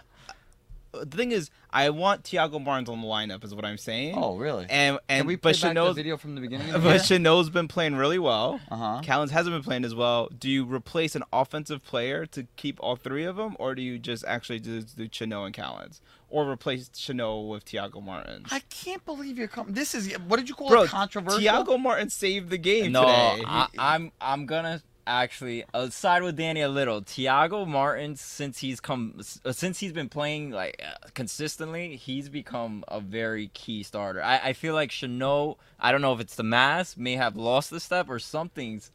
The 0.93 1.17
thing 1.17 1.31
is, 1.31 1.49
I 1.69 1.89
want 1.89 2.23
Thiago 2.23 2.61
Martins 2.63 2.89
on 2.89 2.99
the 3.01 3.07
lineup. 3.07 3.43
Is 3.45 3.55
what 3.55 3.63
I'm 3.63 3.77
saying. 3.77 4.15
Oh, 4.17 4.35
really? 4.37 4.65
And 4.69 4.99
and 5.07 5.21
Can 5.21 5.27
we 5.27 5.37
play 5.37 5.53
but 5.53 5.61
back 5.61 5.73
the 5.73 5.79
Chanot's 5.79 5.95
video 5.95 6.17
from 6.17 6.35
the 6.35 6.41
beginning? 6.41 6.71
but 6.73 7.01
Chanot's 7.01 7.49
been 7.49 7.67
playing 7.69 7.95
really 7.95 8.19
well. 8.19 8.59
Uh 8.69 8.75
huh. 8.75 9.01
Callens 9.03 9.29
hasn't 9.29 9.55
been 9.55 9.63
playing 9.63 9.85
as 9.85 9.95
well. 9.95 10.27
Do 10.37 10.49
you 10.49 10.65
replace 10.65 11.15
an 11.15 11.23
offensive 11.31 11.83
player 11.83 12.25
to 12.27 12.45
keep 12.57 12.77
all 12.81 12.95
three 12.97 13.23
of 13.23 13.37
them, 13.37 13.55
or 13.59 13.73
do 13.73 13.81
you 13.81 13.97
just 13.99 14.25
actually 14.25 14.59
do, 14.59 14.81
do 14.81 15.07
Chanot 15.07 15.45
and 15.45 15.55
Callens, 15.55 16.01
or 16.29 16.49
replace 16.49 16.89
Chanot 16.89 17.47
with 17.49 17.63
Thiago 17.65 18.03
Martin? 18.03 18.43
I 18.51 18.59
can't 18.69 19.05
believe 19.05 19.37
you're 19.37 19.47
coming. 19.47 19.73
This 19.73 19.95
is 19.95 20.11
what 20.27 20.37
did 20.39 20.49
you 20.49 20.55
call 20.55 20.67
Bro, 20.69 20.83
it? 20.83 20.89
Controversial. 20.89 21.39
Thiago 21.39 21.79
Martin 21.79 22.09
saved 22.09 22.49
the 22.49 22.57
game 22.57 22.91
No, 22.91 23.01
today. 23.01 23.43
I, 23.47 23.67
I'm 23.77 24.11
I'm 24.19 24.45
gonna 24.45 24.81
actually 25.07 25.63
uh, 25.73 25.89
side 25.89 26.23
with 26.23 26.35
Danny 26.37 26.61
a 26.61 26.69
little. 26.69 27.01
Tiago 27.01 27.65
Martin, 27.65 28.15
since 28.15 28.59
he's 28.59 28.79
come, 28.79 29.19
uh, 29.45 29.51
since 29.51 29.79
he's 29.79 29.93
been 29.93 30.09
playing 30.09 30.51
like 30.51 30.81
uh, 30.85 31.07
consistently, 31.13 31.95
he's 31.95 32.29
become 32.29 32.83
a 32.87 32.99
very 32.99 33.47
key 33.53 33.83
starter. 33.83 34.21
I, 34.23 34.37
I 34.49 34.53
feel 34.53 34.73
like 34.73 34.89
Chanot. 34.91 35.57
I 35.79 35.91
don't 35.91 36.01
know 36.01 36.13
if 36.13 36.19
it's 36.19 36.35
the 36.35 36.43
mass 36.43 36.95
may 36.97 37.15
have 37.15 37.35
lost 37.35 37.69
the 37.69 37.79
step 37.79 38.09
or 38.09 38.19
something's. 38.19 38.91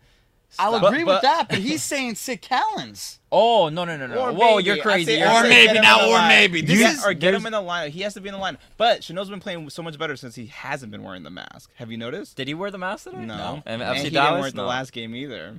I'll 0.61 0.79
stopped- 0.79 0.87
agree 0.95 1.05
but- 1.05 1.14
with 1.16 1.23
that, 1.23 1.49
but 1.49 1.59
he's 1.69 1.83
saying 1.83 2.14
sit 2.14 2.40
Callens. 2.40 3.19
Oh 3.33 3.69
no 3.69 3.85
no 3.85 3.97
no 3.97 4.07
no! 4.07 4.14
Or 4.16 4.33
Whoa, 4.33 4.57
maybe. 4.57 4.62
you're 4.69 4.77
crazy. 4.77 5.05
say- 5.07 5.19
You're 5.19 5.29
Or 5.29 5.40
crazy. 5.40 5.55
maybe 5.55 5.73
get 5.75 5.83
now, 5.83 6.09
or 6.09 6.29
maybe. 6.29 6.61
This 6.61 6.79
This 6.79 6.92
is, 6.92 6.99
is- 7.01 7.05
or 7.05 7.12
get 7.14 7.21
there's- 7.33 7.40
him 7.42 7.47
in 7.47 7.53
the 7.53 7.59
lineup. 7.61 7.88
He 7.88 8.03
has 8.03 8.14
to 8.14 8.21
be 8.21 8.29
in 8.29 8.35
the 8.37 8.40
lineup. 8.40 8.59
But 8.77 9.01
Chanot's 9.01 9.29
been 9.29 9.40
playing 9.40 9.69
so 9.71 9.83
much 9.83 9.99
better 9.99 10.14
since 10.14 10.37
he 10.37 10.47
hasn't 10.47 10.92
been 10.92 11.03
wearing 11.03 11.25
the 11.25 11.31
mask. 11.31 11.73
Have 11.75 11.90
you 11.90 11.99
noticed? 11.99 12.37
Did 12.37 12.47
he 12.47 12.55
wear 12.55 12.71
the 12.71 12.79
mask 12.79 13.05
today? 13.05 13.25
No. 13.27 13.61
And, 13.66 13.83
And 13.83 13.97
FC 13.99 14.05
he 14.05 14.11
Dallas. 14.11 14.29
didn't 14.29 14.38
wear 14.40 14.49
it 14.51 14.55
the 14.55 14.62
last 14.62 14.92
game 14.92 15.16
either. 15.16 15.57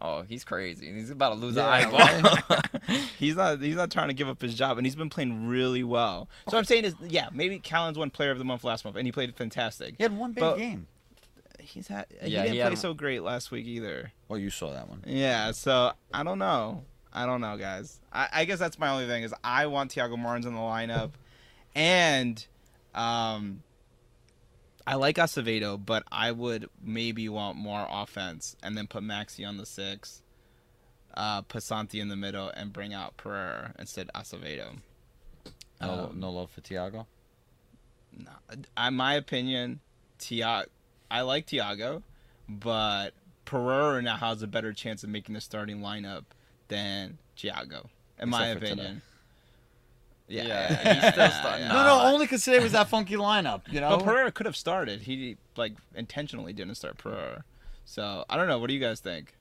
Oh, 0.00 0.22
he's 0.22 0.44
crazy. 0.44 0.92
He's 0.92 1.10
about 1.10 1.30
to 1.30 1.34
lose 1.34 1.56
Yeah, 1.56 1.76
an 1.88 1.94
eyeball. 1.94 2.58
He's 3.18 3.34
not. 3.34 3.60
He's 3.60 3.74
not 3.74 3.90
trying 3.90 4.08
to 4.08 4.14
give 4.14 4.28
up 4.28 4.40
his 4.40 4.54
job, 4.54 4.78
and 4.78 4.86
he's 4.86 4.94
been 4.94 5.10
playing 5.10 5.48
really 5.48 5.82
well. 5.82 6.28
So 6.48 6.56
I'm 6.56 6.62
saying 6.64 6.84
is, 6.84 6.94
yeah, 7.08 7.28
maybe 7.32 7.58
Callens 7.58 7.96
won 7.96 8.10
Player 8.10 8.30
of 8.30 8.38
the 8.38 8.44
Month 8.44 8.62
last 8.62 8.84
month, 8.84 8.96
and 8.96 9.06
he 9.06 9.10
played 9.12 9.34
fantastic. 9.34 9.96
He 9.98 10.04
had 10.04 10.16
one 10.16 10.32
big 10.32 10.42
But- 10.42 10.58
game. 10.58 10.86
He's 11.60 11.88
had. 11.88 12.06
Yeah, 12.10 12.22
he 12.22 12.30
he 12.30 12.36
didn't 12.36 12.56
had- 12.58 12.66
play 12.68 12.76
so 12.76 12.94
great 12.94 13.22
last 13.24 13.50
week 13.50 13.66
either. 13.66 14.12
Well, 14.28 14.38
you 14.38 14.50
saw 14.50 14.72
that 14.72 14.88
one. 14.88 15.02
Yeah, 15.06 15.50
so 15.50 15.92
I 16.14 16.22
don't 16.22 16.38
know. 16.38 16.84
I 17.12 17.26
don't 17.26 17.40
know, 17.40 17.56
guys. 17.56 17.98
I, 18.12 18.28
I 18.32 18.44
guess 18.44 18.58
that's 18.60 18.78
my 18.78 18.90
only 18.90 19.06
thing 19.06 19.24
is 19.24 19.34
I 19.42 19.66
want 19.66 19.90
Thiago 19.92 20.16
Martins 20.18 20.46
in 20.46 20.54
the 20.54 20.60
lineup, 20.60 21.10
and 21.74 22.46
um, 22.94 23.62
I 24.88 24.94
like 24.94 25.16
Acevedo, 25.16 25.76
but 25.84 26.02
I 26.10 26.32
would 26.32 26.70
maybe 26.82 27.28
want 27.28 27.58
more 27.58 27.86
offense, 27.90 28.56
and 28.62 28.74
then 28.74 28.86
put 28.86 29.02
Maxi 29.02 29.46
on 29.46 29.58
the 29.58 29.66
six, 29.66 30.22
uh, 31.12 31.42
put 31.42 31.62
in 31.92 32.08
the 32.08 32.16
middle, 32.16 32.48
and 32.48 32.72
bring 32.72 32.94
out 32.94 33.18
Pereira 33.18 33.74
instead 33.78 34.08
of 34.14 34.22
Acevedo. 34.22 34.78
No, 35.82 35.90
Um, 36.10 36.18
no 36.20 36.30
love 36.32 36.50
for 36.50 36.62
Tiago. 36.62 37.06
No, 38.16 38.30
in 38.78 38.94
my 38.94 39.12
opinion, 39.14 39.80
Tiago, 40.18 40.70
I 41.10 41.20
like 41.20 41.44
Tiago, 41.46 42.02
but 42.48 43.12
Pereira 43.44 44.00
now 44.00 44.16
has 44.16 44.40
a 44.42 44.46
better 44.46 44.72
chance 44.72 45.04
of 45.04 45.10
making 45.10 45.34
the 45.34 45.42
starting 45.42 45.80
lineup 45.80 46.24
than 46.68 47.18
Thiago, 47.36 47.88
in 48.18 48.30
my 48.30 48.48
Except 48.48 48.60
today. 48.60 48.72
opinion. 48.72 48.94
Yeah, 48.94 49.17
Yeah, 50.28 50.46
yeah, 50.46 50.68
he's 51.00 51.12
still 51.12 51.24
yeah, 51.24 51.40
starting. 51.40 51.66
yeah. 51.66 51.72
No, 51.72 51.84
no, 51.84 52.12
only 52.12 52.26
because 52.26 52.44
today 52.44 52.60
was 52.62 52.72
that 52.72 52.88
funky 52.88 53.16
lineup. 53.16 53.62
You 53.70 53.80
know. 53.80 53.96
But 53.96 54.04
Pereira 54.04 54.30
could 54.30 54.46
have 54.46 54.56
started. 54.56 55.02
He 55.02 55.36
like 55.56 55.72
intentionally 55.94 56.52
didn't 56.52 56.74
start 56.74 56.98
Pereira. 56.98 57.44
So 57.84 58.24
I 58.28 58.36
don't 58.36 58.48
know. 58.48 58.58
What 58.58 58.68
do 58.68 58.74
you 58.74 58.80
guys 58.80 59.00
think? 59.00 59.34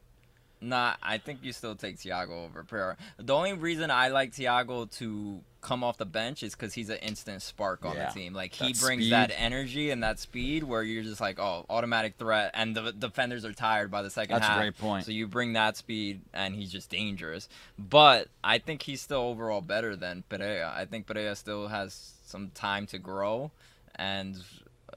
Nah, 0.60 0.96
I 1.04 1.20
think 1.20 1.39
you 1.43 1.54
still 1.54 1.76
take 1.76 2.00
Tiago 2.00 2.43
over 2.46 2.63
Pereira. 2.63 2.98
The 3.17 3.34
only 3.34 3.54
reason 3.54 3.91
I 3.91 4.08
like 4.08 4.34
Tiago 4.34 4.86
to 4.86 5.41
come 5.62 5.84
off 5.84 5.98
the 5.98 6.06
bench 6.06 6.41
is 6.43 6.54
because 6.56 6.74
he's 6.74 6.89
an 6.89 6.98
instant 6.98 7.41
spark 7.41 7.86
on 7.86 7.96
Yeah. 7.96 8.08
the 8.08 8.20
team. 8.20 8.34
Like 8.34 8.54
he 8.54 8.72
That 8.74 8.80
brings 8.82 9.04
speed. 9.04 9.12
that 9.12 9.32
energy 9.38 9.91
and 9.91 10.02
that 10.02 10.17
speed 10.17 10.63
where 10.63 10.82
you're 10.82 11.04
just 11.04 11.22
like, 11.22 11.38
oh, 11.39 11.65
automatic 11.70 12.15
threat, 12.17 12.52
and 12.56 12.76
the 12.76 12.91
defenders 12.91 13.46
are 13.46 13.54
tired 13.54 13.91
by 13.91 14.02
the 14.02 14.10
second 14.10 14.39
That's 14.39 14.50
a 14.50 14.60
great 14.60 14.78
point. 14.78 15.06
So 15.06 15.12
you 15.12 15.28
bring 15.28 15.54
that 15.54 15.78
speed, 15.78 16.22
and 16.34 16.56
he's 16.56 16.72
just 16.72 16.89
dangerous. 16.89 17.50
But 17.78 18.30
I 18.43 18.58
think 18.58 18.82
he's 18.84 19.02
still 19.02 19.22
overall 19.22 19.62
better 19.62 19.96
than 19.96 20.24
Pereira. 20.28 20.74
I 20.76 20.86
think 20.86 21.06
Pereira 21.06 21.36
still 21.36 21.67
has 21.67 22.13
some 22.26 22.50
time 22.52 22.88
to 22.88 22.98
grow, 22.98 23.52
and 23.96 24.41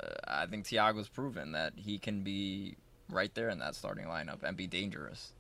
uh, 0.00 0.06
I 0.26 0.46
think 0.46 0.64
Tiago's 0.66 1.08
proven 1.08 1.52
that 1.52 1.74
he 1.76 1.98
can 1.98 2.22
be 2.22 2.76
right 3.10 3.34
there 3.34 3.48
in 3.50 3.58
that 3.58 3.74
starting 3.74 4.06
lineup 4.06 4.42
and 4.44 4.56
be 4.56 4.66
dangerous. 4.68 5.32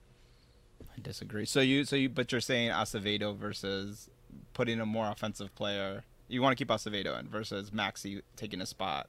I 1.00 1.02
disagree. 1.08 1.44
So 1.46 1.60
you, 1.60 1.84
so 1.84 1.96
you, 1.96 2.08
but 2.08 2.30
you're 2.32 2.40
saying 2.40 2.70
Acevedo 2.70 3.36
versus 3.36 4.08
putting 4.52 4.80
a 4.80 4.86
more 4.86 5.10
offensive 5.10 5.54
player. 5.54 6.04
You 6.28 6.42
want 6.42 6.56
to 6.56 6.62
keep 6.64 6.68
Acevedo 6.68 7.18
in 7.18 7.28
versus 7.28 7.70
Maxi 7.70 8.22
taking 8.36 8.60
a 8.60 8.66
spot, 8.66 9.08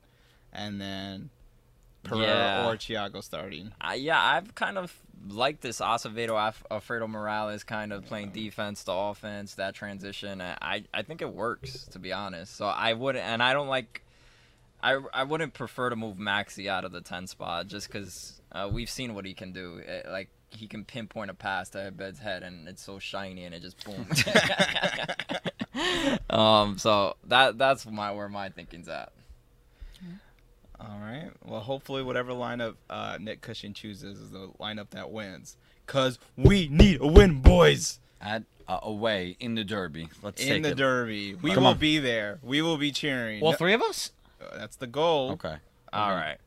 and 0.54 0.80
then 0.82 1.30
Pereira 2.04 2.28
Yeah. 2.28 2.68
or 2.70 2.76
Thiago 2.78 3.24
starting. 3.24 3.74
Uh, 3.82 3.94
yeah, 3.94 4.20
I've 4.22 4.56
kind 4.56 4.78
of 4.78 4.96
liked 5.28 5.62
this 5.62 5.80
Acevedo, 5.80 6.48
Af- 6.48 6.64
Alfredo 6.72 7.08
Morales 7.08 7.64
kind 7.64 7.94
of 7.94 8.06
playing 8.06 8.32
defense 8.32 8.84
to 8.86 8.92
offense, 8.92 9.56
that 9.56 9.76
transition. 9.76 10.42
I, 10.42 10.84
I 10.94 11.04
think 11.04 11.22
it 11.22 11.32
works, 11.32 11.86
to 11.92 12.00
be 12.00 12.12
honest. 12.12 12.56
So 12.56 12.66
I 12.66 12.94
wouldn't, 12.94 13.24
and 13.24 13.44
I 13.44 13.54
don't 13.54 13.68
like, 13.68 14.02
I, 14.82 14.98
I 15.14 15.24
wouldn't 15.24 15.54
prefer 15.54 15.92
to 15.92 15.96
move 15.96 16.18
Maxi 16.18 16.68
out 16.68 16.86
of 16.86 16.92
the 16.92 17.02
10 17.02 17.28
spot 17.28 17.68
just 17.68 17.88
because 17.88 18.42
uh, 18.52 18.68
we've 18.72 18.90
seen 18.90 19.14
what 19.14 19.26
he 19.26 19.36
can 19.36 19.52
do. 19.52 19.78
It, 19.78 20.08
like, 20.10 20.30
he 20.52 20.68
can 20.68 20.86
pinpoint 20.86 21.32
a 21.32 21.34
pass 21.34 21.70
to 21.72 21.88
Abed's 21.88 22.20
head, 22.20 22.44
and 22.44 22.68
it's 22.68 22.84
so 22.84 23.00
shiny, 23.00 23.46
and 23.46 23.56
it 23.56 23.62
just 23.62 23.84
boom. 23.84 24.06
um, 26.30 26.78
so 26.78 27.16
that 27.28 27.58
that's 27.58 27.86
my 27.86 28.12
where 28.12 28.30
my 28.30 28.50
thinking's 28.50 28.90
at. 28.90 29.12
All 30.80 30.98
right. 31.00 31.30
Well, 31.46 31.60
hopefully, 31.60 32.02
whatever 32.02 32.32
lineup 32.32 32.76
uh, 32.90 33.18
Nick 33.20 33.42
Cushing 33.42 33.74
chooses 33.74 34.20
is 34.20 34.32
the 34.32 34.50
lineup 34.60 34.90
that 34.92 35.12
wins. 35.12 35.56
Cause 35.86 36.18
we 36.36 36.68
need 36.70 37.02
a 37.02 37.08
win, 37.08 37.42
boys. 37.42 38.00
At 38.20 38.44
uh, 38.68 38.80
away 38.84 39.36
in 39.40 39.56
the 39.56 39.64
Derby. 39.64 40.08
Let's 40.24 40.42
In 40.42 40.48
take 40.48 40.64
the 40.64 40.70
it. 40.70 40.78
Derby, 40.78 41.36
we 41.36 41.54
Come 41.54 41.64
will 41.64 41.72
on. 41.72 41.78
be 41.78 42.00
there. 42.00 42.40
We 42.42 42.62
will 42.62 42.78
be 42.78 42.92
cheering. 42.92 43.44
All 43.44 43.54
three 43.54 43.74
of 43.74 43.82
us. 43.82 44.12
uh, 44.42 44.58
that's 44.58 44.76
the 44.76 44.88
goal. 44.88 45.32
Okay. 45.34 45.56
All 45.94 46.12
right. 46.12 46.38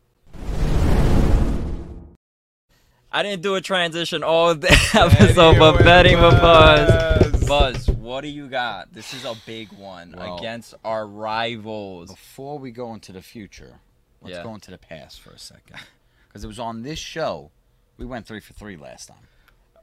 I 3.16 3.22
didn't 3.22 3.42
do 3.42 3.54
a 3.54 3.60
transition 3.60 4.24
all 4.24 4.54
the 4.56 4.72
episode, 4.94 5.56
but 5.58 5.78
betting 5.84 6.20
with 6.20 6.40
Buzz. 6.40 7.44
Buzz, 7.46 7.88
what 7.90 8.22
do 8.22 8.28
you 8.28 8.48
got? 8.48 8.92
This 8.92 9.14
is 9.14 9.24
a 9.24 9.36
big 9.46 9.72
one 9.72 10.14
Well- 10.18 10.36
against 10.38 10.74
our 10.84 11.06
rivals. 11.06 12.10
Before 12.10 12.58
we 12.58 12.72
go 12.72 12.92
into 12.92 13.12
the 13.12 13.22
future, 13.22 13.78
let's 14.20 14.36
Yeah. 14.36 14.42
go 14.42 14.52
into 14.54 14.72
the 14.72 14.78
past 14.78 15.20
for 15.20 15.30
a 15.30 15.38
second. 15.38 15.76
Because 16.28 16.42
it 16.42 16.48
was 16.48 16.58
on 16.58 16.82
this 16.82 16.98
show, 16.98 17.52
we 17.96 18.04
went 18.04 18.26
three 18.26 18.40
for 18.40 18.54
three 18.54 18.76
last 18.76 19.06
time. 19.06 19.28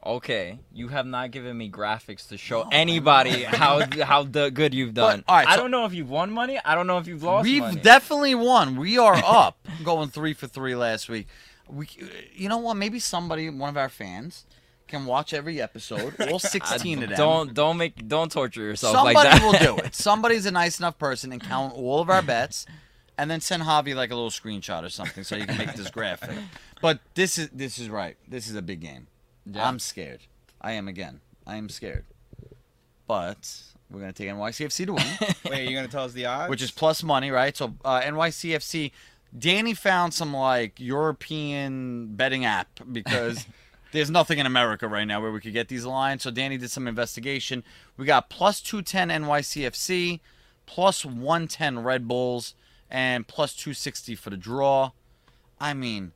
Okay, 0.05 0.59
you 0.73 0.89
have 0.89 1.05
not 1.05 1.31
given 1.31 1.57
me 1.57 1.69
graphics 1.71 2.27
to 2.27 2.37
show 2.37 2.67
anybody 2.73 3.43
how 3.43 3.79
how 4.03 4.23
the 4.23 4.51
good 4.51 4.73
you've 4.73 4.93
done. 4.93 5.23
all 5.29 5.37
right, 5.37 5.47
I 5.47 5.55
so- 5.55 5.61
don't 5.61 5.71
know 5.71 5.85
if 5.85 5.93
you've 5.93 6.09
won 6.09 6.29
money. 6.29 6.59
I 6.65 6.75
don't 6.75 6.87
know 6.87 6.97
if 6.97 7.07
you've 7.07 7.23
lost 7.23 7.45
We've 7.45 7.61
money. 7.61 7.79
definitely 7.79 8.35
won. 8.35 8.75
We 8.75 8.97
are 8.97 9.15
up, 9.15 9.65
going 9.85 10.09
three 10.09 10.33
for 10.33 10.47
three 10.47 10.75
last 10.75 11.07
week. 11.07 11.27
We, 11.69 11.87
you 12.33 12.49
know 12.49 12.57
what? 12.57 12.75
Maybe 12.75 12.99
somebody, 12.99 13.49
one 13.49 13.69
of 13.69 13.77
our 13.77 13.89
fans, 13.89 14.45
can 14.87 15.05
watch 15.05 15.33
every 15.33 15.61
episode, 15.61 16.19
all 16.29 16.39
sixteen 16.57 17.01
of 17.03 17.09
them. 17.09 17.17
Don't 17.17 17.53
don't 17.53 17.77
make 17.77 18.07
don't 18.07 18.31
torture 18.31 18.61
yourself 18.61 18.93
Somebody 18.95 19.15
like 19.15 19.39
that. 19.39 19.41
will 19.41 19.75
do 19.77 19.81
it. 19.83 19.95
Somebody's 19.95 20.45
a 20.45 20.51
nice 20.51 20.79
enough 20.79 20.97
person 20.99 21.31
and 21.31 21.41
count 21.41 21.73
all 21.73 22.01
of 22.01 22.09
our 22.09 22.21
bets, 22.21 22.65
and 23.17 23.31
then 23.31 23.39
send 23.39 23.63
Javi 23.63 23.95
like 23.95 24.11
a 24.11 24.15
little 24.15 24.29
screenshot 24.31 24.83
or 24.83 24.89
something 24.89 25.23
so 25.23 25.35
you 25.37 25.45
can 25.45 25.57
make 25.57 25.73
this 25.75 25.89
graphic. 25.97 26.37
But 26.81 26.99
this 27.15 27.37
is 27.37 27.49
this 27.51 27.79
is 27.79 27.89
right. 27.89 28.17
This 28.27 28.49
is 28.49 28.55
a 28.55 28.61
big 28.61 28.81
game. 28.81 29.07
Yeah. 29.45 29.67
I'm 29.67 29.79
scared. 29.79 30.21
I 30.59 30.73
am 30.73 30.87
again. 30.89 31.21
I 31.47 31.55
am 31.55 31.69
scared. 31.69 32.03
But 33.07 33.61
we're 33.89 33.99
gonna 33.99 34.13
take 34.13 34.29
NYCFC 34.29 34.85
to 34.85 34.93
win, 34.93 35.05
Wait, 35.49 35.69
you're 35.69 35.79
gonna 35.81 35.91
tell 35.91 36.05
us 36.05 36.13
the 36.13 36.25
odds? 36.25 36.49
which 36.49 36.61
is 36.61 36.71
plus 36.71 37.03
money, 37.03 37.29
right? 37.31 37.55
So 37.55 37.73
uh, 37.83 38.01
NYCFC. 38.01 38.91
Danny 39.37 39.73
found 39.73 40.13
some 40.13 40.33
like 40.33 40.79
European 40.79 42.15
betting 42.15 42.45
app 42.45 42.67
because 42.91 43.45
there's 43.91 44.09
nothing 44.09 44.39
in 44.39 44.45
America 44.45 44.87
right 44.87 45.05
now 45.05 45.21
where 45.21 45.31
we 45.31 45.39
could 45.39 45.53
get 45.53 45.67
these 45.67 45.85
lines. 45.85 46.23
So 46.23 46.31
Danny 46.31 46.57
did 46.57 46.71
some 46.71 46.87
investigation. 46.87 47.63
We 47.97 48.05
got 48.05 48.29
plus 48.29 48.61
210 48.61 49.09
NYCFC, 49.23 50.19
plus 50.65 51.05
110 51.05 51.79
Red 51.83 52.07
Bulls, 52.07 52.55
and 52.89 53.27
plus 53.27 53.53
260 53.55 54.15
for 54.15 54.29
the 54.29 54.37
draw. 54.37 54.91
I 55.59 55.73
mean, 55.73 56.11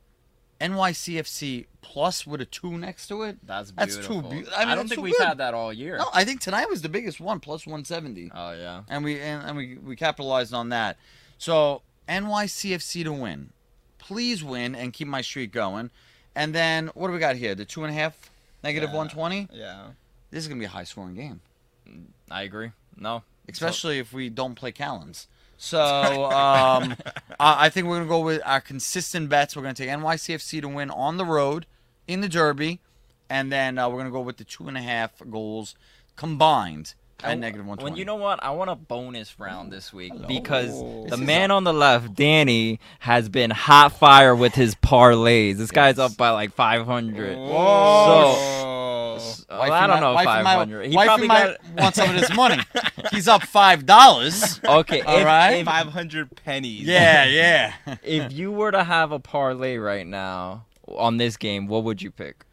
NYCFC 0.60 1.66
plus 1.80 2.26
with 2.26 2.40
a 2.40 2.44
two 2.44 2.76
next 2.76 3.06
to 3.08 3.22
it. 3.22 3.38
That's 3.46 3.70
That's 3.72 3.96
too 3.96 4.22
beautiful. 4.22 4.54
I 4.56 4.64
mean, 4.64 4.68
don't 4.68 4.76
that's 4.78 4.88
think 4.90 5.02
we've 5.02 5.16
good. 5.16 5.26
had 5.26 5.38
that 5.38 5.54
all 5.54 5.72
year. 5.72 5.98
No, 5.98 6.06
I 6.12 6.24
think 6.24 6.40
tonight 6.40 6.68
was 6.68 6.82
the 6.82 6.88
biggest 6.88 7.20
one, 7.20 7.40
plus 7.40 7.66
170 7.66 8.30
Oh 8.34 8.52
yeah. 8.52 8.82
and 8.88 9.04
we 9.04 9.20
and, 9.20 9.46
and 9.48 9.56
we 9.56 9.78
we 9.78 9.96
capitalized 9.96 10.52
on 10.52 10.70
that. 10.70 10.96
So 11.38 11.82
NYCFC 12.08 13.04
to 13.04 13.12
win, 13.12 13.50
please 13.98 14.42
win 14.44 14.74
and 14.74 14.92
keep 14.92 15.08
my 15.08 15.20
streak 15.22 15.52
going. 15.52 15.90
And 16.34 16.54
then 16.54 16.88
what 16.94 17.08
do 17.08 17.12
we 17.12 17.18
got 17.18 17.36
here? 17.36 17.54
The 17.54 17.64
two 17.64 17.84
and 17.84 17.90
a 17.90 17.94
half 17.98 18.30
negative 18.62 18.90
Yeah. 18.90 18.96
one 18.96 19.08
twenty. 19.08 19.48
yeah. 19.52 19.88
This 20.30 20.42
is 20.42 20.48
gonna 20.48 20.58
be 20.58 20.64
a 20.66 20.68
high 20.70 20.84
scoring 20.84 21.14
game, 21.14 21.40
I 22.30 22.42
agree. 22.42 22.72
No. 22.96 23.22
especially 23.48 23.98
if 23.98 24.12
we 24.12 24.28
don't 24.28 24.54
play 24.56 24.72
Callens. 24.72 25.26
So 25.56 25.80
um, 26.26 26.96
I 27.40 27.66
I 27.66 27.68
think 27.70 27.86
we're 27.86 27.96
gonna 27.98 28.08
go 28.08 28.20
with 28.20 28.42
our 28.44 28.60
consistent 28.60 29.28
bets. 29.28 29.54
We're 29.56 29.62
gonna 29.62 29.74
take 29.74 29.88
NYCFC 29.88 30.60
to 30.62 30.68
win 30.68 30.90
on 30.90 31.16
the 31.16 31.24
road 31.24 31.66
in 32.06 32.20
the 32.20 32.28
Derby, 32.28 32.80
and 33.30 33.50
then 33.52 33.78
uh, 33.78 33.88
we're 33.88 33.98
gonna 33.98 34.10
go 34.10 34.20
with 34.20 34.36
the 34.36 34.44
two 34.44 34.68
and 34.68 34.76
a 34.76 34.82
half 34.82 35.12
goals 35.30 35.74
combined 36.16 36.94
I- 37.24 37.32
at 37.32 37.38
negative 37.38 37.66
one 37.66 37.78
twenty. 37.78 37.92
When 37.92 37.98
you 37.98 38.04
know 38.04 38.16
what, 38.16 38.42
I 38.42 38.50
want 38.50 38.70
a 38.70 38.74
bonus 38.76 39.38
round 39.40 39.72
this 39.72 39.92
week 39.92 40.12
oh, 40.14 40.26
because 40.26 40.70
Oh. 40.74 41.04
the 41.04 41.10
This 41.10 41.20
is 41.20 41.26
man 41.26 41.50
on 41.50 41.64
the 41.64 41.72
left, 41.72 42.14
Danny, 42.14 42.78
has 43.00 43.28
been 43.28 43.50
hot 43.50 43.92
fire 43.92 44.34
with 44.36 44.54
his 44.54 44.74
parlays. 44.74 45.56
This 45.56 45.70
guy's 45.70 45.98
up 45.98 46.16
by 46.16 46.30
like 46.30 46.52
500. 46.52 47.36
Whoa. 47.36 48.72
Well, 49.48 49.72
I 49.72 49.86
don't 49.86 50.00
know, 50.00 50.12
wifey 50.14 50.26
might- 50.26 50.42
500. 50.44 50.86
He 50.90 50.96
wifey 50.96 51.06
probably 51.06 51.28
might 51.28 51.56
got 51.76 51.82
want 51.82 51.94
some 51.94 52.10
of 52.14 52.20
this 52.20 52.34
money. 52.36 52.62
He's 53.12 53.28
up 53.28 53.42
five 53.44 53.86
dollars. 53.86 54.60
okay. 54.64 55.00
All 55.00 55.18
if, 55.18 55.24
right. 55.24 55.52
if, 55.54 55.64
Five 55.66 55.88
hundred 55.88 56.34
pennies. 56.44 56.82
Yeah, 56.82 57.24
yeah. 57.24 57.72
if 58.02 58.32
you 58.32 58.52
were 58.52 58.70
to 58.72 58.84
have 58.84 59.12
a 59.12 59.18
parlay 59.18 59.76
right 59.76 60.06
now 60.06 60.66
on 60.88 61.16
this 61.16 61.36
game, 61.36 61.66
what 61.66 61.84
would 61.84 62.02
you 62.02 62.10
pick? 62.10 62.44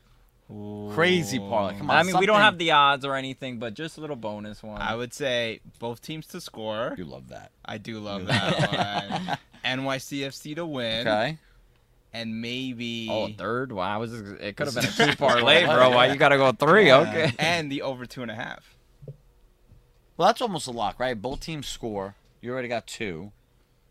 Crazy 0.93 1.39
parlay. 1.39 1.77
Come 1.77 1.89
on. 1.89 1.97
I 1.97 2.03
mean, 2.03 2.17
we 2.17 2.25
don't 2.25 2.41
have 2.41 2.57
the 2.57 2.71
odds 2.71 3.05
or 3.05 3.15
anything, 3.15 3.57
but 3.57 3.73
just 3.73 3.97
a 3.97 4.01
little 4.01 4.15
bonus 4.15 4.61
one. 4.61 4.79
I 4.81 4.95
would 4.95 5.13
say 5.13 5.61
both 5.79 6.01
teams 6.01 6.27
to 6.27 6.41
score. 6.41 6.93
You 6.97 7.05
love 7.05 7.29
that. 7.29 7.51
I 7.65 7.77
do 7.77 7.99
love 7.99 8.25
that 8.27 9.37
one. 9.63 9.79
NYCFC 9.79 10.55
to 10.55 10.65
win. 10.65 11.07
Okay. 11.07 11.37
And 12.15 12.41
maybe 12.41 13.07
oh, 13.09 13.25
a 13.25 13.33
third? 13.33 13.71
Wow, 13.71 13.95
I 13.95 13.97
was 13.97 14.13
it 14.13 14.55
could 14.55 14.67
have 14.67 14.75
been 14.75 14.85
a 14.85 14.91
two 14.91 15.03
is- 15.03 15.15
parlay, 15.15 15.65
bro. 15.65 15.89
Why 15.89 16.07
you 16.11 16.15
gotta 16.15 16.37
go 16.37 16.51
three? 16.51 16.87
Yeah. 16.87 16.99
Okay. 16.99 17.31
and 17.39 17.71
the 17.71 17.81
over 17.81 18.05
two 18.05 18.21
and 18.21 18.29
a 18.29 18.35
half. 18.35 18.75
Well, 20.15 20.27
that's 20.27 20.41
almost 20.41 20.67
a 20.67 20.71
lock, 20.71 20.99
right? 20.99 21.19
Both 21.19 21.39
teams 21.39 21.67
score. 21.67 22.15
You 22.41 22.51
already 22.51 22.67
got 22.67 22.85
two. 22.85 23.31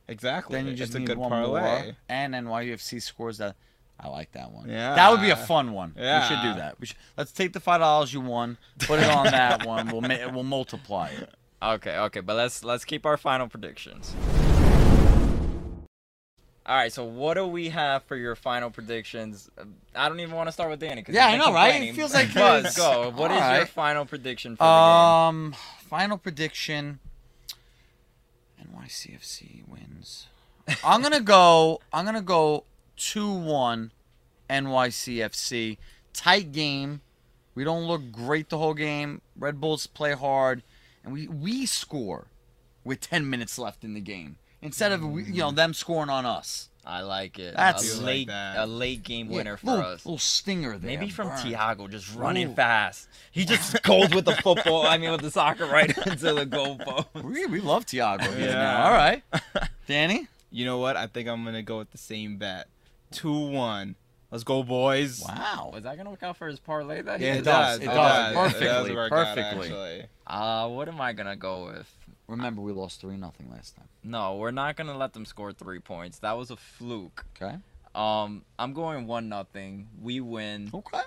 Exactly. 0.07 0.57
Then 0.57 0.67
you 0.67 0.75
just 0.75 0.91
it's 0.91 0.97
a 0.97 0.99
need 1.01 1.07
good 1.07 1.19
one 1.19 1.31
parlay. 1.31 1.61
more. 1.61 1.97
And 2.09 2.35
NYFC 2.35 3.03
scores 3.03 3.39
that. 3.39 3.57
I 4.05 4.09
like 4.09 4.33
that 4.33 4.51
one. 4.51 4.69
Yeah. 4.69 4.95
That 4.97 5.11
would 5.13 5.21
be 5.21 5.31
a 5.31 5.37
fun 5.37 5.73
one. 5.73 5.95
Yeah. 5.97 6.21
We 6.23 6.27
should 6.35 6.43
do 6.43 6.55
that. 6.59 6.81
We 6.81 6.87
should. 6.87 6.97
Let's 7.17 7.31
take 7.31 7.53
the 7.53 7.61
five 7.61 7.81
dollars 7.81 8.13
you 8.13 8.21
won, 8.21 8.59
put 8.81 8.99
it 8.99 9.09
on 9.09 9.27
that 9.27 9.65
one. 9.67 9.87
We'll 9.91 10.01
ma- 10.01 10.29
we'll 10.33 10.43
multiply 10.43 11.09
it. 11.11 11.31
Okay, 11.63 11.97
okay, 11.97 12.19
but 12.21 12.35
let's 12.35 12.65
let's 12.65 12.85
keep 12.85 13.07
our 13.07 13.17
final 13.17 13.47
predictions. 13.49 14.13
All 16.65 16.77
right, 16.77 16.93
so 16.93 17.05
what 17.05 17.35
do 17.35 17.47
we 17.47 17.71
have 17.71 18.05
for 18.05 18.15
your 18.17 18.37
final 18.37 18.71
predictions? 18.71 19.51
I 19.97 20.09
don't 20.09 20.21
even 20.21 20.35
want 20.37 20.47
to 20.49 20.53
start 20.53 20.71
with 20.71 20.79
Danny. 20.81 21.03
'cause 21.03 21.15
Yeah, 21.15 21.27
I 21.27 21.37
know, 21.37 21.53
right? 21.53 21.83
It 21.83 21.95
feels 21.95 22.15
like 22.15 22.33
Buzz, 22.35 22.77
go. 22.77 23.11
What 23.11 23.31
is 23.33 23.41
All 23.41 23.51
your 23.51 23.59
right. 23.61 23.69
final 23.69 24.05
prediction 24.07 24.57
for 24.57 24.63
the 24.63 24.69
Um, 24.69 25.55
final 25.89 26.19
prediction. 26.19 27.01
NYCFC 28.61 29.67
wins. 29.69 30.27
I'm 30.85 31.03
gonna 31.03 31.21
go. 31.21 31.81
I'm 31.93 32.05
gonna 32.05 32.23
go 32.23 32.65
two 32.97 33.33
one. 33.33 33.93
NYCFC 34.53 35.79
tight 36.13 36.53
game. 36.53 37.01
We 37.55 37.65
don't 37.65 37.85
look 37.85 38.13
great 38.13 38.49
the 38.49 38.59
whole 38.59 38.75
game. 38.75 39.23
Red 39.37 39.61
Bulls 39.61 39.87
play 39.87 40.13
hard, 40.13 40.63
and 41.05 41.13
we 41.13 41.27
we 41.27 41.67
score 41.67 42.29
with 42.85 43.01
10 43.01 43.29
minutes 43.29 43.59
left 43.59 43.85
in 43.85 43.95
the 43.95 44.01
game 44.01 44.37
instead 44.61 44.91
of 44.93 45.05
we, 45.05 45.25
you 45.25 45.35
know 45.35 45.49
mm-hmm. 45.49 45.57
them 45.57 45.75
scoring 45.75 46.11
on 46.11 46.27
us. 46.27 46.69
I 46.85 47.03
like 47.03 47.39
it. 47.39 47.55
That's- 47.55 47.99
a 47.99 48.03
I 48.03 48.05
like 48.05 48.27
that. 48.27 48.59
a 48.59 48.67
late 48.67 49.05
game 49.05 49.31
Yeah, 49.31 49.37
winner 49.37 49.57
for 49.57 49.67
little, 49.67 49.85
us. 49.85 50.05
Little 50.05 50.19
stinger 50.19 50.79
there. 50.79 50.91
Maybe 50.91 51.11
from. 51.11 51.31
Tiago, 51.41 51.87
just 51.87 52.13
running 52.13 52.51
Ooh. 52.51 52.55
fast. 52.55 53.09
He 53.31 53.45
just 53.45 53.81
goes 53.85 54.11
with 54.11 54.25
the 54.25 54.35
football. 54.35 54.85
I 54.85 54.99
mean, 54.99 55.13
with 55.13 55.21
the 55.21 55.31
soccer 55.31 55.67
right 55.67 55.97
into 56.07 56.35
the 56.35 56.45
goalpost. 56.45 57.23
We, 57.23 57.47
we 57.47 57.61
love 57.61 57.87
Tiago 57.87 58.25
Yeah. 58.37 58.85
All 58.85 58.93
right, 58.93 59.23
Danny. 59.87 60.27
You 60.51 60.65
know 60.65 60.79
what? 60.79 60.97
I 60.97 61.07
think 61.07 61.29
I'm 61.29 61.45
gonna 61.45 61.63
go 61.63 61.79
with 61.79 61.93
the 61.93 61.99
same 61.99 62.37
bet. 62.37 62.67
Two 63.13 63.49
one. 63.49 63.97
Let's 64.31 64.45
go, 64.45 64.63
boys. 64.63 65.23
Wow. 65.27 65.75
is 65.77 65.83
that 65.83 65.97
gonna 65.99 66.09
work 66.11 66.23
out 66.23 66.37
for 66.39 66.47
his 66.49 66.59
parlay? 66.59 67.03
That 67.03 67.21
he 67.21 67.27
Yeah, 67.27 67.35
it, 67.35 67.39
It 67.41 67.45
does. 67.45 67.79
does, 67.79 67.79
it 67.79 67.83
It 67.83 67.87
does. 67.87 67.97
does. 67.97 68.35
Perfectly, 68.35 68.67
It 68.67 68.71
does 68.71 68.91
work 68.93 69.13
out, 69.13 69.37
perfectly. 69.37 69.67
actually. 69.69 70.07
Uh, 70.27 70.69
what 70.69 70.89
am 70.89 71.01
I 71.01 71.13
gonna 71.13 71.37
go 71.37 71.67
with? 71.67 71.95
Remember, 72.29 72.63
we 72.63 72.73
lost 72.73 73.01
three 73.03 73.17
nothing 73.19 73.51
last 73.51 73.77
time. 73.77 73.89
No, 74.03 74.37
we're 74.37 74.51
not 74.53 74.77
gonna 74.77 74.97
let 74.97 75.13
them 75.13 75.27
score 75.27 75.53
three 75.53 75.81
points. 75.81 76.19
That 76.21 76.39
was 76.39 76.51
a 76.51 76.57
fluke. 76.57 77.27
Okay. 77.37 77.57
Um, 77.95 78.45
I'm 78.59 78.73
going 78.73 79.07
one 79.07 79.29
nothing. 79.29 79.89
We 80.01 80.21
win. 80.21 80.71
Okay. 80.73 81.01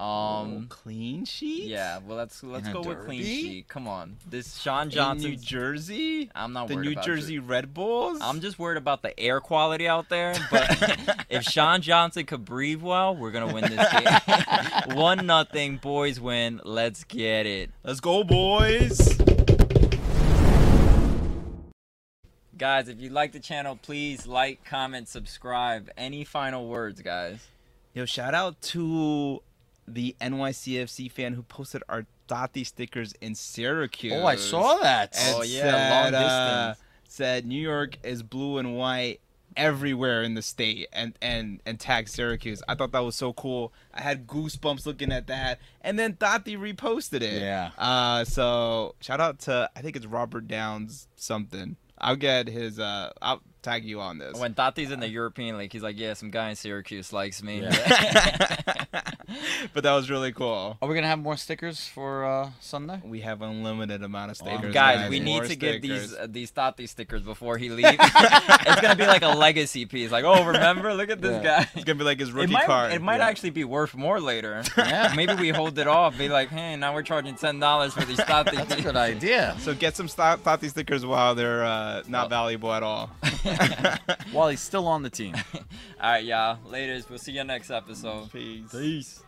Um, 0.00 0.66
clean 0.70 1.26
sheet. 1.26 1.68
yeah. 1.68 1.98
Well, 1.98 2.16
let's 2.16 2.42
let's 2.42 2.66
go 2.68 2.80
with 2.80 3.04
clean 3.04 3.22
sheet. 3.22 3.68
Come 3.68 3.86
on, 3.86 4.16
this 4.26 4.56
Sean 4.56 4.90
In 4.90 5.18
New 5.18 5.36
Jersey. 5.36 6.30
I'm 6.34 6.54
not 6.54 6.68
The 6.68 6.76
New 6.76 6.94
Jersey 6.94 7.36
Jer- 7.36 7.42
Red 7.42 7.74
Bulls. 7.74 8.18
I'm 8.22 8.40
just 8.40 8.58
worried 8.58 8.78
about 8.78 9.02
the 9.02 9.18
air 9.20 9.40
quality 9.40 9.86
out 9.86 10.08
there. 10.08 10.34
But 10.50 11.26
if 11.28 11.42
Sean 11.42 11.82
Johnson 11.82 12.24
could 12.24 12.46
breathe 12.46 12.80
well, 12.80 13.14
we're 13.14 13.30
gonna 13.30 13.52
win 13.52 13.64
this 13.64 13.92
game. 13.92 14.96
One 14.96 15.26
nothing, 15.26 15.76
boys 15.76 16.18
win. 16.18 16.62
Let's 16.64 17.04
get 17.04 17.44
it, 17.44 17.70
Let's 17.84 18.00
go, 18.00 18.24
boys. 18.24 19.18
guys. 22.56 22.88
If 22.88 23.00
you 23.00 23.08
like 23.08 23.32
the 23.32 23.40
channel, 23.40 23.78
please 23.80 24.26
like, 24.26 24.64
comment, 24.64 25.08
subscribe. 25.08 25.90
Any 25.96 26.24
final 26.24 26.68
words, 26.68 27.00
guys? 27.00 27.46
Yo, 27.94 28.04
shout 28.04 28.34
out 28.34 28.60
to 28.60 29.42
the 29.86 30.16
NYCFC 30.20 31.10
fan 31.10 31.34
who 31.34 31.42
posted 31.42 31.82
our 31.88 32.06
stickers 32.62 33.12
in 33.20 33.34
Syracuse. 33.34 34.12
Oh, 34.14 34.24
I 34.24 34.36
saw 34.36 34.78
that. 34.78 35.16
Oh, 35.34 35.42
yeah, 35.42 35.62
said, 35.62 36.12
long 36.12 36.14
uh, 36.14 36.68
distance. 36.68 36.88
said 37.08 37.46
New 37.46 37.60
York 37.60 37.98
is 38.04 38.22
blue 38.22 38.58
and 38.58 38.76
white 38.76 39.20
everywhere 39.56 40.22
in 40.22 40.34
the 40.34 40.42
state 40.42 40.88
and 40.92 41.14
and 41.20 41.60
and 41.66 41.80
tagged 41.80 42.08
Syracuse. 42.08 42.62
I 42.68 42.74
thought 42.74 42.92
that 42.92 43.00
was 43.00 43.16
so 43.16 43.32
cool. 43.32 43.72
I 43.92 44.00
had 44.00 44.26
goosebumps 44.26 44.86
looking 44.86 45.12
at 45.12 45.26
that. 45.26 45.58
And 45.80 45.98
then 45.98 46.16
Tati 46.16 46.56
reposted 46.56 47.22
it. 47.22 47.42
Yeah. 47.42 47.70
Uh 47.76 48.24
so 48.24 48.94
shout 49.00 49.20
out 49.20 49.40
to 49.40 49.68
I 49.74 49.80
think 49.80 49.96
it's 49.96 50.06
Robert 50.06 50.46
Downs 50.46 51.08
something. 51.16 51.76
I'll 51.98 52.16
get 52.16 52.48
his 52.48 52.78
uh 52.78 53.10
I'll 53.20 53.42
tag 53.62 53.84
you 53.84 54.00
on 54.00 54.18
this. 54.18 54.38
When 54.38 54.54
Tati's 54.54 54.90
in 54.90 55.00
the 55.00 55.08
European 55.08 55.58
League, 55.58 55.72
he's 55.72 55.82
like, 55.82 55.98
yeah, 55.98 56.14
some 56.14 56.30
guy 56.30 56.50
in 56.50 56.56
Syracuse 56.56 57.12
likes 57.12 57.42
me. 57.42 57.62
but 59.74 59.82
that 59.84 59.92
was 59.92 60.10
really 60.10 60.32
cool. 60.32 60.76
Are 60.80 60.88
we 60.88 60.94
gonna 60.94 61.06
have 61.06 61.18
more 61.18 61.36
stickers 61.36 61.86
for 61.86 62.24
uh, 62.24 62.50
Sunday? 62.60 63.00
We 63.04 63.20
have 63.20 63.42
unlimited 63.42 64.02
amount 64.02 64.30
of 64.32 64.36
stickers. 64.36 64.72
Guys, 64.74 65.08
we 65.10 65.20
need 65.20 65.34
More 65.40 65.44
to 65.44 65.56
get 65.56 65.82
these 65.82 66.14
uh, 66.14 66.26
these 66.28 66.50
Tati 66.50 66.86
stickers 66.86 67.22
before 67.22 67.56
he 67.58 67.68
leaves. 67.70 67.88
it's 68.00 68.80
gonna 68.80 68.96
be 68.96 69.06
like 69.06 69.22
a 69.22 69.28
legacy 69.28 69.86
piece. 69.86 70.10
Like, 70.10 70.24
oh, 70.24 70.44
remember? 70.44 70.92
Look 70.94 71.10
at 71.10 71.20
this 71.20 71.42
Yeah. 71.42 71.60
guy. 71.64 71.68
It's 71.74 71.84
gonna 71.84 71.98
be 71.98 72.04
like 72.04 72.18
his 72.18 72.30
It 72.30 72.34
rookie 72.34 72.52
might, 72.52 72.66
card. 72.66 72.92
it 72.92 73.02
might 73.02 73.18
Yeah. 73.18 73.28
actually 73.28 73.50
be 73.50 73.64
worth 73.64 73.94
more 73.94 74.20
later. 74.20 74.62
Yeah. 74.76 75.12
Maybe 75.16 75.34
we 75.34 75.50
hold 75.50 75.78
it 75.78 75.86
off. 75.86 76.16
Be 76.18 76.28
like, 76.28 76.48
hey, 76.48 76.76
now 76.76 76.94
we're 76.94 77.02
charging 77.02 77.34
ten 77.36 77.60
dollars 77.60 77.94
for 77.94 78.04
these 78.04 78.18
Tati. 78.18 78.56
That's 78.56 78.74
a 78.74 78.82
good 78.82 78.96
idea. 78.96 79.56
So 79.60 79.74
get 79.74 79.96
some 79.96 80.08
st- 80.08 80.42
Tati 80.44 80.68
stickers 80.68 81.04
while 81.06 81.34
they're 81.34 81.64
uh, 81.64 82.02
not 82.08 82.26
Oh. 82.26 82.28
valuable 82.28 82.72
at 82.72 82.82
all. 82.82 83.10
while 84.32 84.48
he's 84.48 84.60
still 84.60 84.86
on 84.86 85.02
the 85.02 85.10
team. 85.10 85.34
All 85.54 85.62
right, 86.02 86.24
y'all. 86.24 86.58
Laters. 86.68 87.08
We'll 87.08 87.18
see 87.18 87.32
you 87.32 87.44
next 87.44 87.70
episode. 87.70 88.30
Peace. 88.32 88.70
Peace. 88.70 89.22